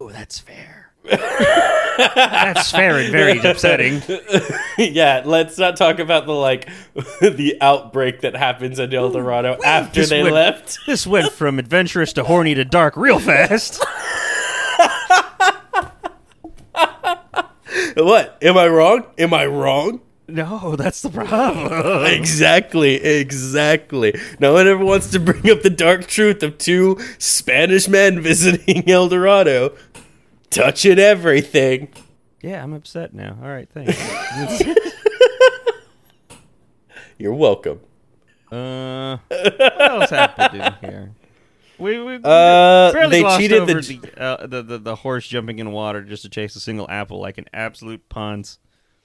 Oh, 0.00 0.10
that's 0.10 0.38
fair. 0.38 0.92
that's 1.04 2.70
fair 2.70 2.98
and 2.98 3.10
very 3.10 3.38
upsetting. 3.38 4.02
yeah, 4.78 5.22
let's 5.24 5.56
not 5.56 5.76
talk 5.76 5.98
about 5.98 6.26
the 6.26 6.32
like 6.32 6.68
the 7.20 7.56
outbreak 7.60 8.20
that 8.20 8.36
happens 8.36 8.78
in 8.78 8.92
El 8.94 9.10
Dorado 9.10 9.56
after 9.64 10.04
they 10.04 10.22
went- 10.22 10.34
left. 10.34 10.78
This 10.86 11.06
went 11.06 11.32
from 11.32 11.58
adventurous 11.58 12.12
to 12.14 12.24
horny 12.24 12.54
to 12.54 12.64
dark 12.64 12.96
real 12.96 13.18
fast. 13.18 13.82
What? 17.96 18.38
Am 18.42 18.56
I 18.56 18.68
wrong? 18.68 19.04
Am 19.18 19.34
I 19.34 19.46
wrong? 19.46 20.00
No, 20.28 20.76
that's 20.76 21.00
the 21.02 21.08
problem. 21.08 22.04
Exactly, 22.06 22.96
exactly. 23.02 24.14
No 24.38 24.52
one 24.52 24.68
ever 24.68 24.84
wants 24.84 25.10
to 25.12 25.18
bring 25.20 25.48
up 25.50 25.62
the 25.62 25.70
dark 25.70 26.06
truth 26.06 26.42
of 26.42 26.58
two 26.58 26.98
Spanish 27.18 27.88
men 27.88 28.20
visiting 28.22 28.88
El 28.88 29.08
Dorado, 29.08 29.74
touching 30.50 30.98
everything. 30.98 31.88
Yeah, 32.42 32.62
I'm 32.62 32.74
upset 32.74 33.14
now. 33.14 33.38
All 33.42 33.48
right, 33.48 33.68
thanks. 33.72 33.98
You're 37.18 37.34
welcome. 37.34 37.80
uh, 38.52 39.16
what 39.28 39.80
else 39.80 40.10
happened 40.10 40.62
in 40.62 40.90
here? 40.90 41.10
We, 41.78 42.00
we 42.02 42.18
Uh, 42.22 42.92
they 43.08 43.22
cheated 43.38 43.66
the- 43.66 43.74
the, 43.74 44.20
uh, 44.22 44.46
the, 44.46 44.62
the 44.62 44.78
the 44.78 44.94
horse 44.96 45.26
jumping 45.26 45.58
in 45.58 45.70
water 45.72 46.02
just 46.02 46.22
to 46.22 46.28
chase 46.28 46.54
a 46.56 46.60
single 46.60 46.86
apple 46.90 47.20
like 47.20 47.38
an 47.38 47.46
absolute 47.52 48.08
ponce. 48.08 48.58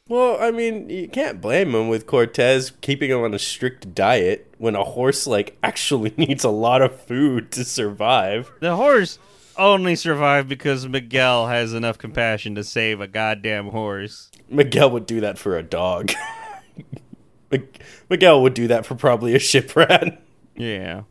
Well, 0.09 0.37
I 0.41 0.51
mean, 0.51 0.89
you 0.89 1.07
can't 1.07 1.39
blame 1.39 1.73
him 1.73 1.87
with 1.87 2.07
Cortez 2.07 2.73
keeping 2.81 3.09
him 3.09 3.21
on 3.21 3.33
a 3.33 3.39
strict 3.39 3.95
diet 3.95 4.53
when 4.57 4.75
a 4.75 4.83
horse 4.83 5.25
like 5.25 5.57
actually 5.63 6.13
needs 6.17 6.43
a 6.43 6.49
lot 6.49 6.81
of 6.81 6.99
food 7.01 7.51
to 7.53 7.63
survive. 7.63 8.51
The 8.59 8.75
horse 8.75 9.17
only 9.57 9.95
survived 9.95 10.49
because 10.49 10.87
Miguel 10.87 11.47
has 11.47 11.73
enough 11.73 11.97
compassion 11.97 12.55
to 12.55 12.63
save 12.63 12.99
a 12.99 13.07
goddamn 13.07 13.67
horse. 13.67 14.29
Miguel 14.49 14.91
would 14.91 15.05
do 15.05 15.21
that 15.21 15.37
for 15.37 15.57
a 15.57 15.63
dog. 15.63 16.11
Miguel 18.09 18.41
would 18.41 18.53
do 18.55 18.67
that 18.67 18.85
for 18.85 18.95
probably 18.95 19.35
a 19.35 19.39
ship 19.39 19.75
rat. 19.75 20.19
Yeah. 20.55 21.01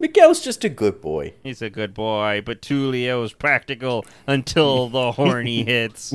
Miguel's 0.00 0.40
just 0.42 0.64
a 0.64 0.70
good 0.70 1.02
boy. 1.02 1.34
He's 1.42 1.60
a 1.60 1.68
good 1.68 1.92
boy, 1.92 2.40
but 2.42 2.62
Tulio's 2.62 3.34
practical 3.34 4.06
until 4.26 4.88
the 4.88 5.12
horny 5.12 5.64
hits. 5.64 6.14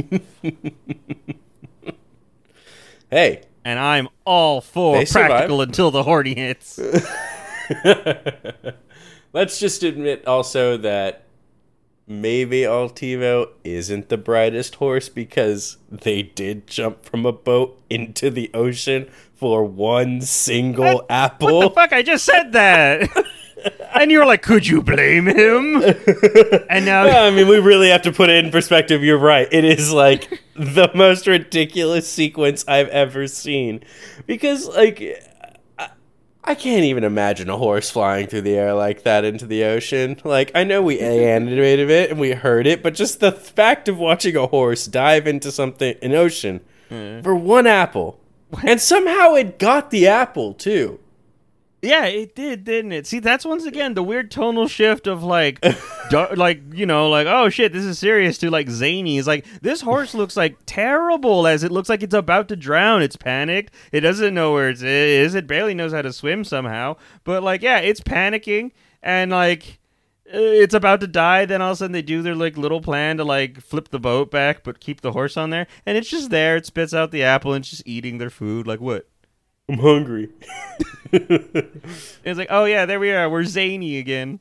Hey, 3.12 3.42
And 3.66 3.78
I'm 3.78 4.08
all 4.26 4.62
for 4.62 4.96
They 4.98 5.06
survive. 5.06 5.30
practical 5.30 5.62
until 5.62 5.92
the 5.92 6.04
horny 6.04 6.34
hits. 6.34 6.80
let's 9.34 9.60
just 9.60 9.84
admit 9.84 10.26
also 10.26 10.78
that 10.78 11.24
maybe 12.08 12.62
Altivo 12.62 13.50
isn't 13.64 14.10
the 14.10 14.18
brightest 14.18 14.76
horse 14.76 15.10
because 15.10 15.78
they 15.90 16.24
did 16.24 16.68
jump 16.68 17.04
from 17.04 17.26
a 17.26 17.32
boat 17.32 17.82
into 17.90 18.30
the 18.30 18.50
ocean 18.54 19.10
for 19.36 19.64
one 19.64 20.22
single 20.22 21.06
apple. 21.10 21.60
What 21.60 21.70
the 21.70 21.76
fuck? 21.76 21.94
I 21.94 22.02
just 22.04 22.26
said 22.26 22.52
that. 22.54 23.10
and 23.94 24.12
you're 24.12 24.26
like, 24.26 24.42
could 24.42 24.66
you 24.68 24.82
blame 24.82 25.28
him? 25.28 25.84
and 26.70 26.86
now 26.86 27.04
I 27.04 27.32
mean, 27.32 27.48
we 27.48 27.60
really 27.60 27.90
have 27.90 28.02
to 28.04 28.12
put 28.12 28.30
it 28.30 28.44
in 28.44 28.52
perspective. 28.52 29.04
You're 29.04 29.18
right. 29.18 29.48
It 29.52 29.64
is 29.64 29.92
like 29.92 30.42
the 30.56 30.90
most 30.96 31.28
ridiculous 31.28 32.10
sequence 32.10 32.66
I've 32.68 32.88
ever 32.90 33.28
seen. 33.28 33.84
Because, 34.26 34.68
like, 34.68 35.02
I, 35.78 35.90
I 36.44 36.56
can't 36.56 36.86
even 36.86 37.04
imagine 37.04 37.50
a 37.50 37.58
horse 37.58 37.90
flying 37.90 38.28
through 38.28 38.42
the 38.42 38.56
air 38.56 38.74
like 38.74 39.04
that 39.04 39.26
into 39.26 39.46
the 39.46 39.64
ocean. 39.66 40.20
Like, 40.24 40.52
I 40.56 40.64
know 40.64 40.82
we 40.82 41.00
animated 41.00 41.90
it 41.90 42.12
and 42.12 42.20
we 42.20 42.32
heard 42.32 42.68
it, 42.68 42.82
but 42.82 42.96
just 42.96 43.20
the 43.20 43.32
fact 43.32 43.88
of 43.88 43.98
watching 44.00 44.36
a 44.36 44.48
horse 44.48 44.88
dive 44.88 45.28
into 45.28 45.52
something, 45.52 45.96
an 46.02 46.14
ocean, 46.14 46.62
for 47.24 47.36
one 47.36 47.68
apple. 47.68 48.20
And 48.66 48.82
somehow 48.82 49.34
it 49.36 49.60
got 49.60 49.92
the 49.92 50.08
apple, 50.08 50.54
too. 50.54 51.00
Yeah, 51.84 52.06
it 52.06 52.36
did, 52.36 52.64
didn't 52.64 52.92
it? 52.92 53.08
See, 53.08 53.18
that's 53.20 53.44
once 53.44 53.66
again 53.66 53.96
the 53.96 54.04
weird 54.04 54.30
tonal 54.30 54.68
shift 54.68 55.08
of 55.08 55.24
like, 55.24 55.60
dar- 56.12 56.36
like 56.36 56.62
you 56.74 56.86
know, 56.86 57.10
like 57.10 57.26
oh 57.26 57.50
shit, 57.50 57.74
this 57.74 57.84
is 57.84 57.98
serious 57.98 58.38
to 58.40 58.52
like 58.52 58.70
zany. 58.70 59.18
It's 59.18 59.28
like 59.28 59.46
this 59.64 59.82
horse 59.82 60.14
looks 60.14 60.38
like 60.38 60.58
terrible 60.68 61.48
as 61.48 61.64
it 61.64 61.72
looks 61.72 61.90
like 61.90 62.04
it's 62.04 62.14
about 62.14 62.50
to 62.50 62.56
drown. 62.56 63.02
It's 63.02 63.16
panicked. 63.16 63.74
It 63.92 64.02
doesn't 64.02 64.34
know 64.36 64.54
where 64.54 64.70
it 64.70 64.84
is. 64.84 65.34
It 65.34 65.48
barely 65.48 65.74
knows 65.74 65.92
how 65.92 66.04
to 66.04 66.14
swim 66.14 66.44
somehow. 66.44 66.98
But 67.24 67.42
like, 67.42 67.64
yeah, 67.64 67.80
it's 67.80 68.02
panicking 68.02 68.72
and 69.02 69.32
like. 69.32 69.80
uh, 70.32 70.38
It's 70.38 70.76
about 70.76 71.00
to 71.02 71.08
die. 71.08 71.46
Then 71.46 71.64
all 71.64 71.72
of 71.72 71.74
a 71.74 71.78
sudden 71.78 71.94
they 71.94 72.04
do 72.04 72.22
their 72.22 72.36
like 72.36 72.58
little 72.58 72.82
plan 72.82 73.18
to 73.18 73.24
like 73.24 73.60
flip 73.60 73.90
the 73.90 74.00
boat 74.00 74.30
back, 74.30 74.64
but 74.64 74.80
keep 74.80 75.02
the 75.02 75.14
horse 75.14 75.36
on 75.36 75.50
there, 75.50 75.66
and 75.88 75.98
it's 75.98 76.10
just 76.12 76.30
there. 76.30 76.58
It 76.58 76.68
spits 76.68 76.94
out 76.94 77.10
the 77.10 77.24
apple 77.24 77.54
and 77.54 77.64
it's 77.64 77.72
just 77.72 77.88
eating 77.88 78.20
their 78.20 78.30
food. 78.30 78.68
Like 78.68 78.80
what? 78.82 79.08
I'm 79.72 79.78
hungry. 79.80 80.30
It's 81.14 82.38
like, 82.38 82.48
oh 82.50 82.66
yeah, 82.66 82.86
there 82.86 83.00
we 83.00 83.12
are. 83.12 83.30
We're 83.30 83.44
zany 83.44 83.98
again. 83.98 84.40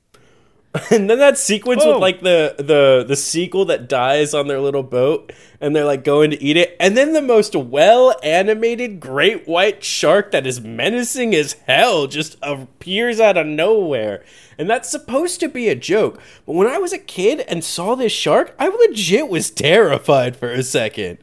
And 0.91 1.11
then 1.11 1.18
that 1.18 1.37
sequence 1.37 1.83
Oh. 1.85 1.95
with 1.95 2.01
like 2.01 2.20
the 2.20 2.55
the 2.59 3.05
the 3.09 3.16
sequel 3.16 3.64
that 3.64 3.89
dies 3.89 4.35
on 4.35 4.47
their 4.47 4.61
little 4.61 4.85
boat, 4.85 5.33
and 5.61 5.74
they're 5.74 5.85
like 5.85 6.05
going 6.05 6.31
to 6.31 6.41
eat 6.41 6.57
it, 6.57 6.76
and 6.78 6.97
then 6.97 7.12
the 7.12 7.20
most 7.22 7.57
well 7.57 8.14
animated 8.22 9.01
great 9.01 9.49
white 9.49 9.83
shark 9.83 10.31
that 10.31 10.47
is 10.47 10.61
menacing 10.61 11.35
as 11.35 11.55
hell 11.66 12.07
just 12.07 12.37
appears 12.41 13.18
out 13.18 13.37
of 13.37 13.49
nowhere, 13.49 14.22
and 14.59 14.70
that's 14.70 14.89
supposed 14.89 15.41
to 15.41 15.49
be 15.49 15.68
a 15.68 15.74
joke. 15.74 16.20
But 16.47 16.53
when 16.53 16.68
I 16.68 16.78
was 16.78 16.93
a 16.93 16.99
kid 16.99 17.41
and 17.49 17.64
saw 17.64 17.97
this 17.97 18.12
shark, 18.12 18.55
I 18.57 18.68
legit 18.68 19.28
was 19.28 19.51
terrified 19.51 20.37
for 20.37 20.53
a 20.53 20.62
second. 20.62 21.18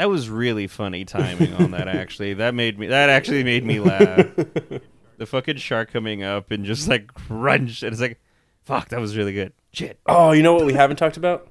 That 0.00 0.08
was 0.08 0.30
really 0.30 0.66
funny 0.66 1.04
timing 1.04 1.52
on 1.52 1.72
that. 1.72 1.86
Actually, 1.86 2.32
that 2.32 2.54
made 2.54 2.78
me. 2.78 2.86
That 2.86 3.10
actually 3.10 3.44
made 3.44 3.66
me 3.66 3.80
laugh. 3.80 4.26
the 5.18 5.26
fucking 5.26 5.58
shark 5.58 5.92
coming 5.92 6.22
up 6.22 6.50
and 6.50 6.64
just 6.64 6.88
like 6.88 7.12
crunch, 7.12 7.82
and 7.82 7.92
it's 7.92 8.00
like, 8.00 8.18
fuck, 8.64 8.88
that 8.88 8.98
was 8.98 9.14
really 9.14 9.34
good. 9.34 9.52
Shit, 9.74 10.00
Oh, 10.06 10.32
you 10.32 10.42
know 10.42 10.54
what 10.54 10.64
we 10.64 10.72
haven't 10.72 10.96
talked 10.96 11.18
about? 11.18 11.48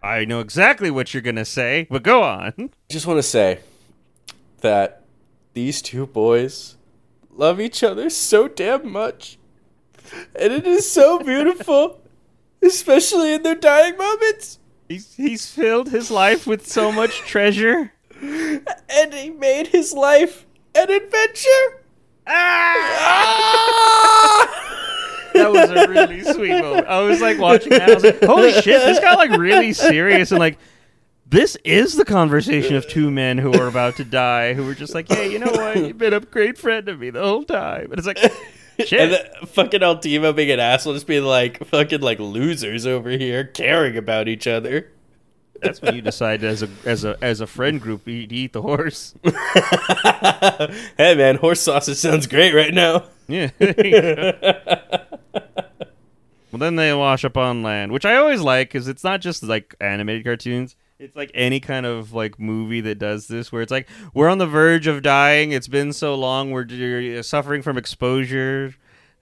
I 0.00 0.24
know 0.24 0.38
exactly 0.38 0.92
what 0.92 1.12
you're 1.12 1.24
gonna 1.24 1.44
say, 1.44 1.88
but 1.90 2.04
go 2.04 2.22
on. 2.22 2.70
just 2.88 3.04
want 3.04 3.18
to 3.18 3.22
say 3.24 3.58
that 4.60 5.02
these 5.54 5.82
two 5.82 6.06
boys 6.06 6.76
love 7.32 7.60
each 7.60 7.82
other 7.82 8.10
so 8.10 8.46
damn 8.46 8.92
much. 8.92 9.38
And 10.38 10.52
it 10.52 10.68
is 10.68 10.88
so 10.88 11.18
beautiful, 11.18 12.00
especially 12.62 13.34
in 13.34 13.42
their 13.42 13.56
dying 13.56 13.96
moments. 13.96 14.60
He's 14.88 15.14
he's 15.14 15.50
filled 15.50 15.88
his 15.88 16.10
life 16.10 16.46
with 16.46 16.66
so 16.66 16.92
much 16.92 17.18
treasure. 17.26 17.92
And 18.20 19.12
he 19.14 19.30
made 19.30 19.68
his 19.68 19.92
life 19.92 20.46
an 20.74 20.90
adventure. 20.90 21.82
Ah! 22.26 23.60
That 25.34 25.50
was 25.52 25.70
a 25.70 25.88
really 25.88 26.22
sweet 26.22 26.60
moment. 26.60 26.86
I 26.86 27.00
was 27.00 27.20
like 27.20 27.38
watching 27.38 27.70
that. 27.70 27.90
I 27.90 27.94
was 27.94 28.04
like, 28.04 28.22
holy 28.22 28.52
shit, 28.52 28.80
this 28.80 29.00
got 29.00 29.18
like 29.18 29.30
really 29.32 29.72
serious 29.72 30.30
and 30.30 30.38
like. 30.38 30.58
This 31.26 31.56
is 31.64 31.94
the 31.96 32.04
conversation 32.04 32.76
of 32.76 32.86
two 32.86 33.10
men 33.10 33.38
who 33.38 33.52
are 33.54 33.66
about 33.66 33.96
to 33.96 34.04
die, 34.04 34.52
who 34.54 34.64
were 34.64 34.74
just 34.74 34.94
like, 34.94 35.08
"Hey, 35.08 35.32
you 35.32 35.40
know 35.40 35.50
what? 35.50 35.76
You've 35.76 35.98
been 35.98 36.12
a 36.12 36.20
great 36.20 36.56
friend 36.58 36.86
to 36.86 36.94
me 36.96 37.10
the 37.10 37.22
whole 37.22 37.42
time." 37.44 37.90
And 37.90 37.98
it's 37.98 38.06
like. 38.06 38.18
And 38.92 39.12
the, 39.12 39.46
fucking 39.46 39.80
Altivo 39.80 40.34
being 40.34 40.50
an 40.50 40.60
asshole, 40.60 40.94
just 40.94 41.06
being 41.06 41.24
like 41.24 41.64
fucking 41.66 42.00
like 42.00 42.18
losers 42.18 42.86
over 42.86 43.10
here, 43.10 43.44
caring 43.44 43.96
about 43.96 44.26
each 44.26 44.46
other. 44.46 44.90
That's 45.62 45.80
when 45.80 45.94
you 45.94 46.02
decide 46.02 46.42
as 46.44 46.62
a 46.62 46.68
as 46.84 47.04
a 47.04 47.16
as 47.22 47.40
a 47.40 47.46
friend 47.46 47.80
group 47.80 48.04
to 48.04 48.10
eat, 48.10 48.52
the 48.52 48.62
horse. 48.62 49.14
hey 50.98 51.14
man, 51.14 51.36
horse 51.36 51.60
sausage 51.60 51.96
sounds 51.96 52.26
great 52.26 52.54
right 52.54 52.74
now. 52.74 53.04
Yeah. 53.26 53.48
you 53.58 54.32
well, 56.52 56.58
then 56.58 56.76
they 56.76 56.92
wash 56.92 57.24
up 57.24 57.38
on 57.38 57.62
land, 57.62 57.90
which 57.90 58.04
I 58.04 58.16
always 58.16 58.42
like 58.42 58.68
because 58.68 58.86
it's 58.86 59.02
not 59.02 59.22
just 59.22 59.42
like 59.42 59.74
animated 59.80 60.24
cartoons. 60.26 60.76
It's 61.04 61.14
like 61.14 61.30
any 61.34 61.60
kind 61.60 61.84
of 61.84 62.14
like 62.14 62.40
movie 62.40 62.80
that 62.80 62.98
does 62.98 63.28
this, 63.28 63.52
where 63.52 63.60
it's 63.60 63.70
like 63.70 63.86
we're 64.14 64.30
on 64.30 64.38
the 64.38 64.46
verge 64.46 64.86
of 64.86 65.02
dying. 65.02 65.52
It's 65.52 65.68
been 65.68 65.92
so 65.92 66.14
long. 66.14 66.50
We're 66.50 67.22
suffering 67.22 67.60
from 67.60 67.76
exposure, 67.76 68.74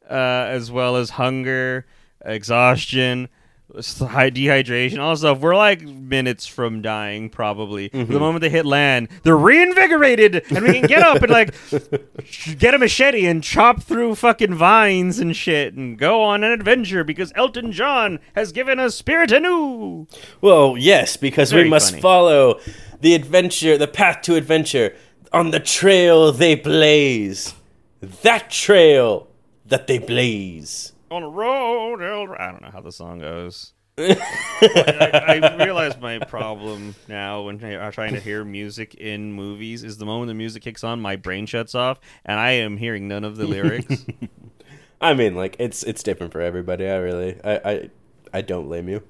uh, 0.09 0.47
as 0.49 0.71
well 0.71 0.95
as 0.95 1.11
hunger, 1.11 1.85
exhaustion, 2.25 3.29
dehydration, 3.75 4.99
all 4.99 5.17
stuff. 5.17 5.41
We're 5.41 5.57
like 5.57 5.83
minutes 5.83 6.47
from 6.47 6.83
dying, 6.83 7.31
probably. 7.31 7.89
The 7.89 7.99
mm-hmm. 7.99 8.15
moment 8.15 8.43
they 8.43 8.51
hit 8.51 8.67
land, 8.67 9.09
they're 9.23 9.37
reinvigorated, 9.37 10.45
and 10.51 10.65
we 10.65 10.73
can 10.75 10.87
get 10.87 11.03
up 11.03 11.23
and 11.23 11.31
like 11.31 11.55
get 12.59 12.75
a 12.75 12.79
machete 12.79 13.27
and 13.27 13.43
chop 13.43 13.83
through 13.83 14.15
fucking 14.17 14.55
vines 14.55 15.19
and 15.19 15.35
shit 15.37 15.75
and 15.75 15.99
go 15.99 16.23
on 16.23 16.45
an 16.45 16.53
adventure 16.53 17.05
because 17.05 17.33
Elton 17.35 17.73
John 17.73 18.19
has 18.35 18.53
given 18.53 18.79
us 18.79 18.95
spirit 18.95 19.33
anew. 19.33 20.07
Well, 20.41 20.77
yes, 20.79 21.17
because 21.17 21.53
we 21.53 21.65
must 21.65 21.91
funny. 21.91 22.03
follow 22.03 22.61
the 23.01 23.15
adventure, 23.15 23.77
the 23.77 23.89
path 23.89 24.23
to 24.23 24.37
adventure 24.37 24.95
on 25.33 25.51
the 25.51 25.61
trail 25.61 26.33
they 26.33 26.55
blaze. 26.55 27.55
That 28.01 28.51
trail 28.51 29.29
that 29.67 29.87
they 29.87 29.99
blaze. 29.99 30.93
On 31.13 31.23
a 31.23 31.29
road, 31.29 32.01
El- 32.01 32.35
I 32.39 32.51
don't 32.51 32.63
know 32.63 32.71
how 32.73 32.81
the 32.81 32.91
song 32.91 33.19
goes. 33.19 33.75
I, 33.99 35.41
I 35.43 35.63
realize 35.63 36.01
my 36.01 36.19
problem 36.21 36.95
now 37.07 37.43
when 37.43 37.63
I'm 37.63 37.93
trying 37.93 38.15
to 38.15 38.21
hear 38.21 38.43
music 38.43 38.95
in 38.95 39.35
movies 39.35 39.85
is 39.85 39.99
the 39.99 40.07
moment 40.07 40.29
the 40.29 40.35
music 40.35 40.63
kicks 40.63 40.83
on, 40.83 41.01
my 41.01 41.17
brain 41.17 41.45
shuts 41.45 41.75
off, 41.75 42.01
and 42.25 42.41
I 42.41 42.53
am 42.53 42.79
hearing 42.79 43.09
none 43.09 43.25
of 43.25 43.37
the 43.37 43.47
lyrics. 43.47 44.07
I 45.03 45.13
mean, 45.13 45.35
like 45.35 45.57
it's 45.59 45.83
it's 45.83 46.03
different 46.03 46.33
for 46.33 46.41
everybody. 46.41 46.89
I 46.89 46.97
really, 46.97 47.39
I, 47.45 47.57
I, 47.71 47.91
I 48.33 48.41
don't 48.41 48.65
blame 48.65 48.89
you. 48.89 49.03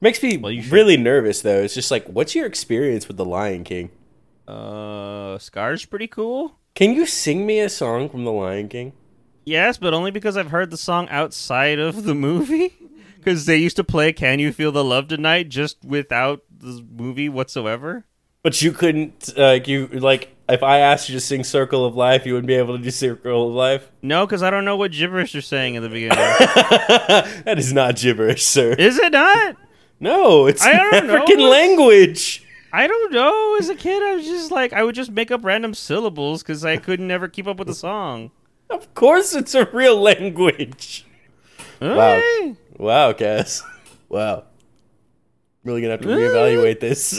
Makes 0.00 0.22
me 0.22 0.38
Well, 0.38 0.52
you 0.52 0.62
really 0.70 0.96
nervous 0.96 1.42
though. 1.42 1.60
It's 1.62 1.74
just 1.74 1.90
like, 1.90 2.06
what's 2.06 2.34
your 2.34 2.46
experience 2.46 3.06
with 3.06 3.18
the 3.18 3.26
Lion 3.26 3.64
King? 3.64 3.90
uh, 4.48 5.36
Scar's 5.36 5.84
pretty 5.84 6.06
cool. 6.08 6.56
Can 6.74 6.94
you 6.94 7.04
sing 7.04 7.44
me 7.44 7.60
a 7.60 7.68
song 7.68 8.08
from 8.08 8.24
the 8.24 8.32
Lion 8.32 8.68
King? 8.70 8.94
Yes, 9.50 9.78
but 9.78 9.92
only 9.92 10.10
because 10.10 10.36
I've 10.36 10.50
heard 10.50 10.70
the 10.70 10.76
song 10.76 11.08
outside 11.08 11.78
of 11.78 12.04
the 12.04 12.14
movie. 12.14 12.74
Because 13.20 13.44
they 13.44 13.58
used 13.58 13.76
to 13.76 13.84
play 13.84 14.14
"Can 14.14 14.38
You 14.38 14.50
Feel 14.50 14.72
the 14.72 14.82
Love 14.82 15.08
Tonight" 15.08 15.50
just 15.50 15.84
without 15.84 16.40
the 16.50 16.82
movie 16.90 17.28
whatsoever. 17.28 18.06
But 18.42 18.62
you 18.62 18.72
couldn't, 18.72 19.34
uh, 19.36 19.42
like, 19.42 19.68
you 19.68 19.88
like, 19.88 20.34
if 20.48 20.62
I 20.62 20.78
asked 20.78 21.10
you 21.10 21.16
to 21.16 21.20
sing 21.20 21.44
"Circle 21.44 21.84
of 21.84 21.94
Life," 21.94 22.24
you 22.24 22.32
wouldn't 22.32 22.46
be 22.46 22.54
able 22.54 22.78
to 22.78 22.82
do 22.82 22.90
"Circle 22.90 23.48
of 23.48 23.54
Life." 23.54 23.92
No, 24.00 24.24
because 24.24 24.42
I 24.42 24.48
don't 24.48 24.64
know 24.64 24.74
what 24.74 24.92
gibberish 24.92 25.34
you're 25.34 25.42
saying 25.42 25.74
in 25.74 25.82
the 25.82 25.90
beginning. 25.90 26.16
that 26.16 27.56
is 27.58 27.74
not 27.74 27.96
gibberish, 27.96 28.42
sir. 28.42 28.72
is 28.72 28.96
it 28.98 29.12
not? 29.12 29.54
no, 30.00 30.46
it's 30.46 30.64
I 30.64 30.72
don't 30.72 30.94
an 31.02 31.06
know. 31.08 31.16
African 31.16 31.40
language. 31.40 32.42
I 32.72 32.86
don't 32.86 33.12
know. 33.12 33.56
As 33.58 33.68
a 33.68 33.74
kid, 33.74 34.02
I 34.02 34.14
was 34.14 34.24
just 34.24 34.50
like, 34.50 34.72
I 34.72 34.82
would 34.82 34.94
just 34.94 35.10
make 35.10 35.30
up 35.30 35.44
random 35.44 35.74
syllables 35.74 36.42
because 36.42 36.64
I 36.64 36.78
couldn't 36.78 37.06
never 37.06 37.28
keep 37.28 37.46
up 37.46 37.58
with 37.58 37.68
the 37.68 37.74
song. 37.74 38.30
Of 38.70 38.94
course, 38.94 39.34
it's 39.34 39.54
a 39.54 39.64
real 39.72 40.00
language. 40.00 41.04
Okay. 41.82 42.54
Wow, 42.76 43.12
Cass. 43.12 43.62
Wow. 44.08 44.44
Really 45.64 45.82
gonna 45.82 45.92
have 45.92 46.00
to 46.02 46.08
reevaluate 46.08 46.80
this. 46.80 47.18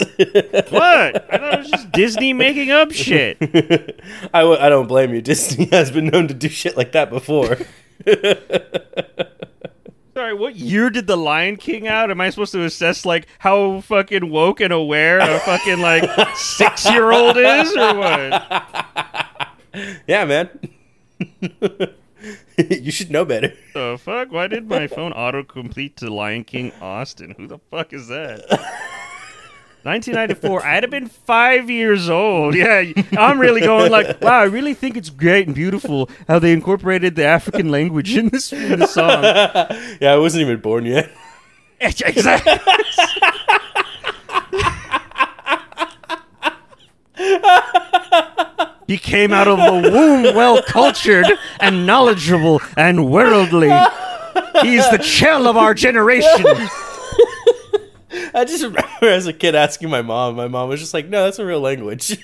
What? 0.72 1.32
I 1.32 1.38
thought 1.38 1.54
it 1.54 1.60
was 1.60 1.70
just 1.70 1.92
Disney 1.94 2.34
making 2.34 2.72
up 2.72 2.92
shit. 2.92 3.38
I, 4.34 4.40
w- 4.42 4.60
I 4.60 4.68
don't 4.70 4.88
blame 4.88 5.14
you. 5.14 5.22
Disney 5.22 5.66
has 5.66 5.92
been 5.92 6.08
known 6.08 6.28
to 6.28 6.34
do 6.34 6.50
shit 6.50 6.76
like 6.76 6.92
that 6.94 7.12
before. 7.12 7.58
Sorry, 10.14 10.34
what 10.34 10.56
year 10.56 10.90
did 10.90 11.06
The 11.08 11.16
Lion 11.18 11.56
King 11.56 11.88
out? 11.88 12.10
Am 12.12 12.20
I 12.20 12.30
supposed 12.32 12.52
to 12.54 12.64
assess 12.64 13.06
like 13.06 13.28
how 13.40 13.82
fucking 13.82 14.30
woke 14.30 14.60
and 14.60 14.74
aware 14.74 15.20
a 15.20 15.40
fucking 15.40 15.80
like 15.80 16.04
six 16.36 16.90
year 16.90 17.12
old 17.12 17.38
is 17.38 17.72
or 17.78 17.96
what? 17.96 19.52
yeah, 20.08 20.26
man. 20.26 20.50
you 22.70 22.92
should 22.92 23.12
know 23.12 23.26
better. 23.26 23.54
The 23.74 24.00
fuck? 24.00 24.32
Why 24.32 24.48
did 24.48 24.68
my 24.68 24.88
phone 24.88 25.14
autocomplete 25.14 25.96
to 25.98 26.10
Lion 26.10 26.44
King 26.44 26.72
Austin? 26.82 27.32
Who 27.38 27.48
the 27.48 27.60
fuck 27.70 27.94
is 27.94 28.08
that? 28.08 28.42
1994. 29.84 30.64
I'd 30.64 30.84
have 30.84 30.92
been 30.92 31.08
five 31.08 31.70
years 31.70 32.08
old. 32.08 32.54
Yeah, 32.54 32.84
I'm 33.18 33.40
really 33.40 33.62
going 33.62 33.92
like, 33.92 34.22
wow. 34.22 34.40
I 34.40 34.44
really 34.44 34.76
think 34.76 34.96
it's 34.96 35.10
great 35.10 35.48
and 35.48 35.56
beautiful 35.56 36.10
how 36.28 36.38
they 36.38 36.54
incorporated 36.54 37.16
the 37.16 37.26
African 37.26 37.70
language 37.70 38.16
in 38.16 38.30
this, 38.30 38.54
in 38.54 38.80
this 38.80 38.94
song. 38.94 39.24
Yeah, 40.02 40.14
I 40.14 40.18
wasn't 40.18 40.42
even 40.42 40.60
born 40.60 40.86
yet. 40.86 41.12
exactly. 41.80 42.60
He 48.88 48.98
came 48.98 49.32
out 49.32 49.48
of 49.48 49.58
the 49.58 49.92
womb 49.92 50.36
well 50.36 50.62
cultured 50.64 51.26
and 51.60 51.86
knowledgeable 51.86 52.62
and 52.76 53.10
worldly. 53.10 53.72
He's 54.62 54.90
the 54.90 55.00
Chel 55.02 55.48
of 55.48 55.58
our 55.58 55.74
generation. 55.74 56.30
I 58.34 58.46
just 58.46 58.64
remember 58.64 58.90
as 59.04 59.28
a 59.28 59.34
kid 59.34 59.56
asking 59.56 59.90
my 59.90 60.02
mom. 60.02 60.36
My 60.36 60.48
mom 60.48 60.70
was 60.70 60.80
just 60.80 60.94
like, 60.94 61.08
"No, 61.08 61.24
that's 61.26 61.40
a 61.40 61.46
real 61.46 61.60
language." 61.62 62.18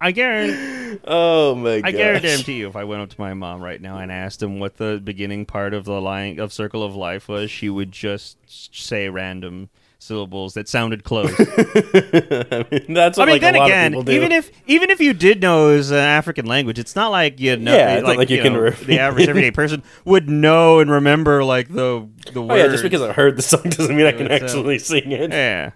I 0.00 0.10
guarantee, 0.10 1.00
oh 1.04 1.54
my 1.54 1.80
god! 1.80 1.88
I 1.88 1.92
guarantee 1.92 2.54
you, 2.54 2.66
if 2.66 2.74
I 2.74 2.82
went 2.82 3.02
up 3.02 3.10
to 3.10 3.20
my 3.20 3.34
mom 3.34 3.62
right 3.62 3.80
now 3.80 3.98
and 3.98 4.10
asked 4.10 4.42
him 4.42 4.58
what 4.58 4.76
the 4.76 5.00
beginning 5.02 5.46
part 5.46 5.74
of 5.74 5.84
the 5.84 6.00
line 6.00 6.40
of 6.40 6.52
Circle 6.52 6.82
of 6.82 6.96
Life 6.96 7.28
was, 7.28 7.52
she 7.52 7.70
would 7.70 7.92
just 7.92 8.36
say 8.74 9.08
random 9.08 9.70
syllables 10.02 10.54
that 10.54 10.68
sounded 10.68 11.04
close. 11.04 11.32
I 11.38 12.66
mean, 12.70 12.92
that's 12.94 13.18
I 13.18 13.24
mean, 13.24 13.34
like 13.34 13.40
then 13.40 13.54
a 13.54 13.58
lot 13.58 13.66
again, 13.68 13.86
of 13.86 13.90
people 13.92 14.02
do. 14.04 14.12
even 14.12 14.32
if 14.32 14.50
even 14.66 14.90
if 14.90 15.00
you 15.00 15.12
did 15.12 15.40
know 15.40 15.70
it 15.70 15.76
was 15.76 15.90
an 15.90 15.98
African 15.98 16.46
language, 16.46 16.78
it's 16.78 16.96
not 16.96 17.10
like 17.10 17.38
you 17.40 17.56
know, 17.56 17.72
Yeah, 17.74 17.94
it's 17.94 18.06
not 18.06 18.16
like 18.16 18.30
you 18.30 18.42
can 18.42 18.52
know, 18.54 18.70
the 18.70 18.98
average 18.98 19.28
everyday 19.28 19.50
person 19.60 19.82
would 20.04 20.28
know 20.28 20.80
and 20.80 20.90
remember 20.90 21.44
like 21.44 21.68
the 21.68 22.08
the 22.32 22.40
oh 22.42 22.46
words. 22.46 22.58
yeah, 22.62 22.68
just 22.68 22.82
because 22.82 23.02
I 23.02 23.12
heard 23.12 23.36
the 23.36 23.42
song 23.42 23.62
doesn't 23.64 23.96
mean 23.96 24.06
I 24.06 24.12
can 24.12 24.30
actually 24.30 24.78
sing 24.78 25.12
it. 25.12 25.30
yeah, 25.30 25.70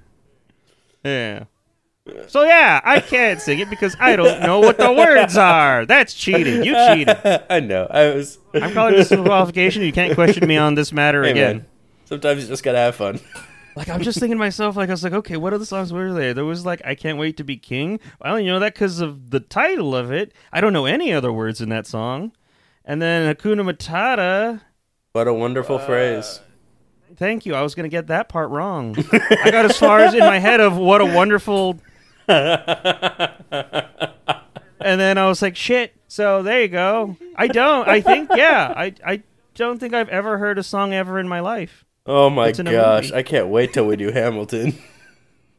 yeah. 1.05 1.45
So 2.29 2.43
yeah, 2.45 2.81
I 2.85 3.01
can't 3.01 3.41
sing 3.41 3.59
it 3.59 3.69
because 3.69 3.97
I 3.99 4.15
don't 4.15 4.41
know 4.41 4.61
what 4.61 4.79
the 4.79 4.93
words 4.93 5.37
are. 5.37 5.85
That's 5.87 6.15
cheating. 6.15 6.63
You 6.63 6.75
cheated. 6.89 7.17
I 7.51 7.59
know. 7.61 7.89
I 7.91 8.11
was. 8.15 8.39
I'm 8.55 8.73
calling 8.73 8.95
this 8.95 9.11
a 9.11 9.23
qualification. 9.23 9.83
You 9.83 9.93
can't 9.93 10.15
question 10.15 10.47
me 10.47 10.57
on 10.57 10.77
this 10.77 10.93
matter 10.93 11.25
Hey, 11.25 11.33
again. 11.33 11.57
man. 11.59 11.67
Sometimes 12.05 12.43
you 12.43 12.49
just 12.49 12.63
gotta 12.63 12.79
have 12.79 12.95
fun. 12.95 13.19
Like 13.77 13.91
I'm 13.91 14.01
just 14.01 14.19
thinking 14.19 14.39
to 14.39 14.39
myself, 14.39 14.75
like 14.75 14.89
I 14.89 14.93
was 14.93 15.05
like, 15.05 15.13
okay, 15.13 15.37
what 15.37 15.53
other 15.53 15.67
songs 15.67 15.93
were 15.93 16.11
there? 16.15 16.33
There 16.33 16.47
was 16.47 16.65
like, 16.65 16.81
I 16.83 16.95
can't 16.95 17.19
wait 17.19 17.37
to 17.37 17.45
be 17.45 17.59
king. 17.59 18.01
I 18.23 18.31
only 18.31 18.47
know 18.47 18.59
that 18.59 18.73
because 18.73 19.01
of 19.01 19.31
the 19.31 19.41
title 19.41 19.95
of 19.95 20.11
it. 20.11 20.33
I 20.51 20.63
don't 20.63 20.73
know 20.73 20.87
any 20.87 21.13
other 21.13 21.31
words 21.31 21.61
in 21.61 21.69
that 21.69 21.87
song. 21.87 22.33
And 22.87 23.03
then 23.03 23.33
Hakuna 23.35 23.71
Matata. 23.71 24.63
What 25.13 25.29
a 25.29 25.35
wonderful 25.35 25.77
uh, 25.77 25.87
phrase. 25.87 26.41
Thank 27.17 27.45
you. 27.45 27.55
I 27.55 27.61
was 27.61 27.75
gonna 27.75 27.89
get 27.89 28.07
that 28.07 28.31
part 28.31 28.49
wrong. 28.51 28.97
I 29.13 29.51
got 29.51 29.67
as 29.67 29.79
far 29.79 30.01
as 30.01 30.15
in 30.15 30.21
my 30.21 30.39
head 30.39 30.61
of 30.61 30.79
what 30.79 31.03
a 31.03 31.07
wonderful. 31.07 31.79
and 32.29 32.51
then 34.81 35.19
I 35.19 35.29
was 35.29 35.43
like, 35.43 35.55
shit. 35.55 35.95
So 36.09 36.43
there 36.43 36.63
you 36.63 36.69
go. 36.69 37.17
I 37.37 37.49
don't. 37.49 37.87
I 37.89 38.01
think 38.01 38.31
yeah. 38.35 38.73
I 38.75 38.95
I 39.05 39.23
don't 39.55 39.79
think 39.79 39.93
I've 39.93 40.09
ever 40.09 40.39
heard 40.39 40.59
a 40.59 40.63
song 40.63 40.95
ever 40.95 41.19
in 41.19 41.29
my 41.29 41.41
life. 41.41 41.86
Oh 42.07 42.31
my 42.31 42.53
gosh! 42.53 43.05
movie. 43.07 43.15
I 43.15 43.23
can't 43.23 43.49
wait 43.49 43.73
till 43.73 43.87
we 43.87 43.97
do 43.97 44.13
Hamilton. 44.13 44.79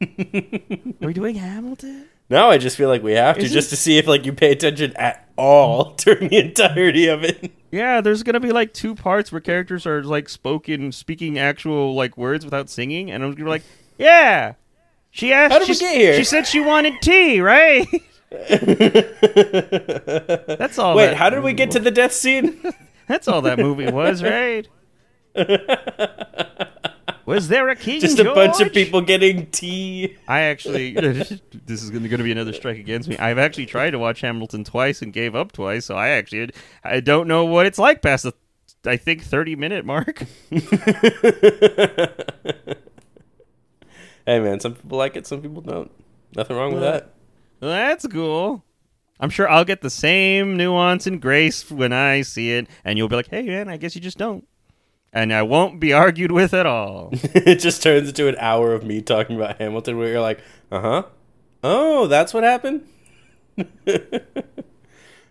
Are 0.00 1.06
we 1.06 1.12
doing 1.12 1.34
Hamilton? 1.34 2.06
Now 2.30 2.50
I 2.50 2.58
just 2.58 2.76
feel 2.76 2.88
like 2.88 3.02
we 3.02 3.12
have 3.12 3.38
to, 3.38 3.44
Is 3.44 3.52
just 3.52 3.68
it- 3.68 3.70
to 3.70 3.76
see 3.76 3.98
if 3.98 4.06
like 4.06 4.26
you 4.26 4.32
pay 4.32 4.52
attention 4.52 4.94
at 4.96 5.28
all 5.36 5.94
during 5.96 6.28
the 6.28 6.38
entirety 6.38 7.08
of 7.08 7.24
it. 7.24 7.52
Yeah, 7.70 8.00
there's 8.00 8.22
gonna 8.22 8.40
be 8.40 8.52
like 8.52 8.72
two 8.72 8.94
parts 8.94 9.32
where 9.32 9.40
characters 9.40 9.86
are 9.86 10.02
like 10.02 10.28
spoken, 10.28 10.92
speaking 10.92 11.38
actual 11.38 11.94
like 11.94 12.16
words 12.16 12.44
without 12.44 12.70
singing, 12.70 13.10
and 13.10 13.22
I'm 13.22 13.30
gonna 13.32 13.44
be 13.44 13.50
like, 13.50 13.62
yeah. 13.98 14.54
She 15.10 15.32
asked. 15.32 15.52
How 15.52 15.58
did 15.58 15.68
we 15.68 15.74
she, 15.74 15.80
get 15.80 15.96
here? 15.96 16.16
She 16.16 16.24
said 16.24 16.46
she 16.46 16.60
wanted 16.60 16.94
tea, 17.02 17.40
right? 17.40 17.86
That's 18.30 19.08
all. 20.78 20.96
Wait, 20.96 21.06
that 21.08 21.16
how 21.16 21.30
did 21.30 21.38
we 21.38 21.52
movie 21.52 21.54
get 21.54 21.70
to 21.72 21.78
the 21.78 21.90
death 21.90 22.12
scene? 22.12 22.60
That's 23.06 23.26
all 23.26 23.40
that 23.42 23.58
movie 23.58 23.90
was, 23.90 24.22
right? 24.22 24.68
Was 27.26 27.48
there 27.48 27.68
a 27.68 27.76
king? 27.76 28.00
Just 28.00 28.18
a 28.18 28.24
bunch 28.24 28.60
of 28.60 28.72
people 28.72 29.00
getting 29.00 29.46
tea. 29.46 30.16
I 30.26 30.40
actually, 30.40 30.92
this 30.92 31.82
is 31.82 31.90
going 31.90 32.08
to 32.08 32.22
be 32.22 32.32
another 32.32 32.52
strike 32.52 32.78
against 32.78 33.08
me. 33.08 33.16
I've 33.18 33.38
actually 33.38 33.66
tried 33.66 33.90
to 33.90 33.98
watch 33.98 34.20
Hamilton 34.20 34.64
twice 34.64 35.02
and 35.02 35.12
gave 35.12 35.34
up 35.34 35.52
twice, 35.52 35.86
so 35.86 35.96
I 35.96 36.08
actually, 36.08 36.50
I 36.84 37.00
don't 37.00 37.28
know 37.28 37.44
what 37.44 37.66
it's 37.66 37.78
like 37.78 38.02
past 38.02 38.24
the, 38.24 38.32
I 38.84 38.96
think, 38.96 39.22
thirty 39.22 39.56
minute 39.56 39.84
mark. 39.84 40.24
Hey 44.28 44.40
man, 44.40 44.60
some 44.60 44.74
people 44.74 44.98
like 44.98 45.16
it, 45.16 45.26
some 45.26 45.40
people 45.40 45.62
don't. 45.62 45.90
Nothing 46.36 46.58
wrong 46.58 46.74
with 46.74 46.82
that. 46.82 47.14
That's 47.60 48.06
cool. 48.06 48.62
I'm 49.18 49.30
sure 49.30 49.48
I'll 49.48 49.64
get 49.64 49.80
the 49.80 49.88
same 49.88 50.58
nuance 50.58 51.06
and 51.06 51.18
grace 51.18 51.70
when 51.70 51.94
I 51.94 52.20
see 52.20 52.52
it, 52.52 52.68
and 52.84 52.98
you'll 52.98 53.08
be 53.08 53.16
like, 53.16 53.30
"Hey, 53.30 53.44
man, 53.44 53.70
I 53.70 53.78
guess 53.78 53.94
you 53.94 54.02
just 54.02 54.18
don't," 54.18 54.46
and 55.12 55.32
I 55.32 55.42
won't 55.42 55.80
be 55.80 55.92
argued 55.92 56.32
with 56.32 56.52
at 56.54 56.66
all. 56.66 57.10
it 57.12 57.56
just 57.56 57.82
turns 57.82 58.08
into 58.08 58.28
an 58.28 58.36
hour 58.38 58.74
of 58.74 58.84
me 58.84 59.02
talking 59.02 59.36
about 59.36 59.58
Hamilton 59.58 59.98
where 59.98 60.08
you're 60.08 60.20
like, 60.20 60.40
uh 60.70 60.80
huh. 60.80 61.02
Oh, 61.62 62.06
that's 62.06 62.32
what 62.32 62.44
happened? 62.44 62.86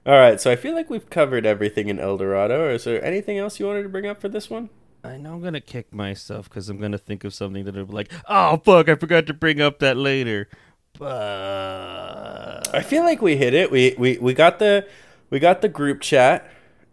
All 0.05 0.13
right, 0.13 0.39
so 0.39 0.51
I 0.51 0.55
feel 0.55 0.73
like 0.73 0.89
we've 0.89 1.09
covered 1.09 1.45
everything 1.45 1.89
in 1.89 1.99
El 1.99 2.17
Dorado. 2.17 2.73
Is 2.73 2.85
there 2.85 3.03
anything 3.03 3.37
else 3.37 3.59
you 3.59 3.65
wanted 3.65 3.83
to 3.83 3.89
bring 3.89 4.05
up 4.05 4.21
for 4.21 4.29
this 4.29 4.49
one? 4.49 4.69
I 5.03 5.17
know 5.17 5.33
I'm 5.33 5.41
gonna 5.41 5.61
kick 5.61 5.93
myself 5.93 6.49
because 6.49 6.69
I'm 6.69 6.79
gonna 6.79 6.97
think 6.97 7.23
of 7.23 7.33
something 7.33 7.63
that'll 7.63 7.85
be 7.85 7.93
like, 7.93 8.11
"Oh 8.27 8.57
fuck, 8.57 8.89
I 8.89 8.95
forgot 8.95 9.27
to 9.27 9.33
bring 9.33 9.61
up 9.61 9.79
that 9.79 9.95
later." 9.95 10.49
But 10.97 12.73
I 12.73 12.81
feel 12.81 13.03
like 13.03 13.21
we 13.21 13.37
hit 13.37 13.53
it. 13.53 13.71
We 13.71 13.95
we, 13.97 14.17
we 14.17 14.33
got 14.33 14.59
the 14.59 14.87
we 15.29 15.39
got 15.39 15.61
the 15.61 15.69
group 15.69 16.01
chat. 16.01 16.49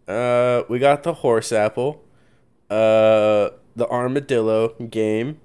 Uh, 0.07 0.63
we 0.69 0.79
got 0.79 1.03
the 1.03 1.15
horse 1.15 1.51
apple. 1.51 2.04
Uh, 2.69 3.49
the 3.75 3.87
armadillo 3.89 4.69
game. 4.89 5.39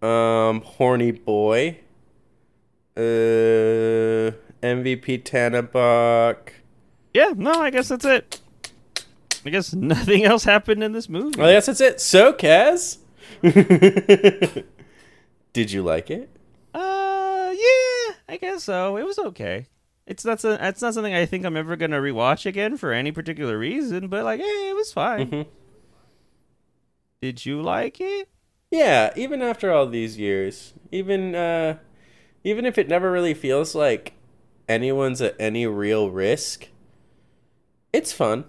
Um, 0.00 0.60
horny 0.62 1.10
boy. 1.12 1.78
Uh, 2.96 4.32
MVP 4.62 5.22
Tannabok. 5.22 6.50
Yeah, 7.14 7.32
no, 7.36 7.52
I 7.54 7.70
guess 7.70 7.88
that's 7.88 8.04
it. 8.04 8.40
I 9.44 9.50
guess 9.50 9.72
nothing 9.72 10.24
else 10.24 10.44
happened 10.44 10.82
in 10.82 10.92
this 10.92 11.08
movie. 11.08 11.40
I 11.40 11.52
guess 11.52 11.66
that's 11.66 11.80
it. 11.80 12.00
So, 12.00 12.32
Kaz, 12.32 12.98
did 15.52 15.70
you 15.70 15.82
like 15.82 16.10
it? 16.10 16.28
Uh, 16.74 17.52
yeah, 17.52 18.14
I 18.28 18.36
guess 18.40 18.64
so. 18.64 18.96
It 18.96 19.04
was 19.04 19.18
okay. 19.18 19.66
It's 20.06 20.24
not 20.24 20.40
so, 20.40 20.56
it's 20.60 20.82
not 20.82 20.94
something 20.94 21.14
I 21.14 21.26
think 21.26 21.44
I'm 21.44 21.56
ever 21.56 21.76
gonna 21.76 21.98
rewatch 22.00 22.46
again 22.46 22.76
for 22.76 22.92
any 22.92 23.12
particular 23.12 23.58
reason, 23.58 24.08
but 24.08 24.24
like, 24.24 24.40
hey, 24.40 24.70
it 24.70 24.74
was 24.76 24.92
fine. 24.92 25.30
Mhm. 25.30 25.46
Did 27.20 27.44
you 27.44 27.60
like 27.60 28.00
it? 28.00 28.28
Yeah, 28.70 29.12
even 29.16 29.42
after 29.42 29.72
all 29.72 29.86
these 29.86 30.18
years, 30.18 30.74
even 30.92 31.34
uh, 31.34 31.78
even 32.44 32.64
if 32.66 32.78
it 32.78 32.88
never 32.88 33.10
really 33.10 33.34
feels 33.34 33.74
like 33.74 34.12
anyone's 34.68 35.20
at 35.20 35.34
any 35.38 35.66
real 35.66 36.10
risk, 36.10 36.68
it's 37.92 38.12
fun. 38.12 38.44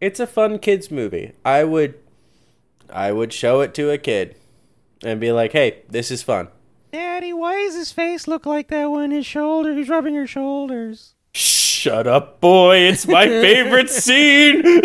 It's 0.00 0.20
a 0.20 0.26
fun 0.26 0.58
kids 0.60 0.90
movie. 0.90 1.32
I 1.44 1.64
would, 1.64 1.98
I 2.88 3.12
would 3.12 3.32
show 3.32 3.60
it 3.60 3.74
to 3.74 3.90
a 3.90 3.98
kid, 3.98 4.36
and 5.04 5.20
be 5.20 5.32
like, 5.32 5.52
"Hey, 5.52 5.82
this 5.88 6.10
is 6.10 6.22
fun." 6.22 6.48
Daddy, 6.92 7.32
why 7.34 7.56
does 7.56 7.74
his 7.74 7.92
face 7.92 8.26
look 8.26 8.46
like 8.46 8.68
that 8.68 8.90
when 8.90 9.10
his 9.10 9.26
shoulder? 9.26 9.74
He's 9.74 9.88
rubbing 9.90 10.14
your 10.14 10.26
shoulders. 10.26 11.14
Shut 11.34 12.06
up, 12.06 12.40
boy! 12.40 12.78
It's 12.78 13.06
my 13.06 13.26
favorite 13.26 13.90
scene. 13.90 14.62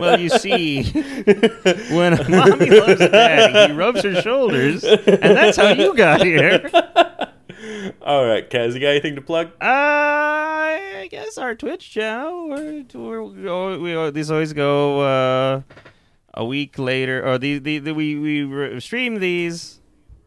Well, 0.00 0.20
you 0.20 0.28
see, 0.28 0.82
when 0.84 2.14
a 2.14 2.28
mommy 2.28 2.70
loves 2.70 3.00
a 3.00 3.08
daddy, 3.08 3.72
he 3.72 3.78
rubs 3.78 4.02
her 4.02 4.20
shoulders, 4.20 4.84
and 4.84 5.36
that's 5.36 5.56
how 5.56 5.70
you 5.70 5.94
got 5.94 6.22
here. 6.24 6.68
all 8.02 8.24
right, 8.26 8.48
Kaz, 8.48 8.74
you 8.74 8.80
got 8.80 8.88
anything 8.88 9.14
to 9.16 9.22
plug? 9.22 9.48
Uh, 9.60 9.64
I 9.64 11.08
guess 11.10 11.38
our 11.38 11.54
Twitch 11.54 11.90
channel. 11.90 12.48
We're, 12.48 13.22
we're, 13.22 13.78
we 13.78 14.10
these 14.10 14.30
always 14.30 14.52
go 14.52 15.00
uh, 15.00 15.62
a 16.34 16.44
week 16.44 16.78
later, 16.78 17.26
or 17.26 17.38
the, 17.38 17.58
the, 17.58 17.78
the 17.78 17.94
we 17.94 18.16
we 18.16 18.80
stream 18.80 19.20
these 19.20 19.80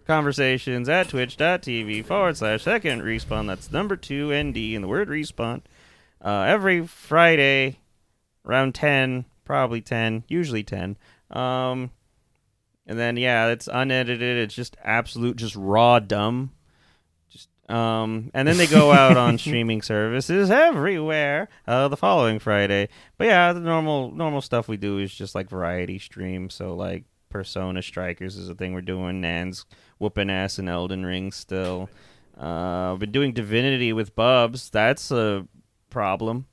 conversations 0.08 0.90
at 0.90 1.08
twitch.tv 1.10 2.04
forward 2.04 2.36
slash 2.36 2.64
second 2.64 3.04
respawn. 3.04 3.46
That's 3.46 3.72
number 3.72 3.96
two 3.96 4.34
ND 4.34 4.58
in 4.58 4.82
the 4.82 4.88
word 4.88 5.08
respawn. 5.08 5.62
Uh, 6.20 6.42
every 6.48 6.86
Friday 6.88 7.80
around 8.46 8.76
ten, 8.76 9.26
probably 9.46 9.82
ten, 9.82 10.24
usually 10.28 10.64
ten. 10.64 10.98
Um, 11.32 11.92
and 12.86 12.98
then 12.98 13.18
yeah, 13.18 13.48
it's 13.48 13.70
unedited. 13.72 14.38
It's 14.38 14.56
just 14.56 14.76
absolute, 14.84 15.38
just 15.38 15.56
raw 15.56 16.00
dumb. 16.00 16.52
Just 17.30 17.50
um, 17.70 18.32
and 18.34 18.48
then 18.48 18.58
they 18.58 18.68
go 18.68 18.92
out 18.94 19.16
on 19.16 19.38
streaming 19.38 19.82
services 19.82 20.50
everywhere. 20.50 21.50
Uh, 21.68 21.88
the 21.88 21.98
following 21.98 22.40
Friday. 22.40 22.90
But 23.18 23.28
yeah, 23.28 23.54
the 23.54 23.60
normal 23.60 24.12
normal 24.12 24.42
stuff 24.42 24.68
we 24.68 24.78
do 24.78 24.98
is 24.98 25.14
just 25.14 25.36
like 25.36 25.50
variety 25.50 26.00
stream. 26.00 26.50
So 26.50 26.76
like 26.76 27.06
Persona 27.30 27.82
Strikers 27.82 28.38
is 28.38 28.50
a 28.50 28.56
thing 28.56 28.74
we're 28.74 28.82
doing. 28.82 29.22
Nan's 29.22 29.66
whooping 30.00 30.30
ass 30.30 30.60
in 30.60 30.68
Elden 30.68 31.06
Ring 31.06 31.32
still. 31.32 31.90
Uh, 32.40 32.94
I've 32.94 33.00
been 33.00 33.12
doing 33.12 33.34
Divinity 33.34 33.94
with 33.94 34.16
Bubs. 34.16 34.70
That's 34.70 35.12
a 35.12 35.46
problem. 35.90 36.48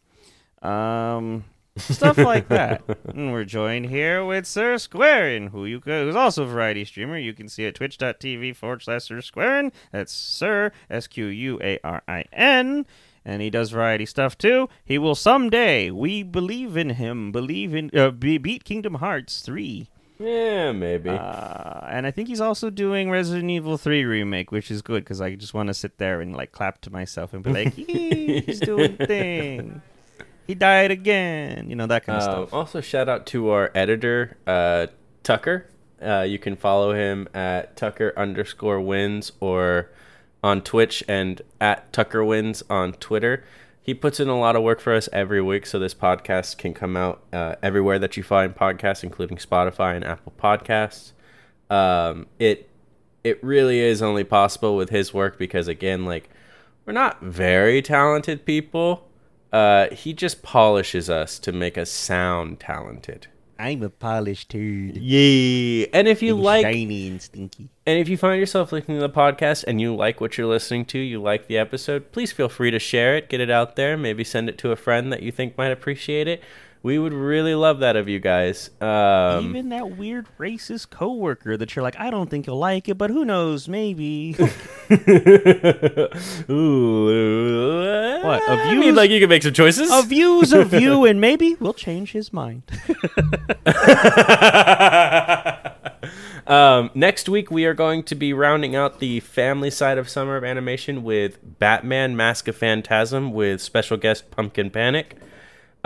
Um, 0.60 1.44
stuff 1.76 2.18
like 2.18 2.48
that. 2.50 2.82
And 3.06 3.32
we're 3.32 3.44
joined 3.44 3.86
here 3.86 4.24
with 4.24 4.46
Sir 4.46 4.76
Squarin, 4.76 5.50
who 5.50 5.64
you 5.64 5.80
could, 5.80 6.04
who's 6.04 6.16
also 6.16 6.44
a 6.44 6.46
variety 6.46 6.84
streamer. 6.84 7.18
You 7.18 7.32
can 7.32 7.48
see 7.48 7.66
at 7.66 7.74
twitch.tv 7.74 8.56
forward 8.56 8.82
slash 8.82 9.04
Sir 9.04 9.18
Squarin. 9.18 9.72
That's 9.92 10.12
Sir 10.12 10.72
S 10.90 11.06
Q 11.06 11.26
U 11.26 11.60
A 11.62 11.78
R 11.84 12.02
I 12.08 12.24
N. 12.32 12.86
And 13.24 13.42
he 13.42 13.50
does 13.50 13.70
variety 13.70 14.06
stuff 14.06 14.38
too. 14.38 14.68
He 14.84 14.98
will 14.98 15.16
someday. 15.16 15.90
We 15.90 16.22
believe 16.22 16.76
in 16.76 16.90
him. 16.90 17.32
Believe 17.32 17.74
in 17.74 17.90
uh, 17.92 18.10
be, 18.10 18.38
beat 18.38 18.64
Kingdom 18.64 18.94
Hearts 18.94 19.40
three. 19.40 19.88
Yeah, 20.18 20.72
maybe. 20.72 21.10
Uh, 21.10 21.86
and 21.88 22.06
I 22.06 22.10
think 22.10 22.28
he's 22.28 22.40
also 22.40 22.70
doing 22.70 23.10
Resident 23.10 23.50
Evil 23.50 23.76
3 23.76 24.04
remake, 24.04 24.50
which 24.50 24.70
is 24.70 24.80
good 24.80 25.04
because 25.04 25.20
I 25.20 25.34
just 25.34 25.52
want 25.52 25.66
to 25.66 25.74
sit 25.74 25.98
there 25.98 26.22
and 26.22 26.34
like 26.34 26.52
clap 26.52 26.80
to 26.82 26.90
myself 26.90 27.34
and 27.34 27.42
be 27.42 27.52
like, 27.52 27.74
he's 27.74 28.60
doing 28.60 28.96
thing. 28.96 29.82
He 30.46 30.54
died 30.54 30.90
again. 30.90 31.68
You 31.68 31.76
know 31.76 31.86
that 31.86 32.04
kind 32.06 32.20
of 32.22 32.28
Um, 32.28 32.46
stuff. 32.46 32.54
also, 32.54 32.80
shout 32.80 33.08
out 33.08 33.26
to 33.26 33.50
our 33.50 33.70
editor, 33.74 34.36
uh, 34.46 34.86
Tucker. 35.22 35.66
Uh, 36.00 36.26
you 36.28 36.38
can 36.38 36.56
follow 36.56 36.92
him 36.92 37.26
at 37.34 37.76
Tucker 37.76 38.12
underscore 38.16 38.80
wins 38.80 39.32
or 39.40 39.90
on 40.44 40.60
Twitch 40.60 41.02
and 41.08 41.40
at 41.60 41.92
Tucker 41.92 42.24
wins 42.24 42.62
on 42.68 42.92
Twitter. 42.92 43.42
He 43.80 43.94
puts 43.94 44.18
in 44.20 44.28
a 44.28 44.38
lot 44.38 44.56
of 44.56 44.62
work 44.62 44.80
for 44.80 44.92
us 44.94 45.08
every 45.12 45.40
week, 45.40 45.64
so 45.64 45.78
this 45.78 45.94
podcast 45.94 46.58
can 46.58 46.74
come 46.74 46.96
out 46.96 47.22
uh, 47.32 47.54
everywhere 47.62 47.98
that 48.00 48.16
you 48.16 48.22
find 48.22 48.54
podcasts, 48.54 49.02
including 49.04 49.38
Spotify 49.38 49.94
and 49.96 50.04
Apple 50.04 50.32
Podcasts. 50.38 51.12
Um, 51.70 52.26
it 52.38 52.68
it 53.24 53.42
really 53.42 53.80
is 53.80 54.02
only 54.02 54.22
possible 54.22 54.76
with 54.76 54.90
his 54.90 55.12
work 55.14 55.38
because 55.38 55.66
again, 55.66 56.04
like 56.04 56.28
we're 56.84 56.92
not 56.92 57.20
very 57.22 57.80
talented 57.82 58.44
people. 58.44 59.05
Uh, 59.56 59.94
he 59.94 60.12
just 60.12 60.42
polishes 60.42 61.08
us 61.08 61.38
to 61.38 61.50
make 61.50 61.78
us 61.78 61.90
sound 61.90 62.60
talented. 62.60 63.26
I'm 63.58 63.82
a 63.82 63.88
polished 63.88 64.50
turd. 64.50 64.98
Yeah. 64.98 65.86
And 65.94 66.06
if 66.06 66.20
you 66.20 66.34
like 66.36 66.66
shiny 66.66 67.08
and 67.08 67.22
stinky. 67.22 67.70
and 67.86 67.98
if 67.98 68.06
you 68.06 68.18
find 68.18 68.38
yourself 68.38 68.70
listening 68.70 68.98
to 68.98 69.06
the 69.06 69.08
podcast 69.08 69.64
and 69.66 69.80
you 69.80 69.96
like 69.96 70.20
what 70.20 70.36
you're 70.36 70.46
listening 70.46 70.84
to, 70.86 70.98
you 70.98 71.22
like 71.22 71.46
the 71.46 71.56
episode, 71.56 72.12
please 72.12 72.32
feel 72.32 72.50
free 72.50 72.70
to 72.70 72.78
share 72.78 73.16
it, 73.16 73.30
get 73.30 73.40
it 73.40 73.50
out 73.50 73.76
there, 73.76 73.96
maybe 73.96 74.24
send 74.24 74.50
it 74.50 74.58
to 74.58 74.72
a 74.72 74.76
friend 74.76 75.10
that 75.10 75.22
you 75.22 75.32
think 75.32 75.56
might 75.56 75.72
appreciate 75.72 76.28
it. 76.28 76.42
We 76.86 77.00
would 77.00 77.12
really 77.12 77.56
love 77.56 77.80
that 77.80 77.96
of 77.96 78.08
you 78.08 78.20
guys. 78.20 78.70
Um, 78.80 79.46
Even 79.46 79.70
that 79.70 79.96
weird 79.96 80.28
racist 80.38 80.88
coworker 80.88 81.56
that 81.56 81.74
you're 81.74 81.82
like, 81.82 81.98
I 81.98 82.10
don't 82.10 82.30
think 82.30 82.46
you'll 82.46 82.60
like 82.60 82.88
it, 82.88 82.96
but 82.96 83.10
who 83.10 83.24
knows, 83.24 83.66
maybe. 83.66 84.36
Ooh, 86.48 88.20
What, 88.22 88.40
a 88.40 88.52
I 88.52 88.74
mean, 88.76 88.94
like 88.94 89.10
you 89.10 89.18
can 89.18 89.28
make 89.28 89.42
some 89.42 89.52
choices. 89.52 89.90
a 89.92 90.02
view's 90.02 90.52
of 90.52 90.68
view, 90.68 91.04
and 91.06 91.20
maybe 91.20 91.56
we'll 91.58 91.74
change 91.74 92.12
his 92.12 92.32
mind. 92.32 92.62
um, 96.46 96.90
next 96.94 97.28
week, 97.28 97.50
we 97.50 97.64
are 97.64 97.74
going 97.74 98.04
to 98.04 98.14
be 98.14 98.32
rounding 98.32 98.76
out 98.76 99.00
the 99.00 99.18
family 99.18 99.72
side 99.72 99.98
of 99.98 100.08
Summer 100.08 100.36
of 100.36 100.44
Animation 100.44 101.02
with 101.02 101.58
Batman 101.58 102.14
Mask 102.14 102.46
of 102.46 102.56
Phantasm 102.56 103.32
with 103.32 103.60
special 103.60 103.96
guest 103.96 104.30
Pumpkin 104.30 104.70
Panic. 104.70 105.16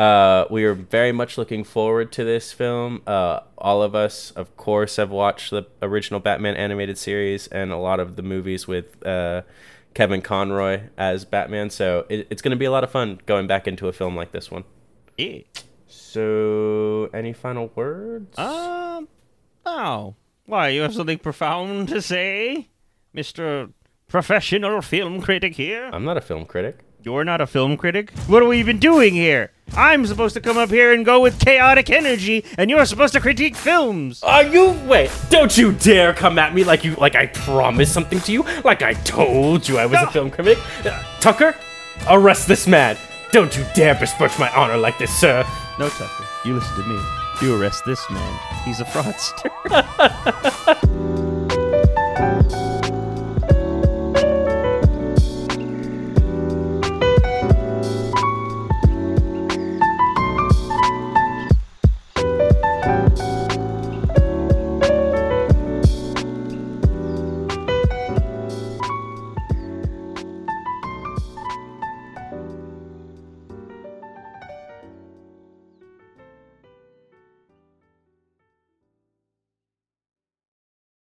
Uh, 0.00 0.46
we 0.48 0.64
are 0.64 0.72
very 0.72 1.12
much 1.12 1.36
looking 1.36 1.62
forward 1.62 2.10
to 2.10 2.24
this 2.24 2.54
film. 2.54 3.02
Uh, 3.06 3.40
all 3.58 3.82
of 3.82 3.94
us, 3.94 4.30
of 4.30 4.56
course, 4.56 4.96
have 4.96 5.10
watched 5.10 5.50
the 5.50 5.66
original 5.82 6.20
Batman 6.20 6.56
animated 6.56 6.96
series 6.96 7.48
and 7.48 7.70
a 7.70 7.76
lot 7.76 8.00
of 8.00 8.16
the 8.16 8.22
movies 8.22 8.66
with 8.66 9.06
uh, 9.06 9.42
Kevin 9.92 10.22
Conroy 10.22 10.84
as 10.96 11.26
Batman. 11.26 11.68
So 11.68 12.06
it, 12.08 12.26
it's 12.30 12.40
going 12.40 12.52
to 12.52 12.56
be 12.56 12.64
a 12.64 12.70
lot 12.70 12.82
of 12.82 12.90
fun 12.90 13.20
going 13.26 13.46
back 13.46 13.68
into 13.68 13.88
a 13.88 13.92
film 13.92 14.16
like 14.16 14.32
this 14.32 14.50
one. 14.50 14.64
yeah. 15.18 15.40
So, 15.86 17.10
any 17.12 17.34
final 17.34 17.70
words? 17.74 18.38
Um, 18.38 19.06
oh. 19.66 20.14
Why, 20.46 20.68
you 20.68 20.80
have 20.80 20.94
something 20.94 21.18
profound 21.18 21.88
to 21.88 22.00
say? 22.00 22.68
Mr. 23.14 23.72
Professional 24.08 24.80
Film 24.80 25.20
Critic 25.20 25.56
here? 25.56 25.90
I'm 25.92 26.04
not 26.04 26.16
a 26.16 26.22
film 26.22 26.46
critic. 26.46 26.78
You're 27.02 27.24
not 27.24 27.40
a 27.40 27.46
film 27.46 27.76
critic? 27.78 28.10
What 28.26 28.42
are 28.42 28.46
we 28.46 28.58
even 28.58 28.78
doing 28.78 29.14
here? 29.14 29.52
I'm 29.74 30.04
supposed 30.04 30.34
to 30.34 30.40
come 30.40 30.58
up 30.58 30.68
here 30.68 30.92
and 30.92 31.04
go 31.04 31.20
with 31.20 31.38
chaotic 31.38 31.88
energy, 31.88 32.44
and 32.58 32.68
you're 32.68 32.84
supposed 32.84 33.14
to 33.14 33.20
critique 33.20 33.56
films! 33.56 34.22
Are 34.22 34.42
you 34.42 34.72
wait? 34.86 35.10
Don't 35.30 35.56
you 35.56 35.72
dare 35.72 36.12
come 36.12 36.38
at 36.38 36.54
me 36.54 36.64
like 36.64 36.84
you 36.84 36.96
like 36.96 37.14
I 37.14 37.26
promised 37.26 37.94
something 37.94 38.20
to 38.20 38.32
you, 38.32 38.44
like 38.64 38.82
I 38.82 38.94
told 38.94 39.66
you 39.68 39.78
I 39.78 39.86
was 39.86 40.00
a 40.02 40.10
film 40.10 40.30
critic. 40.30 40.58
Uh, 40.84 41.02
Tucker, 41.20 41.54
arrest 42.08 42.48
this 42.48 42.66
man. 42.66 42.98
Don't 43.32 43.56
you 43.56 43.64
dare 43.74 43.94
besmirch 43.94 44.38
my 44.38 44.50
honor 44.54 44.76
like 44.76 44.98
this, 44.98 45.14
sir. 45.18 45.44
No, 45.78 45.88
Tucker. 45.88 46.24
You 46.44 46.54
listen 46.54 46.82
to 46.82 46.88
me. 46.88 47.00
You 47.40 47.58
arrest 47.58 47.84
this 47.86 48.04
man. 48.10 48.40
He's 48.64 48.80
a 48.80 48.84
fraudster. 48.84 49.50